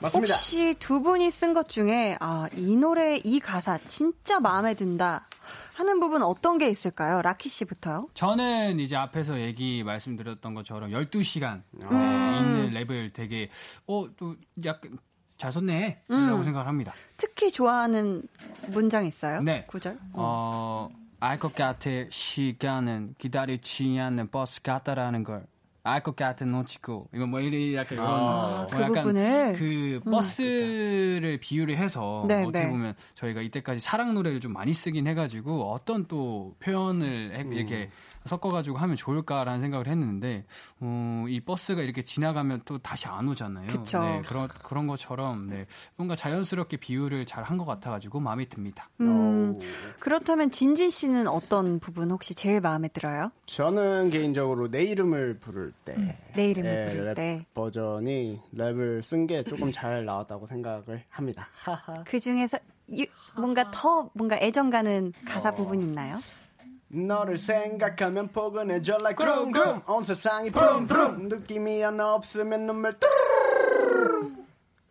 맞습니다. 0.00 0.32
혹시 0.34 0.74
두 0.78 1.02
분이 1.02 1.30
쓴 1.30 1.52
것 1.52 1.68
중에 1.68 2.16
아, 2.20 2.48
이 2.56 2.76
노래 2.76 3.16
이 3.24 3.38
가사 3.40 3.78
진짜 3.84 4.40
마음에 4.40 4.72
든다 4.74 5.26
하는 5.76 6.00
부분 6.00 6.22
어떤 6.22 6.56
게 6.56 6.70
있을까요? 6.70 7.20
라키 7.20 7.50
씨부터요? 7.50 8.08
저는 8.14 8.80
이제 8.80 8.96
앞에서 8.96 9.38
얘기 9.40 9.82
말씀드렸던 9.84 10.54
것처럼 10.54 10.90
12시간 10.90 11.62
음. 11.82 11.88
네, 11.90 12.38
있는 12.38 12.70
랩을 12.72 13.12
되게 13.12 13.50
어, 13.86 14.06
또 14.16 14.36
약간 14.64 14.98
잘 15.36 15.52
썼네. 15.52 16.04
음. 16.10 16.26
라고 16.28 16.42
생각을 16.42 16.66
합니다. 16.66 16.94
특히 17.18 17.50
좋아하는 17.50 18.22
문장 18.68 19.04
있어요? 19.04 19.42
네. 19.42 19.64
구절? 19.66 19.98
어, 20.14 20.88
알 21.20 21.38
것 21.38 21.54
같아 21.54 21.90
시간은 22.08 23.14
기다리지 23.18 23.98
않는 23.98 24.30
버스 24.30 24.62
같다라는 24.62 25.24
걸 25.24 25.46
알 25.86 26.02
것 26.02 26.16
같은 26.16 26.50
놓치고 26.50 27.08
이거 27.14 27.26
뭐 27.26 27.40
이리 27.40 27.74
약간 27.74 27.98
이런 27.98 28.08
아, 28.08 28.66
그 28.70 28.80
약간 28.82 28.94
부분을? 29.04 29.52
그 29.54 30.00
음. 30.06 30.10
버스를 30.10 31.38
비유를 31.40 31.76
해서 31.76 32.24
네, 32.26 32.42
어떻게 32.42 32.64
네. 32.64 32.70
보면 32.70 32.94
저희가 33.14 33.40
이때까지 33.42 33.80
사랑 33.80 34.14
노래를 34.14 34.40
좀 34.40 34.52
많이 34.52 34.72
쓰긴 34.72 35.06
해가지고 35.06 35.70
어떤 35.70 36.06
또 36.06 36.54
표현을 36.60 37.34
해, 37.36 37.44
이렇게 37.50 37.84
음. 37.84 37.90
섞어가지고 38.26 38.78
하면 38.78 38.96
좋을까라는 38.96 39.60
생각을 39.60 39.86
했는데 39.88 40.44
어, 40.80 41.24
이 41.28 41.40
버스가 41.40 41.82
이렇게 41.82 42.02
지나가면 42.02 42.62
또 42.64 42.78
다시 42.78 43.06
안 43.08 43.28
오잖아요. 43.28 43.66
그쵸. 43.68 44.00
네, 44.02 44.22
그런 44.26 44.48
그런 44.48 44.86
것처럼 44.86 45.48
네, 45.48 45.66
뭔가 45.96 46.14
자연스럽게 46.14 46.76
비유를 46.78 47.24
잘 47.26 47.44
한 47.46 47.56
것 47.56 47.64
같아가지고 47.64 48.18
마음에 48.20 48.44
듭니다. 48.46 48.90
음, 49.00 49.54
그렇다면 50.00 50.50
진진 50.50 50.90
씨는 50.90 51.28
어떤 51.28 51.78
부분 51.78 52.10
혹시 52.10 52.34
제일 52.34 52.60
마음에 52.60 52.88
들어요? 52.88 53.30
저는 53.46 54.10
개인적으로 54.10 54.68
내 54.70 54.82
이름을 54.84 55.38
부를 55.38 55.72
때, 55.84 55.94
음, 55.96 56.12
내 56.34 56.50
이름을 56.50 56.70
네, 56.84 56.90
부를 56.90 57.14
때 57.14 57.46
버전이 57.54 58.40
랩을 58.54 59.02
쓴 59.02 59.26
게 59.26 59.42
조금 59.44 59.70
잘 59.72 60.04
나왔다고 60.04 60.46
생각을 60.46 61.04
합니다. 61.08 61.46
그 62.04 62.18
중에서 62.18 62.58
뭔가 63.36 63.70
더 63.70 64.10
뭔가 64.14 64.36
애정 64.38 64.70
가는 64.70 65.12
가사 65.24 65.50
어... 65.50 65.54
부분 65.54 65.80
있나요? 65.80 66.18
너를 66.88 67.38
생각하면 67.38 68.28
포근해져 68.28 68.94
like 69.00 69.16
구름 69.16 69.50
구름 69.50 69.82
온 69.86 70.02
세상이 70.02 70.50
푸름 70.50 70.86
푸름 70.86 71.28
느낌이 71.28 71.82
하나 71.82 72.14
없으면 72.14 72.66
눈물 72.66 72.94
뚜르르 72.98 74.30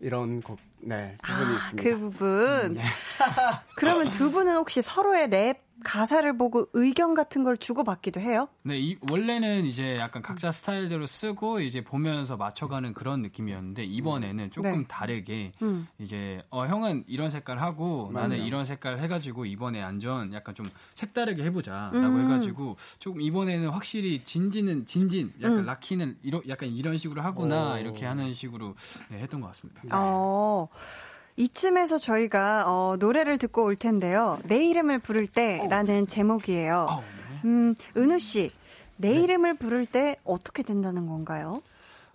이런 0.02 0.42
곡, 0.42 0.60
네, 0.82 1.18
부분이 1.24 1.56
아, 1.56 1.58
있습니다. 1.58 1.90
그 1.90 1.98
부분. 1.98 2.74
네. 2.74 2.84
그러면 3.76 4.12
두 4.12 4.30
분은 4.30 4.56
혹시 4.56 4.82
서로의 4.82 5.30
랩 5.30 5.65
가사를 5.84 6.38
보고 6.38 6.68
의견 6.74 7.14
같은 7.14 7.44
걸 7.44 7.58
주고받기도 7.58 8.20
해요? 8.20 8.48
네, 8.64 8.80
이, 8.80 8.98
원래는 9.10 9.66
이제 9.66 9.98
약간 9.98 10.22
각자 10.22 10.52
스타일대로 10.52 11.06
쓰고 11.06 11.60
이제 11.60 11.84
보면서 11.84 12.38
맞춰가는 12.38 12.94
그런 12.94 13.22
느낌이었는데 13.22 13.84
이번에는 13.84 14.52
조금 14.52 14.72
네. 14.80 14.86
다르게 14.88 15.52
음. 15.62 15.88
이제 16.00 16.42
어 16.50 16.66
형은 16.66 17.04
이런 17.08 17.30
색깔 17.30 17.60
하고 17.60 18.10
맞아요. 18.12 18.30
나는 18.30 18.46
이런 18.46 18.66
색깔 18.66 19.00
해가지고 19.00 19.46
이번에 19.46 19.82
안전 19.82 20.34
약간 20.34 20.56
좀 20.56 20.66
색다르게 20.94 21.44
해보자라고 21.44 21.98
음. 21.98 22.26
해가지고 22.26 22.78
조금 23.00 23.22
이번에는 23.22 23.70
확실히 23.70 24.20
진진은 24.24 24.86
진진, 24.86 25.34
약간 25.42 25.60
음. 25.60 25.66
라키는 25.66 26.18
이런 26.24 26.42
약간 26.48 26.70
이런 26.70 26.98
식으로 26.98 27.22
하구나 27.22 27.74
오. 27.74 27.78
이렇게 27.78 28.06
하는 28.06 28.34
식으로 28.34 28.76
네, 29.10 29.20
했던 29.20 29.42
것 29.42 29.48
같습니다. 29.48 29.82
어. 29.92 30.70
이쯤에서 31.38 31.98
저희가 31.98 32.66
어, 32.68 32.96
노래를 32.98 33.38
듣고 33.38 33.64
올 33.66 33.76
텐데요. 33.76 34.40
내 34.44 34.66
이름을 34.66 35.00
부를 35.00 35.28
때라는 35.28 36.04
어. 36.04 36.06
제목이에요. 36.06 36.88
어, 36.90 37.02
네. 37.02 37.42
음, 37.46 37.76
은우 37.98 38.20
씨, 38.20 38.52
내 38.98 39.12
네. 39.12 39.22
이름을 39.22 39.56
부를 39.56 39.86
때 39.86 40.18
어떻게 40.24 40.64
된다는 40.64 41.08
건가요? 41.08 41.62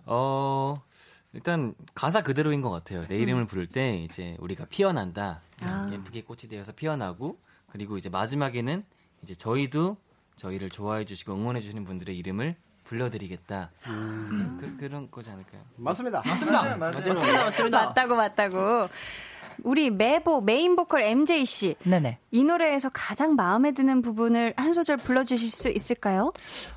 어, 0.05 0.81
일단 1.33 1.75
가사 1.93 2.23
그대로인 2.23 2.61
것 2.61 2.69
같아요. 2.71 3.01
내 3.07 3.17
이름을 3.17 3.43
음. 3.43 3.47
부를 3.47 3.67
때 3.67 3.95
이제 3.97 4.35
우리가 4.39 4.65
피어난다. 4.65 5.41
아. 5.61 5.89
예쁘게 5.93 6.23
꽃이 6.23 6.41
되어서 6.49 6.71
피어나고 6.71 7.37
그리고 7.71 7.97
이제 7.97 8.09
마지막에는 8.09 8.83
이제 9.21 9.35
저희도 9.35 9.97
저희를 10.35 10.69
좋아해 10.69 11.05
주시고 11.05 11.33
응원해 11.33 11.59
주시는 11.59 11.85
분들의 11.85 12.17
이름을 12.17 12.55
불러드리겠다. 12.91 13.71
음. 13.87 14.75
그, 14.77 14.85
런 14.85 15.09
거지 15.09 15.29
않을까요? 15.29 15.61
맞습니다. 15.77 16.21
맞습니다. 16.25 16.61
맞아요, 16.61 16.77
맞아요. 16.77 16.93
맞습니다. 17.07 17.43
맞습니다. 17.45 17.85
맞다고 17.85 18.15
맞다고. 18.15 18.89
우리 19.63 19.89
메보 19.91 20.41
메인 20.41 20.75
보컬 20.75 21.01
MJ 21.03 21.45
씨. 21.45 21.75
네네. 21.83 22.17
이 22.31 22.43
노래에서 22.43 22.89
가장 22.93 23.35
마음에 23.35 23.71
드는 23.71 24.01
부분을 24.01 24.53
한 24.57 24.73
소절 24.73 24.97
불러 24.97 25.23
주실 25.23 25.49
수 25.49 25.69
있을까요? 25.69 26.31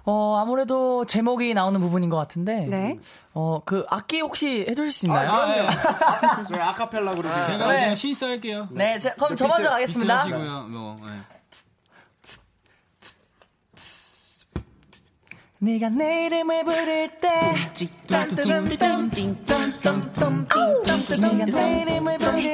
어 0.05 0.37
아무래도 0.37 1.05
제목이 1.05 1.55
나오는 1.55 1.81
부분인 1.81 2.11
것 2.11 2.17
같은데. 2.17 2.67
네. 2.67 2.99
어 3.33 3.61
그 3.65 3.85
악기 3.91 4.21
혹시 4.21 4.65
해 4.69 4.75
주실 4.75 4.93
수 4.93 5.07
있나요? 5.07 5.31
아, 5.31 6.45
저희 6.45 6.61
아카펠라 6.61 7.15
그룹이. 7.15 7.35
아, 7.35 7.47
제가 7.47 7.73
네. 7.73 7.95
시스 7.97 8.25
할게요. 8.25 8.69
네, 8.71 8.99
제, 8.99 9.11
그럼 9.15 9.31
저, 9.31 9.35
저 9.37 9.47
먼저 9.49 9.71
가겠습니다. 9.71 10.19
하시고요. 10.21 10.61
뭐. 10.69 10.97
네. 11.07 11.13
네가 15.65 15.89
내 15.89 16.27
이름을 16.27 16.65
부를 16.65 17.11
때 17.21 17.55
네가 21.21 21.47
내 21.47 21.83
이름을 21.83 22.19
부를 22.19 22.51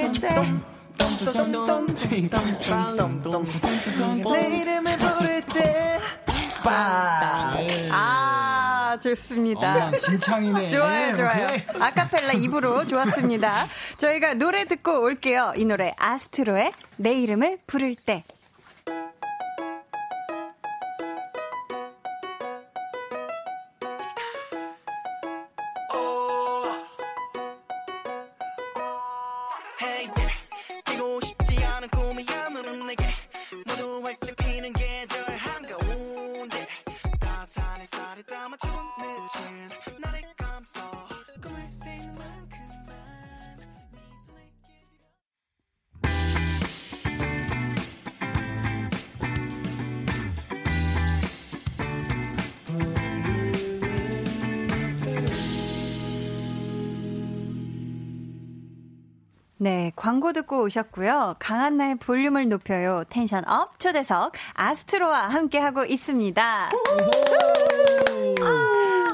때내 4.31 4.61
이름을 4.61 4.97
부를 4.97 5.43
때 5.43 5.99
아, 7.91 8.97
좋습니다. 9.03 9.89
어, 9.89 9.91
진창이네. 9.97 10.69
좋아요, 10.69 11.17
좋아요. 11.17 11.49
아카펠라 11.81 12.35
입으로 12.35 12.87
좋았습니다. 12.87 13.67
저희가 13.99 14.35
노래 14.35 14.67
듣고 14.67 15.03
올게요. 15.03 15.53
이 15.57 15.65
노래 15.65 15.95
아스트로의 15.99 16.73
내 16.97 17.15
이름을 17.15 17.59
부를 17.67 17.97
때. 17.97 18.23
광고 60.11 60.33
듣고 60.33 60.65
오셨고요. 60.65 61.37
강한나의 61.39 61.95
볼륨을 61.99 62.49
높여요. 62.49 63.05
텐션 63.11 63.49
up 63.49 63.79
초대석 63.79 64.33
아스트로와 64.55 65.29
함께하고 65.29 65.85
있습니다. 65.85 66.71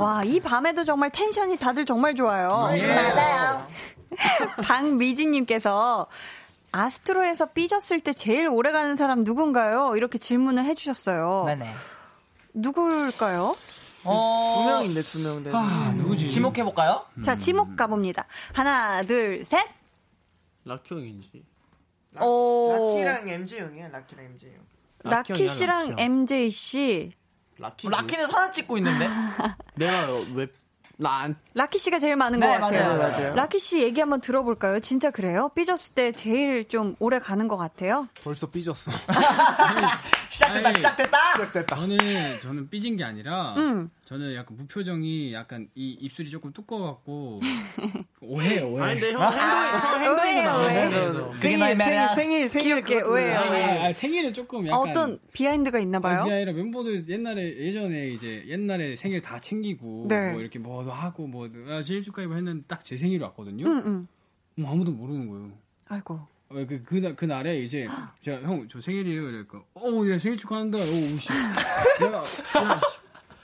와, 0.00 0.22
이 0.24 0.40
밤에도 0.40 0.84
정말 0.84 1.10
텐션이 1.10 1.58
다들 1.58 1.84
정말 1.84 2.14
좋아요. 2.14 2.70
네, 2.72 2.94
맞아요. 2.94 3.66
박미진님께서 4.64 6.06
아스트로에서 6.72 7.44
삐졌을 7.52 8.00
때 8.00 8.14
제일 8.14 8.48
오래 8.48 8.72
가는 8.72 8.96
사람 8.96 9.22
누군가요? 9.22 9.96
이렇게 9.96 10.16
질문을 10.16 10.64
해주셨어요. 10.64 11.44
네네. 11.44 11.74
누굴까요? 12.54 13.54
어... 14.04 14.62
두 14.62 14.70
명인데 14.70 15.02
두 15.02 15.18
명. 15.18 15.44
네. 15.44 15.50
아, 15.52 15.92
누구지? 15.94 16.26
지목해 16.26 16.64
볼까요? 16.64 17.04
자, 17.22 17.34
지목 17.34 17.76
가봅니다. 17.76 18.24
하나, 18.54 19.02
둘, 19.02 19.44
셋. 19.44 19.75
라키 20.66 20.94
형이지. 20.94 21.44
라, 22.12 22.22
라키랑 22.22 23.28
MJ 23.28 23.60
형이야. 23.60 23.88
라키랑 23.88 24.24
MJ 24.24 24.50
형. 24.50 24.58
라키, 25.04 25.32
라키 25.32 25.48
씨랑 25.48 25.90
라키 25.90 26.02
MJ 26.02 26.50
씨. 26.50 27.12
라키 27.58 27.88
라키는 27.88 28.26
사진 28.26 28.52
찍고 28.52 28.76
있는데. 28.78 29.08
내가 29.76 30.06
왜 30.34 30.48
난. 30.98 31.36
라키 31.54 31.78
씨가 31.78 31.98
제일 31.98 32.16
많은 32.16 32.40
네, 32.40 32.46
것 32.46 32.52
같아요. 32.60 32.96
맞아요, 32.98 32.98
맞아요. 32.98 33.34
라키 33.34 33.58
씨 33.58 33.82
얘기 33.82 34.00
한번 34.00 34.20
들어볼까요? 34.20 34.80
진짜 34.80 35.10
그래요? 35.10 35.50
삐졌을 35.54 35.94
때 35.94 36.10
제일 36.12 36.66
좀 36.68 36.96
오래 36.98 37.18
가는 37.18 37.46
것 37.48 37.56
같아요? 37.56 38.08
벌써 38.24 38.50
삐졌어. 38.50 38.90
시작됐다, 40.30 40.68
아니, 40.68 40.76
시작됐다! 40.76 41.24
시작됐다. 41.32 41.76
저는, 41.76 42.40
저는 42.40 42.70
삐진 42.70 42.96
게 42.96 43.04
아니라, 43.04 43.54
음. 43.56 43.90
저는 44.06 44.36
약간 44.36 44.56
무표정이 44.56 45.34
약간 45.34 45.68
이 45.74 45.90
입술이 46.00 46.30
조금 46.30 46.52
두꺼워갖고, 46.52 47.40
오해요, 48.22 48.70
오해. 48.70 48.84
아니, 48.84 49.00
근데 49.00 49.12
형, 49.14 49.20
행동, 50.00 50.00
행동이 50.00 50.42
나와요. 50.44 51.32
생일, 51.36 51.76
생일, 51.76 52.08
생일, 52.14 52.48
생일, 52.48 52.82
귀엽게 52.84 53.00
오해요. 53.02 53.36
아, 53.36 53.86
아, 53.86 53.92
생일은 53.92 54.32
조금 54.32 54.64
약간. 54.68 54.88
어떤 54.90 55.18
비하인드가 55.32 55.80
있나 55.80 55.98
봐요? 55.98 56.22
그게 56.22 56.34
아니라 56.36 56.52
멤버들 56.52 57.08
옛날에, 57.08 57.42
예전에 57.66 58.06
이제 58.10 58.44
옛날에 58.46 58.94
생일 58.94 59.20
다 59.20 59.40
챙기고, 59.40 60.04
네. 60.08 60.30
뭐 60.30 60.40
이렇게 60.40 60.60
뭐도 60.60 60.92
하고, 60.92 61.26
뭐, 61.26 61.48
아, 61.68 61.82
생일 61.82 62.04
축하해 62.04 62.28
했는데 62.28 62.62
딱 62.68 62.84
제 62.84 62.96
생일이 62.96 63.20
왔거든요. 63.24 63.66
응, 63.66 63.82
응. 63.86 64.06
뭐 64.54 64.70
아무도 64.70 64.92
모르는 64.92 65.28
거예요. 65.28 65.50
아이고. 65.88 66.20
그, 66.48 66.80
그, 66.84 67.14
그날에 67.16 67.58
이제, 67.58 67.88
제가, 68.20 68.42
형, 68.42 68.68
저 68.68 68.80
생일이에요. 68.80 69.30
이러니까, 69.30 69.64
어, 69.74 70.08
야, 70.08 70.16
생일 70.16 70.38
축하한다. 70.38 70.78
어, 70.78 70.82
우씨. 70.82 71.28
야, 72.04 72.12
야, 72.12 72.22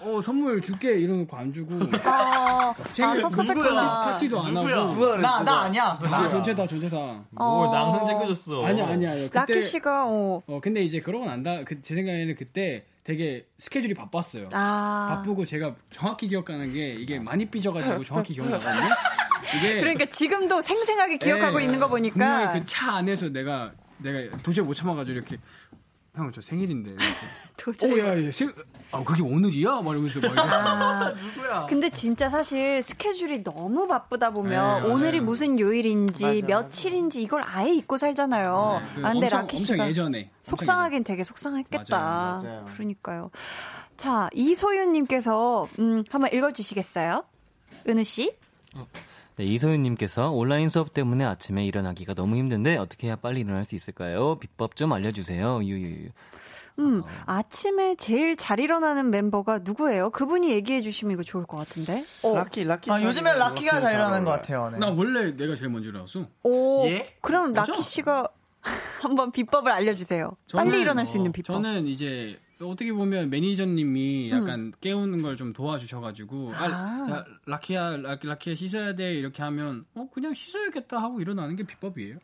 어, 0.04 0.20
선물 0.20 0.60
줄게. 0.60 0.98
이러놓고 0.98 1.36
안 1.36 1.52
주고. 1.52 1.78
아, 2.04 2.74
생일, 2.88 3.10
아 3.10 3.16
섭섭했구나. 3.16 4.04
파티도 4.04 4.40
안 4.40 4.54
누구야? 4.54 4.76
하고. 4.78 4.90
누구야? 4.90 5.16
나, 5.18 5.42
나 5.42 5.60
아니야. 5.62 5.98
나 6.02 6.28
전체 6.28 6.54
다, 6.54 6.66
전체다. 6.66 6.96
뭐, 6.96 7.24
어. 7.36 7.72
나만 7.72 8.06
챙겨줬어. 8.06 8.64
아니야, 8.66 8.86
아니야. 8.88 9.14
그때, 9.14 9.38
라키 9.38 9.62
씨가, 9.62 10.04
어. 10.06 10.42
어, 10.46 10.60
근데 10.60 10.82
이제 10.82 11.00
그러고 11.00 11.26
난다. 11.26 11.62
그, 11.64 11.80
제 11.82 11.94
생각에는 11.94 12.34
그때 12.36 12.84
되게 13.04 13.46
스케줄이 13.58 13.94
바빴어요. 13.94 14.48
아. 14.52 15.16
바쁘고 15.16 15.44
제가 15.44 15.74
정확히 15.90 16.28
기억하는 16.28 16.72
게 16.72 16.92
이게 16.94 17.18
많이 17.18 17.44
삐져가지고 17.46 18.04
정확히 18.04 18.34
기억나거든요. 18.34 18.90
이게 19.56 19.80
그러니까 19.80 20.06
지금도 20.06 20.60
생생하게 20.60 21.18
기억하고 21.18 21.58
네, 21.58 21.64
있는 21.64 21.78
거 21.80 21.88
보니까 21.88 22.14
분명히 22.14 22.60
그 22.60 22.64
차 22.64 22.96
안에서 22.96 23.28
내가 23.28 23.72
내가 23.98 24.36
도저히 24.38 24.64
못 24.64 24.72
참아가지고 24.74 25.18
이렇게 25.18 25.36
형 26.14 26.30
저 26.30 26.42
생일인데 26.42 26.96
도저히 27.56 28.00
어, 28.02 28.08
야, 28.08 28.26
야, 28.26 28.30
생... 28.30 28.52
아 28.90 29.02
그게 29.02 29.22
오늘이야? 29.22 29.80
막 29.80 29.92
이러면서 29.92 30.20
막 30.20 30.38
아, 30.38 31.10
누구야? 31.10 31.66
근데 31.66 31.88
진짜 31.88 32.28
사실 32.28 32.82
스케줄이 32.82 33.42
너무 33.42 33.86
바쁘다 33.86 34.30
보면 34.30 34.82
네, 34.82 34.88
오늘이 34.90 35.20
무슨 35.20 35.58
요일인지 35.58 36.42
맞아, 36.42 36.46
며칠인지 36.46 37.20
맞아. 37.20 37.24
이걸 37.24 37.42
아예 37.46 37.72
잊고 37.72 37.96
살잖아요. 37.96 38.82
네, 38.82 39.00
그 39.00 39.06
아, 39.06 39.12
근데 39.12 39.26
엄청, 39.26 39.40
라키 39.40 39.56
씨가 39.56 39.88
예전에 39.88 40.30
속상하긴 40.42 41.04
되게 41.04 41.24
속상했겠다. 41.24 41.98
맞아요, 41.98 42.42
맞아요. 42.42 42.66
그러니까요. 42.74 43.30
자 43.96 44.28
이소윤님께서 44.34 45.66
음, 45.78 46.04
한번 46.10 46.30
읽어주시겠어요? 46.32 47.24
은우 47.88 48.04
씨? 48.04 48.36
어. 48.74 48.86
네, 49.42 49.48
이소윤님께서 49.48 50.30
온라인 50.30 50.68
수업 50.68 50.94
때문에 50.94 51.24
아침에 51.24 51.64
일어나기가 51.64 52.14
너무 52.14 52.36
힘든데 52.36 52.76
어떻게 52.76 53.08
해야 53.08 53.16
빨리 53.16 53.40
일어날 53.40 53.64
수 53.64 53.74
있을까요? 53.74 54.36
비법 54.38 54.76
좀 54.76 54.92
알려주세요. 54.92 55.64
유유유. 55.64 56.10
음, 56.78 57.02
어. 57.02 57.06
아침에 57.26 57.96
제일 57.96 58.36
잘 58.36 58.60
일어나는 58.60 59.10
멤버가 59.10 59.58
누구예요? 59.58 60.10
그분이 60.10 60.48
얘기해 60.52 60.80
주시면 60.80 61.14
이거 61.14 61.24
좋을 61.24 61.44
것 61.44 61.56
같은데. 61.56 62.04
어. 62.22 62.36
라키, 62.36 62.62
라키. 62.62 62.92
아, 62.92 63.02
요즘엔 63.02 63.36
라키가 63.36 63.80
잘 63.80 63.94
일어나는 63.94 64.24
것 64.24 64.30
같아요. 64.30 64.70
네. 64.70 64.78
나 64.78 64.90
원래 64.90 65.34
내가 65.34 65.56
제일 65.56 65.70
먼저 65.70 65.88
일어났어. 65.88 66.24
오, 66.44 66.86
예? 66.86 67.16
그럼 67.20 67.52
맞아? 67.52 67.72
라키 67.72 67.82
씨가 67.82 68.28
한번 69.02 69.32
비법을 69.32 69.72
알려주세요. 69.72 70.36
저는, 70.46 70.64
빨리 70.70 70.80
일어날 70.80 71.04
수 71.04 71.16
있는 71.16 71.32
비법. 71.32 71.54
저는 71.56 71.88
이제 71.88 72.38
어떻게 72.64 72.92
보면 72.92 73.28
매니저님이 73.30 74.30
약간 74.30 74.60
음. 74.60 74.72
깨우는 74.80 75.22
걸 75.22 75.32
좀 75.36 75.52
도와주셔가지고 75.54 76.52
아, 76.54 76.64
아. 76.64 77.08
야, 77.10 77.24
라키야 77.46 77.96
라키, 77.96 78.26
라키야 78.26 78.54
씻어야 78.54 78.94
돼 78.94 79.14
이렇게 79.14 79.42
하면 79.42 79.86
어 79.94 80.06
그냥 80.12 80.34
씻어야겠다 80.34 80.98
하고 81.02 81.20
일어나는 81.20 81.56
게 81.56 81.64
비법이에요. 81.64 82.18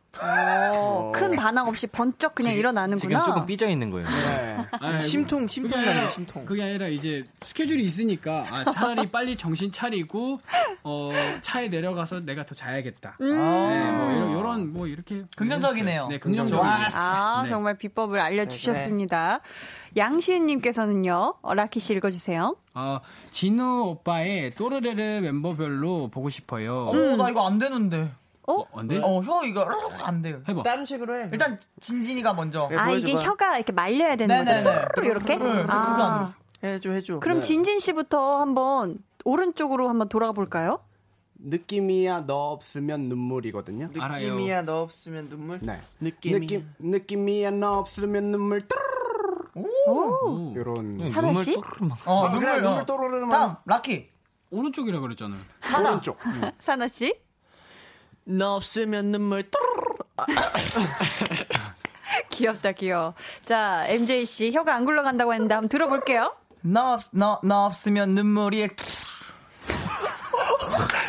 오, 0.75 1.13
큰 1.13 1.35
반항 1.37 1.67
없이 1.69 1.87
번쩍 1.87 2.35
그냥 2.35 2.51
지금, 2.53 2.59
일어나는구나. 2.61 2.99
지금 3.23 3.25
조금 3.25 3.47
삐져 3.47 3.67
있는 3.69 3.91
거예요. 3.91 4.07
네. 4.09 4.67
아니, 4.81 5.03
심통 5.07 5.49
심통 5.49 5.81
나는 5.83 6.09
심통. 6.11 6.45
그게 6.45 6.63
아니라 6.65 6.87
이제 6.89 7.25
스케줄이 7.43 7.83
있으니까 7.85 8.47
아, 8.51 8.71
차라리 8.71 9.09
빨리 9.11 9.35
정신 9.37 9.73
차리고 9.73 10.41
어, 10.85 11.11
차에 11.41 11.69
내려가서 11.69 12.21
내가 12.21 12.45
더 12.45 12.55
자야겠다. 12.55 13.17
음. 13.21 13.27
네, 13.27 13.91
뭐 13.91 14.13
이런, 14.13 14.39
이런 14.39 14.73
뭐 14.73 14.87
이렇게 14.87 15.25
긍정적이네요. 15.37 16.09
네, 16.09 16.19
긍정적인. 16.19 16.65
아 16.65 17.43
네. 17.43 17.49
정말 17.49 17.79
비법을 17.79 18.21
알려주셨습니다. 18.21 19.41
네. 19.43 19.88
양시은님께서는요, 19.99 21.35
어, 21.43 21.55
라키 21.55 21.81
씨 21.81 21.95
읽어주세요. 21.95 22.57
어, 22.75 23.01
진우 23.31 23.83
오빠의 23.91 24.55
또르르르 24.55 25.21
멤버별로 25.21 26.09
보고 26.09 26.29
싶어요. 26.31 26.89
어, 26.89 27.17
나 27.17 27.29
이거 27.29 27.47
안 27.47 27.59
되는데. 27.59 28.11
어? 28.47 28.65
안 28.75 28.89
돼? 28.89 28.99
어, 29.03 29.21
혀 29.21 29.45
이거 29.45 29.69
안 30.05 30.23
돼요. 30.23 30.41
해봐. 30.49 30.63
다른 30.63 30.87
식으로 30.87 31.15
해. 31.21 31.29
일단 31.31 31.59
진진이가 31.81 32.33
먼저. 32.33 32.71
아, 32.75 32.91
이게 32.93 33.13
혀가 33.13 33.57
이렇게 33.57 33.73
말려야 33.73 34.17
되는 34.17 34.45
거죠? 34.45 34.59
이렇게? 34.59 35.01
네, 35.03 35.07
이렇게? 35.09 35.37
네, 35.37 35.67
아, 35.69 36.35
해줘, 36.65 36.91
해줘. 36.91 37.21
그럼 37.21 37.41
네. 37.41 37.47
진진 37.47 37.79
씨부터 37.79 38.41
한번 38.41 38.99
오른쪽으로 39.25 39.89
한번 39.89 40.09
돌아가 40.09 40.33
볼까요? 40.33 40.81
느낌이야 41.41 42.25
너 42.27 42.51
없으면 42.53 43.03
눈물이거든요. 43.03 43.91
느낌이야 43.93 44.63
너 44.63 44.83
없으면 44.83 45.29
눈물. 45.29 45.61
네. 45.63 45.81
느낌 46.01 46.41
느낌 46.41 46.69
느낌이야 46.79 47.51
너 47.53 47.79
없으면 47.79 48.33
눈물. 48.33 48.63
오. 49.89 50.53
이런 50.57 51.07
사라 51.07 51.33
씨? 51.35 51.57
어, 52.05 52.27
아, 52.27 52.31
눈물 52.31 52.63
눈물 52.63 52.85
또르르만. 52.87 53.31
다음 53.31 53.57
라키. 53.65 54.09
오른쪽이라 54.51 55.01
그랬잖아요. 55.01 55.41
사나. 55.63 55.91
오른쪽. 55.91 56.19
응. 56.27 56.53
사나 56.59 56.89
씨? 56.89 57.15
너 58.25 58.55
없으면 58.57 59.07
눈물 59.13 59.45
귀엽다 62.31 62.73
귀여워. 62.73 63.15
자 63.45 63.85
MJ 63.89 64.25
씨 64.27 64.51
혀가 64.53 64.75
안 64.75 64.85
굴러간다고 64.85 65.33
했는데 65.33 65.55
한번 65.55 65.69
들어볼게요. 65.69 66.35
너, 66.63 66.95
없, 66.95 67.03
너, 67.13 67.41
너 67.43 67.65
없으면 67.67 68.15
눈물이 68.15 68.69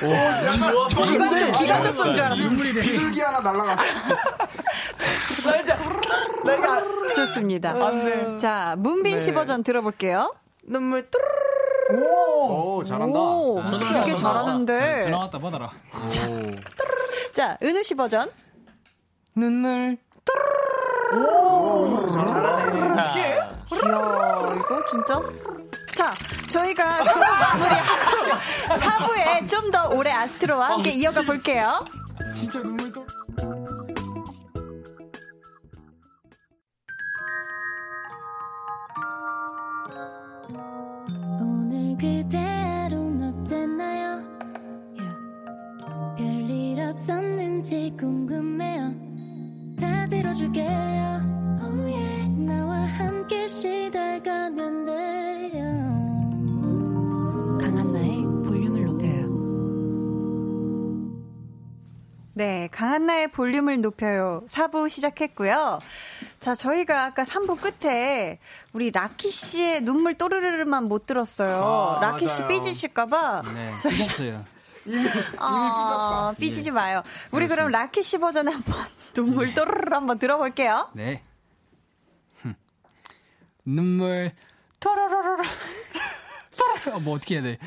오, 0.01 0.07
기관총, 1.03 1.51
기관총 1.53 1.93
쏜줄 1.93 2.21
알았어. 2.21 2.49
비둘기 2.49 3.19
하나 3.21 3.39
날라갔어. 3.39 3.83
좋습니다. 7.15 7.73
네. 7.91 8.37
자, 8.39 8.75
문빈 8.77 9.15
네. 9.17 9.19
씨 9.23 9.33
버전 9.33 9.63
들어볼게요. 9.63 10.33
눈물 10.63 11.05
오, 11.91 12.77
오 12.77 12.83
잘한다. 12.83 13.19
오, 13.19 13.63
되게 14.03 14.15
잘하는데. 14.15 15.01
전화 15.01 15.17
왔다 15.19 15.39
받아라. 15.39 15.69
자, 17.33 17.57
은우 17.63 17.83
씨 17.83 17.95
버전. 17.95 18.29
눈물 19.35 19.97
오, 21.13 22.07
잘하네. 22.11 23.01
어떻게 23.01 23.19
해? 23.21 23.27
이야, 23.35 24.55
이거 24.55 24.85
진짜. 24.89 25.21
자, 25.95 26.13
저희가 26.49 26.99
3부 26.99 27.19
마무리하고 27.19 28.29
4부에 28.75 29.49
좀 29.49 29.71
더 29.71 29.89
오래 29.89 30.11
아스트로와 30.11 30.69
함께 30.71 30.89
어, 30.91 30.93
이어가 30.93 31.21
볼게요. 31.23 31.85
진짜 32.33 32.59
눈물 32.61 32.91
강한나의 62.79 63.31
볼륨을 63.31 63.81
높여요. 63.81 64.41
4부 64.47 64.87
시작했고요. 64.87 65.79
자, 66.39 66.55
저희가 66.55 67.03
아까 67.03 67.23
3부 67.23 67.59
끝에 67.59 68.39
우리 68.71 68.89
라키 68.89 69.31
씨의 69.31 69.81
눈물 69.81 70.13
또르르르만 70.13 70.85
못 70.85 71.05
들었어요. 71.05 71.61
아, 71.61 71.99
라키. 72.01 72.29
씨 72.29 72.47
삐지실까봐. 72.47 73.41
네, 73.53 73.71
삐졌어요. 73.83 74.45
이미, 74.85 74.97
이미 75.01 75.09
아, 75.39 76.33
삐지지 76.39 76.71
마요. 76.71 77.03
우리 77.31 77.49
네, 77.49 77.53
그럼 77.53 77.69
라키 77.69 78.01
씨 78.01 78.17
버전에 78.17 78.53
한번 78.53 78.77
눈물 79.13 79.53
또르르 79.53 79.93
한번 79.93 80.17
들어볼게요. 80.17 80.89
네. 80.93 81.21
눈물 83.65 84.31
또르르르 84.79 85.43
또르르 86.57 87.03
뭐 87.03 87.15
어떻게 87.15 87.35
해야 87.35 87.43
돼? 87.43 87.59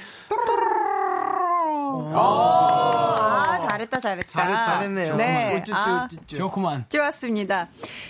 아, 2.15 3.59
잘했다, 3.69 4.01
잘했다. 4.01 4.29
잘했, 4.29 4.67
잘했네요. 4.67 5.17
네. 5.17 5.57
우쭈쭈, 5.57 5.77
아, 5.77 6.05
우쭈쭈. 6.11 6.37
좋구만. 6.37 6.87
좋았습니다. 6.89 7.69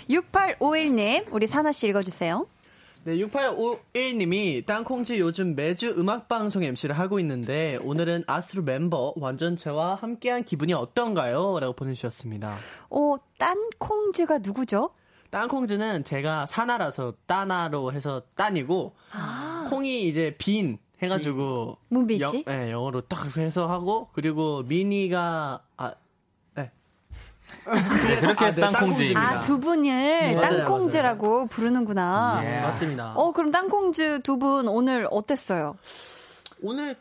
6851님, 0.09 1.33
우리 1.33 1.47
사나씨 1.47 1.87
읽어주세요. 1.87 2.47
네, 3.05 3.17
6851님이 3.17 4.65
땅콩지 4.65 5.19
요즘 5.19 5.55
매주 5.55 5.89
음악방송 5.97 6.63
MC를 6.63 6.97
하고 6.97 7.19
있는데 7.19 7.77
오늘은 7.83 8.23
아스트로 8.27 8.63
멤버 8.63 9.13
완전체와 9.17 9.95
함께한 9.95 10.45
기분이 10.45 10.73
어떤가요? 10.73 11.59
라고 11.59 11.73
보내주셨습니다. 11.73 12.55
오, 12.89 13.17
딴콩즈가 13.37 14.37
누구죠? 14.37 14.91
땅콩즈는 15.31 16.05
제가 16.05 16.45
사나라서 16.45 17.15
따나로 17.25 17.91
해서 17.91 18.21
딴이고 18.35 18.95
아. 19.11 19.65
콩이 19.69 20.07
이제 20.07 20.35
빈 20.37 20.77
해가지고 21.03 21.77
문빈 21.89 22.17
씨? 22.19 22.23
영, 22.23 22.43
네, 22.45 22.71
영어로 22.71 23.01
딱 23.01 23.35
해서 23.37 23.67
하고 23.69 24.09
그리고 24.13 24.63
미니가 24.63 25.61
아 25.77 25.93
네. 26.55 26.71
네 28.05 28.19
그렇게 28.21 28.45
해서 28.45 28.61
아, 28.65 28.67
네, 28.67 28.73
땅콩지. 28.73 29.13
아, 29.15 29.39
두 29.39 29.59
분을 29.59 29.83
네, 29.83 30.35
땅콩즈라고 30.41 31.27
맞아요. 31.35 31.47
부르는구나. 31.47 32.41
예. 32.43 32.61
맞습니다. 32.61 33.13
어, 33.15 33.31
그럼 33.31 33.51
땅콩즈 33.51 34.21
두 34.23 34.37
분 34.37 34.67
오늘 34.67 35.07
어땠어요? 35.11 35.77
오늘 36.61 36.95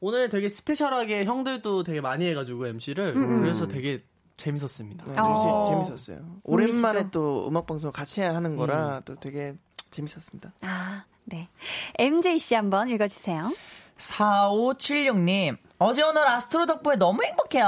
오늘 0.00 0.28
되게 0.30 0.48
스페셜하게 0.48 1.24
형들도 1.24 1.82
되게 1.82 2.00
많이 2.00 2.26
해가지고 2.28 2.66
MC를 2.68 3.14
음음. 3.16 3.40
그래서 3.42 3.68
되게 3.68 4.02
재밌었습니다. 4.38 5.04
네, 5.06 5.14
어. 5.18 5.64
재밌었어요. 5.68 6.40
오랜만에 6.44 7.10
또 7.10 7.46
음악 7.46 7.66
방송 7.66 7.92
같이 7.92 8.22
하는 8.22 8.56
거라 8.56 8.98
음. 8.98 9.02
또 9.04 9.14
되게 9.16 9.54
재밌었습니다. 9.90 10.54
아, 10.62 11.04
네. 11.24 11.48
MJ 11.98 12.38
씨 12.38 12.54
한번 12.54 12.88
읽어주세요. 12.88 13.50
4576님. 13.96 15.56
어제 15.78 16.02
오늘 16.02 16.26
아스트로 16.28 16.66
덕분에 16.66 16.96
너무 16.96 17.22
행복해요. 17.24 17.66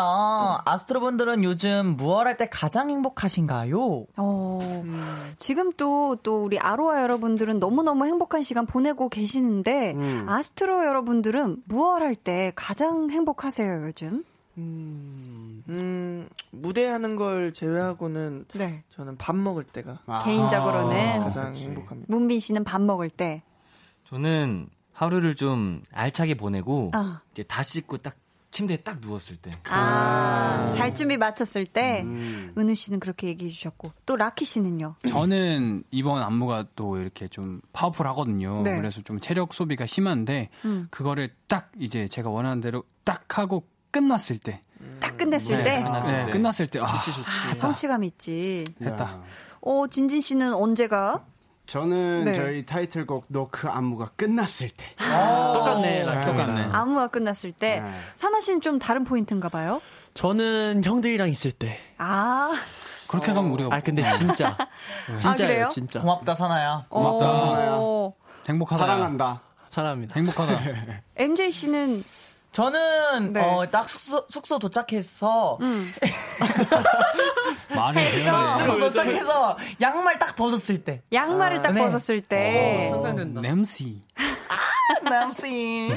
아스트로 0.66 1.00
분들은 1.00 1.44
요즘 1.44 1.94
무얼 1.96 2.26
할 2.26 2.36
때 2.36 2.46
가장 2.50 2.90
행복하신가요? 2.90 4.06
어, 4.16 4.58
음. 4.62 5.32
지금 5.38 5.72
또, 5.72 6.16
또 6.22 6.42
우리 6.44 6.58
아로하 6.58 7.02
여러분들은 7.02 7.58
너무너무 7.58 8.04
행복한 8.06 8.42
시간 8.42 8.66
보내고 8.66 9.08
계시는데, 9.08 9.92
음. 9.94 10.26
아스트로 10.28 10.84
여러분들은 10.86 11.62
무얼 11.66 12.02
할 12.02 12.14
때 12.14 12.52
가장 12.54 13.08
행복하세요, 13.10 13.86
요즘? 13.86 14.24
음, 14.58 15.31
음, 15.72 16.28
무대하는 16.50 17.16
걸 17.16 17.52
제외하고는 17.52 18.46
네. 18.54 18.84
저는 18.90 19.16
밥 19.16 19.36
먹을 19.36 19.64
때가 19.64 20.00
아. 20.06 20.22
개인적으로는 20.24 21.20
가장 21.20 21.46
그치. 21.46 21.64
행복합니다. 21.68 22.14
문빈 22.14 22.40
씨는 22.40 22.64
밥 22.64 22.80
먹을 22.82 23.08
때 23.08 23.42
저는 24.04 24.68
하루를 24.92 25.34
좀 25.34 25.82
알차게 25.90 26.34
보내고 26.34 26.90
어. 26.94 27.20
이제 27.32 27.42
다 27.44 27.62
씻고 27.62 27.98
딱 27.98 28.16
침대에 28.50 28.76
딱 28.76 28.98
누웠을 29.00 29.36
때. 29.36 29.50
아, 29.64 30.70
잘 30.74 30.94
준비 30.94 31.16
마쳤을 31.16 31.64
때. 31.64 32.02
음. 32.02 32.52
은우 32.56 32.74
씨는 32.74 33.00
그렇게 33.00 33.28
얘기해 33.28 33.50
주셨고. 33.50 33.92
또 34.04 34.14
라키 34.14 34.44
씨는요? 34.44 34.96
저는 35.08 35.84
이번 35.90 36.22
안무가 36.22 36.66
또 36.76 36.98
이렇게 36.98 37.28
좀 37.28 37.62
파워풀 37.72 38.06
하거든요. 38.08 38.60
네. 38.62 38.76
그래서 38.76 39.00
좀 39.00 39.18
체력 39.20 39.54
소비가 39.54 39.86
심한데, 39.86 40.50
음. 40.66 40.86
그거를 40.90 41.30
딱 41.48 41.72
이제 41.78 42.06
제가 42.06 42.28
원하는 42.28 42.60
대로 42.60 42.84
딱 43.04 43.38
하고 43.38 43.66
끝났을 43.90 44.38
때. 44.38 44.60
딱 45.00 45.16
끝냈을 45.16 45.56
네, 45.58 45.62
때? 45.64 45.82
끝났을 45.82 46.12
네, 46.12 46.24
때. 46.24 46.30
끝났을 46.30 46.66
때. 46.68 46.80
아, 46.80 46.86
좋지, 46.86 47.12
좋지. 47.12 47.28
아, 47.50 47.54
성취감 47.54 48.04
있지. 48.04 48.64
했다. 48.80 49.20
어, 49.60 49.86
진진 49.88 50.20
씨는 50.20 50.54
언제가? 50.54 51.24
저는 51.66 52.24
네. 52.24 52.34
저희 52.34 52.66
타이틀곡 52.66 53.26
너 53.28 53.48
그 53.50 53.68
안무가 53.68 54.10
끝났을 54.16 54.68
때. 54.70 54.84
아~ 54.98 55.52
똑같네, 55.54 56.04
네. 56.04 56.20
똑같네. 56.24 56.68
안무가 56.72 57.06
끝났을 57.06 57.52
때. 57.52 57.80
네. 57.80 57.92
사나 58.16 58.40
씨는 58.40 58.60
좀 58.60 58.78
다른 58.78 59.04
포인트인가 59.04 59.48
봐요? 59.48 59.80
저는 60.14 60.82
형들이랑 60.84 61.28
있을 61.30 61.52
때. 61.52 61.78
아. 61.98 62.52
그렇게 63.08 63.30
어. 63.30 63.34
가면 63.34 63.52
우리가. 63.52 63.74
아, 63.74 63.80
근데 63.80 64.02
진짜. 64.18 64.56
진짜예요, 65.16 65.66
아, 65.66 65.68
진짜. 65.68 66.00
고맙다, 66.00 66.34
사나야. 66.34 66.86
고맙다, 66.88 67.36
사나야. 67.38 67.78
행복하다. 68.48 68.80
사랑한다. 68.84 69.42
사랑합니다. 69.70 70.14
행복하다. 70.16 70.60
MJ 71.16 71.50
씨는 71.52 72.02
저는 72.52 73.32
네. 73.32 73.40
어, 73.40 73.66
딱 73.70 73.88
숙소, 73.88 74.26
숙소 74.28 74.58
도착해서 74.58 75.58
음. 75.62 75.90
말을 77.74 78.02
숙소 78.12 78.78
도착해서 78.78 79.56
양말 79.80 80.18
딱 80.18 80.36
벗었을 80.36 80.84
때 80.84 81.02
양말을 81.12 81.58
아, 81.58 81.62
딱 81.62 81.72
네. 81.72 81.80
벗었을 81.80 82.20
때 82.20 82.90
어. 82.92 83.12
냄새 83.40 83.86
남씨. 85.02 85.90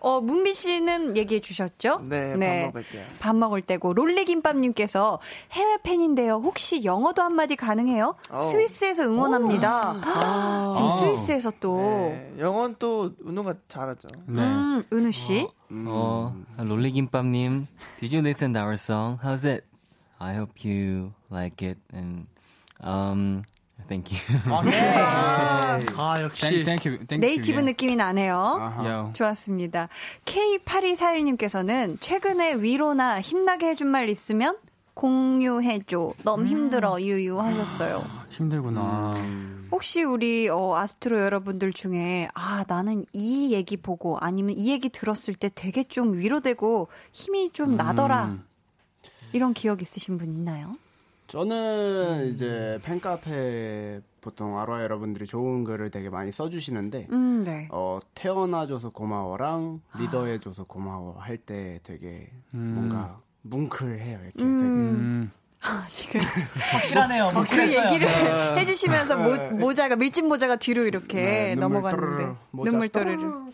어, 0.00 0.20
문비 0.20 0.54
씨는 0.54 1.16
얘기해 1.16 1.40
주셨죠? 1.40 2.00
네, 2.04 2.36
네, 2.36 2.60
밥 2.62 2.66
먹을 2.66 2.84
때. 2.84 3.06
밥 3.20 3.36
먹을 3.36 3.62
때고 3.62 3.92
롤리김밥님께서 3.94 5.18
해외 5.52 5.78
팬인데요. 5.82 6.40
혹시 6.44 6.84
영어도 6.84 7.22
한마디 7.22 7.56
가능해요? 7.56 8.16
오. 8.32 8.36
어. 8.36 8.40
스위스에서 8.40 9.04
응원합니다. 9.04 10.00
아. 10.04 10.72
지금 10.74 10.90
스위스에서 10.90 11.52
또 11.60 11.76
네, 11.78 12.34
영어는 12.38 12.76
또 12.78 13.10
은우가 13.26 13.54
잘하죠. 13.68 14.08
네. 14.26 14.42
음, 14.42 14.82
은우 14.92 15.10
씨. 15.12 15.42
어, 15.44 15.52
음. 15.70 15.86
어 15.88 16.64
롤리김밥님, 16.64 17.66
Did 18.00 18.14
you 18.16 18.20
listen 18.26 18.52
to 18.52 18.60
our 18.62 18.74
song? 18.76 19.18
How's 19.22 19.46
it? 19.48 19.64
I 20.18 20.34
hope 20.34 20.64
you 20.68 21.12
like 21.30 21.62
it 21.66 21.78
and 21.92 22.26
um. 22.82 23.42
Thank 23.88 24.02
you. 24.02 24.14
아, 24.52 24.62
네. 24.62 25.86
아, 25.96 26.20
역시. 26.20 26.62
Thank 26.62 27.06
you, 27.06 27.12
thank 27.12 27.20
you, 27.20 27.36
native 27.36 27.60
느낌이 27.60 27.96
나네요. 27.96 29.12
좋았습니다. 29.14 29.88
K8241님께서는 30.24 31.96
최근에 32.00 32.56
위로나 32.56 33.20
힘나게 33.20 33.68
해준 33.68 33.88
말 33.88 34.08
있으면 34.08 34.56
공유해줘. 34.94 36.12
너무 36.24 36.42
음. 36.42 36.46
힘들어, 36.48 37.00
유유 37.00 37.40
하셨어요. 37.40 38.04
힘들구나. 38.30 39.12
음. 39.16 39.68
혹시 39.70 40.02
우리 40.02 40.48
어, 40.48 40.76
아스트로 40.76 41.20
여러분들 41.20 41.72
중에 41.72 42.28
아 42.34 42.64
나는 42.68 43.04
이 43.12 43.52
얘기 43.52 43.76
보고 43.76 44.18
아니면 44.18 44.56
이 44.56 44.70
얘기 44.70 44.88
들었을 44.88 45.34
때 45.34 45.50
되게 45.54 45.84
좀 45.84 46.14
위로되고 46.18 46.88
힘이 47.12 47.50
좀 47.50 47.76
나더라 47.76 48.26
음. 48.26 48.44
이런 49.32 49.52
기억 49.52 49.82
있으신 49.82 50.18
분 50.18 50.32
있나요? 50.32 50.72
저는 51.28 52.20
음. 52.24 52.30
이제 52.32 52.78
팬카페 52.84 54.00
보통 54.22 54.58
아로하 54.58 54.82
여러분들이 54.82 55.26
좋은 55.26 55.62
글을 55.62 55.90
되게 55.90 56.08
많이 56.08 56.32
써주시는데 56.32 57.08
음, 57.12 57.44
네. 57.44 57.68
어, 57.70 58.00
태어나줘서 58.14 58.90
고마워랑 58.90 59.80
리더해줘서 59.98 60.64
고마워 60.64 61.16
할 61.18 61.38
때 61.38 61.78
되게 61.84 62.30
음. 62.54 62.72
뭔가 62.74 63.20
뭉클해요 63.42 64.18
이렇게 64.24 64.42
음. 64.42 65.30
되게. 65.30 65.38
아, 65.60 65.84
지금 65.88 66.20
확실하네요. 66.72 67.32
그 67.48 67.62
얘기를 67.62 68.06
네. 68.06 68.60
해주시면서 68.60 69.16
모, 69.16 69.56
모자가 69.56 69.96
밀짚 69.96 70.26
모자가 70.26 70.56
뒤로 70.56 70.84
이렇게 70.84 71.16
네, 71.20 71.54
넘어갔는데 71.56 72.36
눈물 72.52 72.88
또르르. 72.88 73.50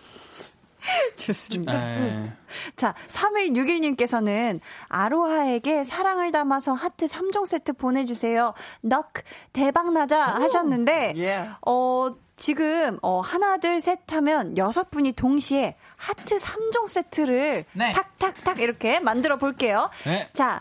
좋습니다. 1.17 1.73
네. 1.73 2.33
자, 2.77 2.95
3161님께서는 3.09 4.61
아로하에게 4.89 5.85
사랑을 5.85 6.33
담아서 6.33 6.73
하트 6.73 7.07
3종 7.07 7.47
세트 7.47 7.75
보내주세요. 7.75 8.55
넉 8.83 9.13
대박나자 9.53 10.21
하셨는데, 10.21 11.15
yeah. 11.17 11.51
어, 11.67 12.15
지금, 12.37 12.99
어, 13.03 13.21
하나, 13.21 13.59
둘, 13.59 13.81
셋 13.81 14.01
하면 14.13 14.59
여섯 14.59 14.91
분이 14.91 15.13
동시에 15.13 15.77
하트 15.97 16.37
3종 16.39 16.89
세트를 16.89 17.65
네. 17.73 17.93
탁 17.93 18.19
탁 18.19 18.35
탁 18.43 18.61
이렇게 18.61 19.01
만들어 19.01 19.37
볼게요. 19.37 19.91
네. 20.05 20.29
자, 20.35 20.61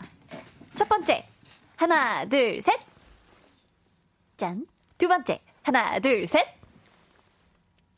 첫 0.74 0.88
번째. 0.88 1.26
하나, 1.76 2.24
둘, 2.24 2.62
셋. 2.62 2.78
짠. 4.36 4.66
두 4.98 5.08
번째. 5.08 5.40
하나, 5.62 5.98
둘, 5.98 6.26
셋. 6.26 6.46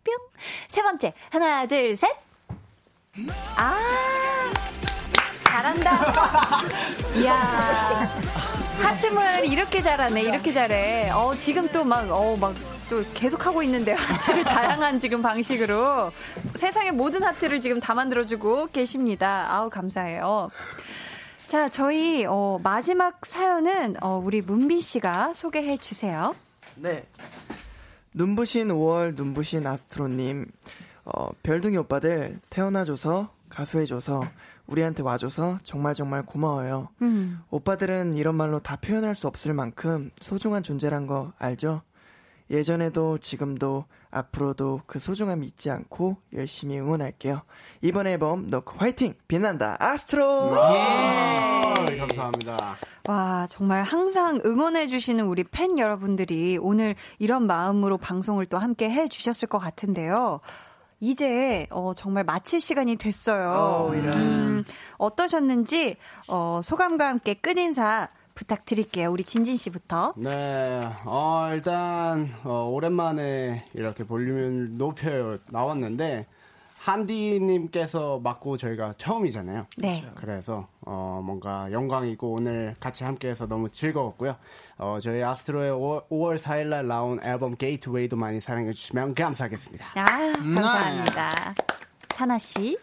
뿅. 0.06 0.14
세 0.68 0.82
번째. 0.82 1.12
하나, 1.30 1.66
둘, 1.66 1.96
셋. 1.96 2.08
아, 3.56 3.78
잘한다. 5.42 6.62
이야. 7.16 8.08
하트을 8.82 9.46
이렇게 9.46 9.82
잘하네, 9.82 10.22
이렇게 10.22 10.52
잘해. 10.52 11.10
어, 11.10 11.34
지금 11.34 11.66
또 11.68 11.82
막, 11.82 12.08
어, 12.10 12.36
막, 12.36 12.54
또 12.88 13.02
계속 13.14 13.44
하고 13.46 13.62
있는데 13.64 13.92
하트를 13.92 14.44
다양한 14.44 15.00
지금 15.00 15.20
방식으로 15.20 16.12
세상의 16.54 16.92
모든 16.92 17.24
하트를 17.24 17.60
지금 17.60 17.80
다 17.80 17.94
만들어주고 17.94 18.66
계십니다. 18.66 19.48
아우, 19.50 19.70
감사해요. 19.70 20.50
자, 21.48 21.68
저희, 21.68 22.26
어, 22.28 22.60
마지막 22.62 23.24
사연은, 23.24 23.96
어, 24.02 24.20
우리 24.22 24.42
문비 24.42 24.80
씨가 24.80 25.32
소개해 25.34 25.78
주세요. 25.78 26.34
네. 26.76 27.04
눈부신 28.16 28.68
5월 28.68 29.14
눈부신 29.14 29.66
아스트로님, 29.66 30.46
어, 31.04 31.28
별둥이 31.42 31.76
오빠들 31.76 32.38
태어나줘서 32.48 33.30
가수해줘서 33.50 34.24
우리한테 34.66 35.02
와줘서 35.02 35.58
정말 35.62 35.94
정말 35.94 36.24
고마워요. 36.24 36.88
음. 37.02 37.40
오빠들은 37.50 38.16
이런 38.16 38.34
말로 38.34 38.58
다 38.58 38.76
표현할 38.76 39.14
수 39.14 39.28
없을 39.28 39.52
만큼 39.52 40.10
소중한 40.18 40.62
존재란 40.62 41.06
거 41.06 41.32
알죠? 41.38 41.82
예전에도 42.50 43.18
지금도 43.18 43.84
앞으로도 44.10 44.82
그 44.86 44.98
소중함 44.98 45.42
잊지 45.42 45.70
않고 45.70 46.16
열심히 46.34 46.78
응원할게요. 46.78 47.42
이번 47.82 48.06
앨범 48.06 48.46
너크 48.46 48.74
화이팅! 48.76 49.14
빛난다 49.28 49.76
아스트로! 49.78 50.56
예! 50.74 51.96
감사합니다. 51.98 52.76
와, 53.08 53.46
정말 53.48 53.82
항상 53.82 54.40
응원해주시는 54.44 55.24
우리 55.26 55.44
팬 55.44 55.78
여러분들이 55.78 56.58
오늘 56.60 56.94
이런 57.18 57.46
마음으로 57.46 57.98
방송을 57.98 58.46
또 58.46 58.58
함께 58.58 58.90
해주셨을 58.90 59.48
것 59.48 59.58
같은데요. 59.58 60.40
이제 61.00 61.66
어, 61.70 61.92
정말 61.94 62.24
마칠 62.24 62.60
시간이 62.60 62.96
됐어요. 62.96 63.88
오, 63.88 63.92
음, 63.92 64.64
어떠셨는지 64.96 65.96
어, 66.28 66.60
소감과 66.64 67.06
함께 67.06 67.34
끝 67.34 67.58
인사 67.58 68.08
부탁드릴게요. 68.36 69.10
우리 69.10 69.24
진진 69.24 69.56
씨부터. 69.56 70.14
네, 70.16 70.88
어, 71.04 71.48
일단 71.52 72.32
어, 72.44 72.70
오랜만에 72.70 73.64
이렇게 73.74 74.04
볼륨을 74.04 74.76
높여 74.78 75.38
나왔는데 75.50 76.26
한디님께서 76.78 78.20
맡고 78.20 78.56
저희가 78.58 78.92
처음이잖아요. 78.96 79.66
네. 79.78 80.04
그래서 80.14 80.68
어, 80.82 81.20
뭔가 81.24 81.72
영광이고 81.72 82.34
오늘 82.34 82.76
같이 82.78 83.02
함께해서 83.02 83.48
너무 83.48 83.68
즐거웠고요. 83.68 84.36
어, 84.78 84.98
저희 85.02 85.20
아스트로의 85.20 85.72
5월, 85.72 86.08
5월 86.08 86.38
4일날 86.38 86.84
나온 86.86 87.18
앨범 87.24 87.56
게이트웨이도 87.56 88.16
많이 88.16 88.40
사랑해주시면 88.40 89.14
감사하겠습니다. 89.14 89.84
아, 89.96 90.04
감사합니다. 90.04 91.30
사나 92.14 92.38
씨. 92.38 92.78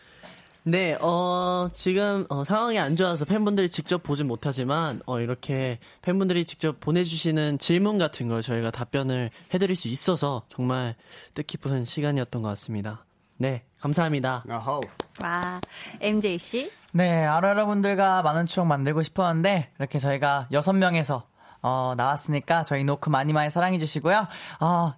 네, 0.66 0.94
어, 1.02 1.68
지금, 1.74 2.26
어, 2.30 2.46
상황이 2.46 2.80
안 2.80 2.96
좋아서 2.96 3.26
팬분들이 3.26 3.68
직접 3.68 4.02
보진 4.02 4.28
못하지만, 4.28 5.02
어, 5.06 5.20
이렇게 5.20 5.78
팬분들이 6.02 6.46
직접 6.46 6.80
보내주시는 6.80 7.60
질문 7.60 7.98
같은 7.98 8.30
걸 8.30 8.42
저희가 8.42 8.72
답변을 8.72 9.30
해드릴 9.54 9.76
수 9.76 9.90
있어서 9.90 10.44
정말 10.48 10.96
뜻깊은 11.34 11.84
시간이었던 11.84 12.42
것 12.42 12.48
같습니다. 12.50 13.04
네, 13.36 13.64
감사합니다. 13.82 14.46
어허. 14.50 14.80
와, 15.22 15.60
MJ씨? 16.00 16.72
네, 16.94 17.26
아로 17.26 17.50
여러분들과 17.50 18.22
많은 18.22 18.46
추억 18.46 18.66
만들고 18.68 19.04
싶었는데, 19.04 19.72
이렇게 19.78 20.00
저희가 20.00 20.48
여섯 20.54 20.72
명에서, 20.72 21.28
어, 21.62 21.94
나왔으니까 21.98 22.64
저희 22.64 22.86
노크 22.86 23.10
많이 23.10 23.34
많이 23.34 23.50
사랑해 23.50 23.80
주시고요. 23.80 24.28
어, 24.62 24.94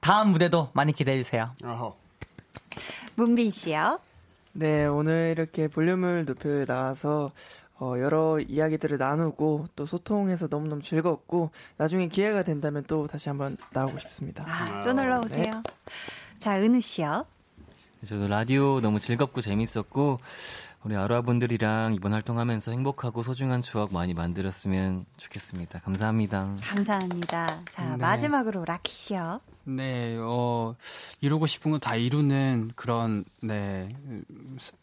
다음 0.00 0.28
무대도 0.28 0.70
많이 0.72 0.94
기대해 0.94 1.18
주세요. 1.18 1.50
어허. 1.62 1.94
문빈 3.16 3.50
씨요? 3.50 4.00
네, 4.52 4.86
오늘 4.86 5.34
이렇게 5.36 5.68
볼륨을 5.68 6.24
높여 6.24 6.64
나와서 6.64 7.32
어, 7.78 7.94
여러 7.98 8.38
이야기들을 8.38 8.98
나누고 8.98 9.68
또 9.74 9.86
소통해서 9.86 10.48
너무너무 10.50 10.82
즐겁고 10.82 11.50
나중에 11.78 12.08
기회가 12.08 12.42
된다면 12.42 12.84
또 12.86 13.06
다시 13.06 13.28
한번 13.30 13.56
나오고 13.72 13.98
싶습니다. 13.98 14.44
아, 14.46 14.82
또 14.84 14.92
놀러 14.92 15.20
오세요. 15.20 15.44
네. 15.44 15.62
자, 16.38 16.60
은우 16.60 16.80
씨요. 16.80 17.26
저도 18.06 18.28
라디오 18.28 18.80
너무 18.80 18.98
즐겁고 18.98 19.40
재밌었고 19.40 20.18
우리 20.84 20.96
아로아분들이랑 20.96 21.94
이번 21.94 22.12
활동하면서 22.12 22.70
행복하고 22.70 23.22
소중한 23.22 23.60
추억 23.60 23.92
많이 23.92 24.14
만들었으면 24.14 25.04
좋겠습니다. 25.16 25.80
감사합니다. 25.80 26.56
감사합니다. 26.62 27.62
자, 27.70 27.84
네. 27.84 27.96
마지막으로 27.96 28.64
라키 28.64 28.92
씨요. 28.92 29.40
네, 29.64 30.16
어, 30.20 30.74
이루고 31.20 31.46
싶은 31.46 31.70
건 31.70 31.80
다 31.80 31.96
이루는 31.96 32.72
그런, 32.74 33.24
네, 33.40 33.88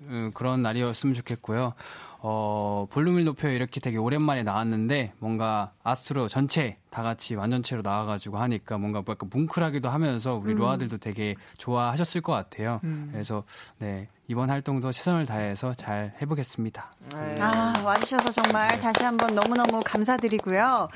음, 0.02 0.32
그런 0.34 0.62
날이었으면 0.62 1.14
좋겠고요. 1.16 1.74
어, 2.20 2.88
볼륨을 2.90 3.24
높여 3.26 3.50
이렇게 3.50 3.80
되게 3.80 3.98
오랜만에 3.98 4.42
나왔는데 4.42 5.14
뭔가 5.20 5.68
아스트로 5.84 6.28
전체 6.28 6.78
다 6.90 7.04
같이 7.04 7.36
완전체로 7.36 7.84
나와가지고 7.84 8.38
하니까 8.40 8.78
뭔가 8.80 9.04
뭐 9.06 9.14
약간 9.14 9.30
뭉클하기도 9.32 9.88
하면서 9.88 10.34
우리 10.36 10.54
음. 10.54 10.58
로아들도 10.58 10.98
되게 10.98 11.36
좋아하셨을 11.58 12.22
것 12.22 12.34
같아요. 12.34 12.80
음. 12.86 13.10
그래서 13.12 13.44
네, 13.78 14.08
이번 14.28 14.50
활동도 14.50 14.92
최선을 14.92 15.28
다해서 15.28 15.76
잘 15.76 16.14
해보겠습니다. 16.22 16.92
아, 17.40 17.74
와주셔서 17.86 18.32
정말 18.32 18.68
다시 18.82 19.04
한번 19.04 19.36
너무너무 19.36 19.80
감사드리고요. 19.86 20.88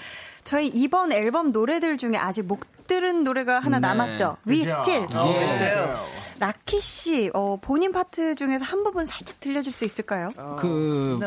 저희 0.44 0.68
이번 0.68 1.12
앨범 1.12 1.52
노래들 1.52 1.98
중에 1.98 2.14
아직 2.18 2.48
못 2.48 2.60
들은 2.92 3.24
노래가 3.24 3.60
하나 3.60 3.80
네. 3.80 3.88
남았죠. 3.88 4.36
We 4.46 4.64
Still. 4.64 5.08
예. 5.16 5.96
라키 6.40 6.82
씨, 6.82 7.32
어, 7.34 7.56
본인 7.62 7.94
파트 7.94 8.36
중에서 8.36 8.66
한 8.66 8.84
부분 8.84 9.06
살짝 9.06 9.40
들려줄 9.40 9.72
수 9.72 9.86
있을까요? 9.86 10.34
어, 10.36 10.58
그, 10.60 11.18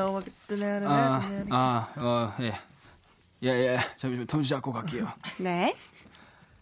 아, 0.86 1.22
아, 1.51 1.88
어, 1.97 2.34
예. 2.40 2.52
예, 3.44 3.48
예. 3.48 3.78
잠시만, 3.97 4.26
톤 4.26 4.43
잡고 4.43 4.72
갈게요. 4.72 5.09
네. 5.38 5.74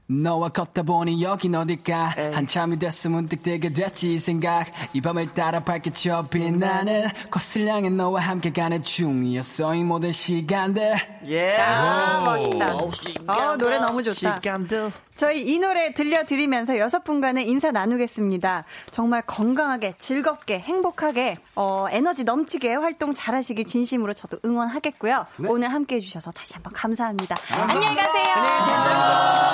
너와 0.06 0.50
걷다 0.50 0.82
보니 0.82 1.22
여긴 1.22 1.54
어딜까 1.54 2.14
에이. 2.18 2.32
한참이 2.34 2.78
됐어 2.78 3.08
문득 3.08 3.42
들게 3.42 3.72
됐지 3.72 4.14
이 4.14 4.18
생각 4.18 4.66
이 4.92 5.00
밤을 5.00 5.32
따라 5.34 5.60
밝게 5.60 5.90
쳐 5.90 6.26
빛나는 6.28 7.08
곳을 7.30 7.68
향해 7.68 7.88
너와 7.88 8.20
함께 8.20 8.52
가는 8.52 8.82
중이었어 8.82 9.74
이 9.74 9.84
모든 9.84 10.12
시간들 10.12 10.96
예 11.26 11.40
yeah. 11.40 11.62
아, 11.62 12.20
멋있다 12.24 12.74
어, 12.74 13.56
노래 13.56 13.78
너무 13.78 14.02
좋다 14.02 14.36
시간들 14.36 14.90
저희 15.14 15.42
이 15.42 15.58
노래 15.58 15.92
들려드리면서 15.92 16.78
여섯 16.78 17.04
분과는 17.04 17.46
인사 17.46 17.70
나누겠습니다. 17.70 18.64
정말 18.90 19.22
건강하게, 19.22 19.94
즐겁게, 19.98 20.58
행복하게, 20.58 21.36
어, 21.54 21.86
에너지 21.90 22.24
넘치게 22.24 22.74
활동 22.74 23.14
잘하시길 23.14 23.66
진심으로 23.66 24.14
저도 24.14 24.38
응원하겠고요. 24.44 25.26
네. 25.36 25.48
오늘 25.48 25.72
함께 25.72 25.96
해 25.96 26.00
주셔서 26.00 26.30
다시 26.32 26.54
한번 26.54 26.72
감사합니다. 26.72 27.36
아, 27.52 27.68
안녕히 27.70 27.94
가세요. 27.94 28.32
안녕히 28.34 28.58
계세요. 28.58 29.51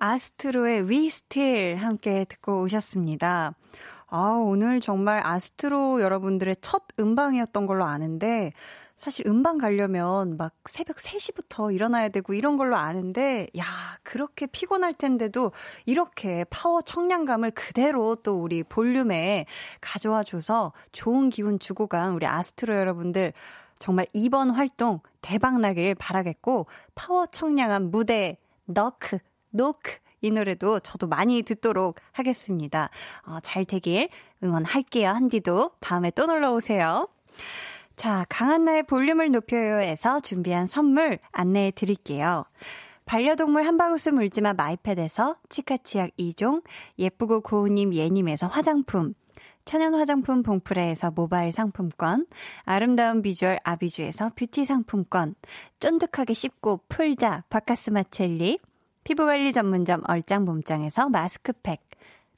아스트로의 0.00 0.88
We 0.88 1.06
Still 1.06 1.76
함께 1.76 2.24
듣고 2.24 2.62
오셨습니다. 2.62 3.54
아, 4.06 4.18
오늘 4.40 4.80
정말 4.80 5.20
아스트로 5.24 6.00
여러분들의 6.00 6.56
첫 6.60 6.84
음방이었던 6.98 7.66
걸로 7.66 7.84
아는데 7.84 8.52
사실 8.96 9.28
음반 9.28 9.58
가려면 9.58 10.36
막 10.36 10.54
새벽 10.68 10.96
3시부터 10.96 11.72
일어나야 11.72 12.08
되고 12.08 12.34
이런 12.34 12.56
걸로 12.56 12.76
아는데, 12.76 13.46
야, 13.56 13.64
그렇게 14.02 14.46
피곤할 14.46 14.92
텐데도 14.92 15.52
이렇게 15.86 16.44
파워 16.50 16.82
청량감을 16.82 17.52
그대로 17.52 18.16
또 18.16 18.40
우리 18.40 18.64
볼륨에 18.64 19.46
가져와 19.80 20.24
줘서 20.24 20.72
좋은 20.90 21.28
기운 21.28 21.60
주고 21.60 21.86
간 21.86 22.12
우리 22.12 22.26
아스트로 22.26 22.74
여러분들 22.74 23.32
정말 23.78 24.06
이번 24.12 24.50
활동 24.50 25.00
대박 25.20 25.60
나길 25.60 25.94
바라겠고, 25.94 26.66
파워 26.96 27.24
청량한 27.26 27.92
무대, 27.92 28.38
Knock, 28.64 29.18
노크, 29.50 29.92
이 30.20 30.30
노래도 30.30 30.80
저도 30.80 31.06
많이 31.06 31.42
듣도록 31.42 31.96
하겠습니다. 32.12 32.90
어, 33.26 33.38
잘 33.40 33.64
되길 33.64 34.08
응원할게요, 34.42 35.08
한디도. 35.08 35.72
다음에 35.80 36.10
또 36.10 36.26
놀러 36.26 36.52
오세요. 36.52 37.08
자, 37.96 38.24
강한나의 38.28 38.84
볼륨을 38.84 39.30
높여요에서 39.30 40.20
준비한 40.20 40.66
선물 40.66 41.18
안내해 41.32 41.72
드릴게요. 41.72 42.44
반려동물 43.06 43.62
한바구스 43.66 44.10
물지마 44.10 44.52
마이패드에서 44.52 45.36
치카치약 45.48 46.10
2종, 46.18 46.62
예쁘고 46.98 47.40
고운님 47.40 47.94
예님에서 47.94 48.46
화장품, 48.46 49.14
천연 49.64 49.94
화장품 49.94 50.42
봉프레에서 50.42 51.10
모바일 51.10 51.50
상품권, 51.50 52.26
아름다운 52.64 53.22
비주얼 53.22 53.58
아비주에서 53.64 54.32
뷰티 54.36 54.64
상품권, 54.64 55.34
쫀득하게 55.80 56.34
씹고 56.34 56.82
풀자 56.88 57.44
박카스 57.48 57.90
맛 57.90 58.02
젤리, 58.02 58.58
피부관리 59.04 59.52
전문점 59.52 60.02
얼짱 60.06 60.44
몸짱에서 60.44 61.08
마스크팩, 61.08 61.80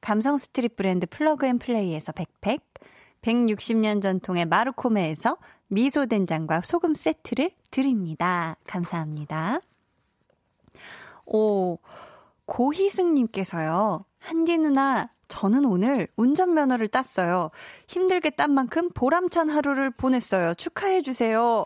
감성 0.01 0.39
스트릿 0.39 0.77
브랜드 0.77 1.07
플러그 1.07 1.47
앤 1.47 1.59
플레이에서 1.59 2.13
백팩, 2.13 2.63
160년 3.23 4.01
전통의 4.01 4.47
마르코메에서 4.47 5.37
미소 5.69 6.07
된장과 6.07 6.63
소금 6.63 6.95
세트를 6.95 7.51
드립니다. 7.71 8.57
감사합니다. 8.67 9.61
오, 11.27 11.79
고희승님께서요. 12.47 14.05
한디 14.19 14.59
누나, 14.59 15.11
저는 15.29 15.65
오늘 15.65 16.09
운전면허를 16.17 16.89
땄어요. 16.89 17.51
힘들게 17.87 18.31
딴 18.31 18.53
만큼 18.53 18.91
보람찬 18.91 19.49
하루를 19.49 19.91
보냈어요. 19.91 20.55
축하해주세요. 20.55 21.65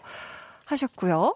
하셨고요. 0.67 1.35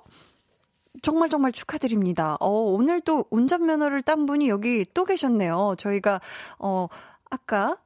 정말 1.03 1.29
정말 1.29 1.53
축하드립니다. 1.53 2.37
어, 2.41 2.49
오늘 2.49 3.01
또 3.01 3.25
운전면허를 3.31 4.03
딴 4.03 4.27
분이 4.27 4.49
여기 4.49 4.85
또 4.95 5.05
계셨네요. 5.05 5.75
저희가, 5.79 6.21
어, 6.59 6.89
아까 7.31 7.77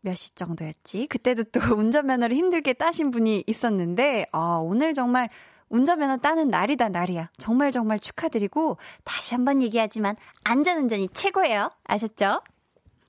몇시 0.00 0.34
정도였지? 0.34 1.06
그때도 1.06 1.44
또 1.44 1.60
운전면허를 1.76 2.36
힘들게 2.36 2.72
따신 2.72 3.10
분이 3.10 3.44
있었는데, 3.46 4.26
아, 4.32 4.60
오늘 4.62 4.94
정말 4.94 5.28
운전면허 5.68 6.18
따는 6.18 6.48
날이다, 6.48 6.88
날이야. 6.88 7.30
정말 7.36 7.72
정말 7.72 8.00
축하드리고, 8.00 8.78
다시 9.04 9.34
한번 9.34 9.60
얘기하지만, 9.62 10.16
안전운전이 10.44 11.10
최고예요. 11.12 11.70
아셨죠? 11.84 12.40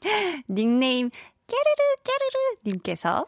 닉네임, 0.49 1.09
깨르르, 1.47 2.03
깨르르 2.03 2.55
님께서, 2.65 3.25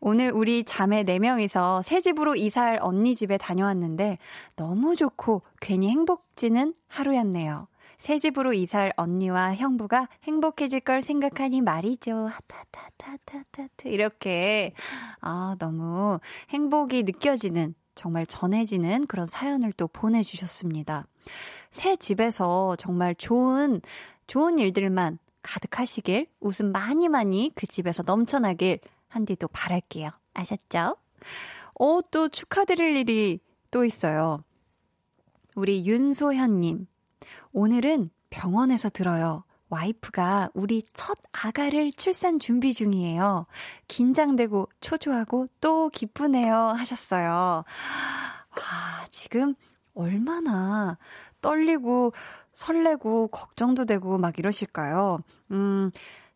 오늘 0.00 0.30
우리 0.32 0.64
자매 0.64 1.04
4명이서 1.04 1.82
새 1.82 2.00
집으로 2.00 2.36
이사할 2.36 2.78
언니 2.80 3.14
집에 3.14 3.38
다녀왔는데, 3.38 4.18
너무 4.56 4.96
좋고, 4.96 5.42
괜히 5.60 5.88
행복지는 5.90 6.74
하루였네요. 6.88 7.68
새 8.02 8.18
집으로 8.18 8.52
이사할 8.52 8.92
언니와 8.96 9.54
형부가 9.54 10.08
행복해질 10.24 10.80
걸 10.80 11.02
생각하니 11.02 11.60
말이죠. 11.60 12.28
하타타타타타타 12.98 13.88
이렇게 13.88 14.72
아 15.20 15.54
너무 15.60 16.18
행복이 16.50 17.04
느껴지는 17.04 17.76
정말 17.94 18.26
전해지는 18.26 19.06
그런 19.06 19.24
사연을 19.26 19.72
또 19.74 19.86
보내주셨습니다. 19.86 21.06
새 21.70 21.94
집에서 21.94 22.74
정말 22.74 23.14
좋은 23.14 23.80
좋은 24.26 24.58
일들만 24.58 25.20
가득하시길 25.42 26.26
웃음 26.40 26.72
많이 26.72 27.08
많이 27.08 27.52
그 27.54 27.68
집에서 27.68 28.02
넘쳐나길 28.04 28.80
한디도 29.12 29.48
바랄게요. 29.48 30.10
아셨죠? 30.34 30.96
어, 31.78 32.00
또 32.10 32.28
축하드릴 32.28 32.96
일이 32.96 33.40
또 33.70 33.84
있어요. 33.84 34.42
우리 35.54 35.86
윤소현님. 35.86 36.86
오늘은 37.52 38.10
병원에서 38.30 38.88
들어요. 38.88 39.44
와이프가 39.68 40.50
우리 40.54 40.82
첫 40.94 41.18
아가를 41.32 41.92
출산 41.92 42.38
준비 42.38 42.74
중이에요. 42.74 43.46
긴장되고 43.88 44.68
초조하고 44.80 45.48
또 45.60 45.88
기쁘네요. 45.90 46.54
하셨어요. 46.54 47.30
와, 47.30 47.64
지금 49.10 49.54
얼마나 49.94 50.98
떨리고 51.40 52.12
설레고 52.54 53.28
걱정도 53.28 53.84
되고 53.84 54.18
막 54.18 54.38
이러실까요? 54.38 55.20
음, 55.50 55.90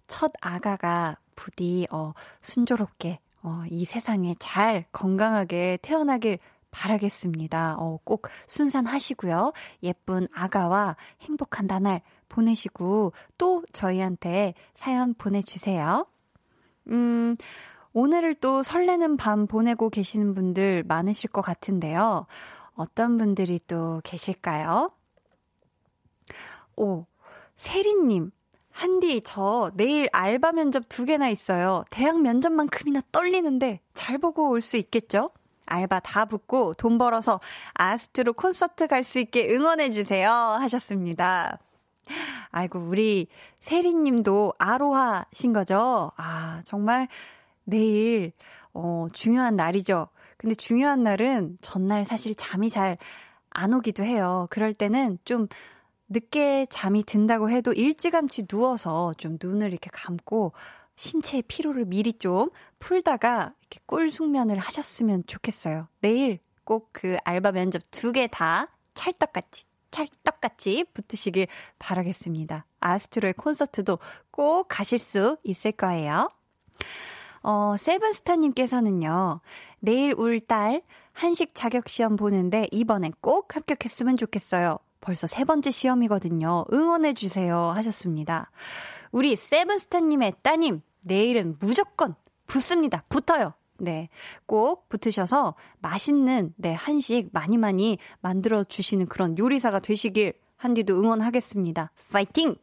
첫 0.06 0.32
아가가 0.40 1.16
부디, 1.36 1.86
어, 1.90 2.12
순조롭게, 2.42 3.20
어, 3.42 3.62
이 3.70 3.84
세상에 3.84 4.34
잘 4.40 4.84
건강하게 4.90 5.78
태어나길 5.82 6.38
바라겠습니다. 6.72 7.76
어, 7.78 7.98
꼭 8.04 8.28
순산하시고요. 8.46 9.52
예쁜 9.82 10.28
아가와 10.34 10.96
행복한 11.22 11.66
나날 11.66 12.02
보내시고 12.28 13.12
또 13.38 13.62
저희한테 13.72 14.54
사연 14.74 15.14
보내주세요. 15.14 16.06
음, 16.88 17.36
오늘을 17.92 18.34
또 18.34 18.62
설레는 18.62 19.16
밤 19.16 19.46
보내고 19.46 19.88
계시는 19.88 20.34
분들 20.34 20.84
많으실 20.86 21.30
것 21.30 21.40
같은데요. 21.40 22.26
어떤 22.74 23.16
분들이 23.16 23.58
또 23.66 24.02
계실까요? 24.04 24.90
오, 26.76 27.06
세리님. 27.56 28.32
한디, 28.76 29.22
저 29.24 29.70
내일 29.74 30.08
알바 30.12 30.52
면접 30.52 30.84
두 30.88 31.06
개나 31.06 31.28
있어요. 31.30 31.82
대학 31.90 32.20
면접만큼이나 32.20 33.00
떨리는데 33.10 33.80
잘 33.94 34.18
보고 34.18 34.50
올 34.50 34.60
수 34.60 34.76
있겠죠? 34.76 35.30
알바 35.64 36.00
다 36.00 36.26
붙고 36.26 36.74
돈 36.74 36.98
벌어서 36.98 37.40
아스트로 37.74 38.34
콘서트 38.34 38.86
갈 38.86 39.02
수 39.02 39.18
있게 39.18 39.48
응원해주세요. 39.54 40.30
하셨습니다. 40.30 41.58
아이고, 42.50 42.78
우리 42.78 43.28
세리님도 43.60 44.52
아로하신 44.58 45.54
거죠? 45.54 46.10
아, 46.18 46.60
정말 46.66 47.08
내일, 47.64 48.32
어, 48.74 49.06
중요한 49.12 49.56
날이죠. 49.56 50.08
근데 50.36 50.54
중요한 50.54 51.02
날은 51.02 51.56
전날 51.62 52.04
사실 52.04 52.34
잠이 52.34 52.68
잘 52.68 52.98
안 53.56 53.72
오기도 53.72 54.04
해요. 54.04 54.46
그럴 54.50 54.74
때는 54.74 55.18
좀 55.24 55.48
늦게 56.08 56.66
잠이 56.70 57.02
든다고 57.04 57.50
해도 57.50 57.72
일찌감치 57.72 58.46
누워서 58.46 59.12
좀 59.18 59.38
눈을 59.42 59.70
이렇게 59.72 59.90
감고 59.92 60.52
신체의 60.96 61.42
피로를 61.48 61.84
미리 61.84 62.12
좀 62.12 62.50
풀다가 62.78 63.52
이렇게 63.60 63.80
꿀 63.86 64.10
숙면을 64.10 64.58
하셨으면 64.58 65.24
좋겠어요. 65.26 65.88
내일 66.00 66.38
꼭 66.64 66.90
그 66.92 67.16
알바 67.24 67.52
면접 67.52 67.82
두 67.90 68.12
개 68.12 68.26
다 68.28 68.68
찰떡같이 68.94 69.64
찰떡같이 69.90 70.84
붙으시길 70.94 71.46
바라겠습니다. 71.78 72.66
아스트로의 72.80 73.34
콘서트도 73.34 73.98
꼭 74.30 74.66
가실 74.68 74.98
수 74.98 75.36
있을 75.44 75.72
거예요. 75.72 76.30
어, 77.42 77.76
세븐스타님께서는요, 77.78 79.40
내일 79.80 80.14
울 80.16 80.40
딸 80.46 80.82
한식 81.12 81.54
자격시험 81.54 82.16
보는데 82.16 82.68
이번엔 82.72 83.12
꼭 83.20 83.54
합격했으면 83.56 84.16
좋겠어요. 84.16 84.78
벌써 85.06 85.28
세 85.28 85.44
번째 85.44 85.70
시험이거든요. 85.70 86.64
응원해주세요. 86.72 87.56
하셨습니다. 87.56 88.50
우리 89.12 89.36
세븐스타님의 89.36 90.34
따님, 90.42 90.82
내일은 91.04 91.56
무조건 91.60 92.16
붙습니다. 92.48 93.04
붙어요. 93.08 93.54
네. 93.78 94.08
꼭 94.46 94.88
붙으셔서 94.88 95.54
맛있는, 95.80 96.54
네, 96.56 96.72
한식 96.74 97.28
많이 97.32 97.56
많이 97.56 97.98
만들어 98.20 98.64
주시는 98.64 99.06
그런 99.06 99.38
요리사가 99.38 99.78
되시길 99.78 100.32
한디도 100.56 100.96
응원하겠습니다. 100.98 101.92
파이팅! 102.10 102.56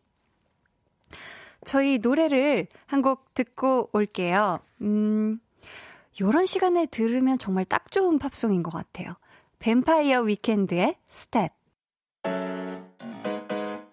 저희 1.64 2.00
노래를 2.00 2.68
한 2.88 3.02
곡 3.02 3.34
듣고 3.36 3.90
올게요. 3.94 4.60
음, 4.82 5.40
요런 6.20 6.46
시간에 6.46 6.88
들으면 6.88 7.38
정말 7.38 7.64
딱 7.64 7.90
좋은 7.90 8.20
팝송인 8.20 8.64
것 8.64 8.74
같아요. 8.74 9.16
뱀파이어 9.60 10.24
위켄드의 10.24 10.98
스텝. 11.10 11.54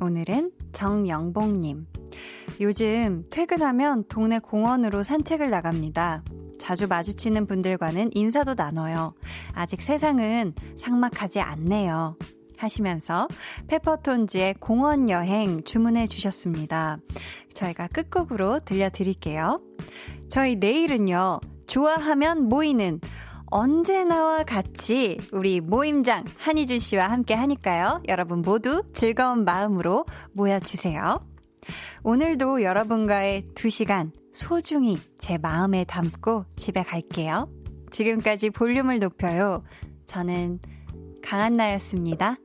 오늘은 0.00 0.52
정영봉님. 0.72 1.86
요즘 2.60 3.24
퇴근하면 3.30 4.04
동네 4.08 4.38
공원으로 4.38 5.02
산책을 5.02 5.50
나갑니다. 5.50 6.22
자주 6.58 6.86
마주치는 6.86 7.46
분들과는 7.46 8.10
인사도 8.14 8.54
나눠요. 8.54 9.14
아직 9.52 9.82
세상은 9.82 10.54
삭막하지 10.76 11.40
않네요. 11.40 12.16
하시면서 12.56 13.26
페퍼톤즈의 13.66 14.54
공원 14.60 15.10
여행 15.10 15.64
주문해 15.64 16.06
주셨습니다. 16.06 16.98
저희가 17.54 17.88
끝곡으로 17.88 18.60
들려드릴게요. 18.60 19.60
저희 20.28 20.54
내일은요, 20.56 21.40
좋아하면 21.66 22.48
모이는 22.48 23.00
언제나와 23.52 24.44
같이 24.44 25.18
우리 25.30 25.60
모임장 25.60 26.24
한희준 26.38 26.78
씨와 26.78 27.08
함께 27.08 27.34
하니까요. 27.34 28.02
여러분 28.08 28.40
모두 28.40 28.82
즐거운 28.94 29.44
마음으로 29.44 30.06
모여주세요. 30.32 31.20
오늘도 32.02 32.62
여러분과의 32.62 33.48
두 33.54 33.68
시간 33.68 34.10
소중히 34.32 34.96
제 35.18 35.36
마음에 35.36 35.84
담고 35.84 36.46
집에 36.56 36.82
갈게요. 36.82 37.50
지금까지 37.90 38.48
볼륨을 38.48 39.00
높여요. 39.00 39.62
저는 40.06 40.58
강한나였습니다. 41.22 42.36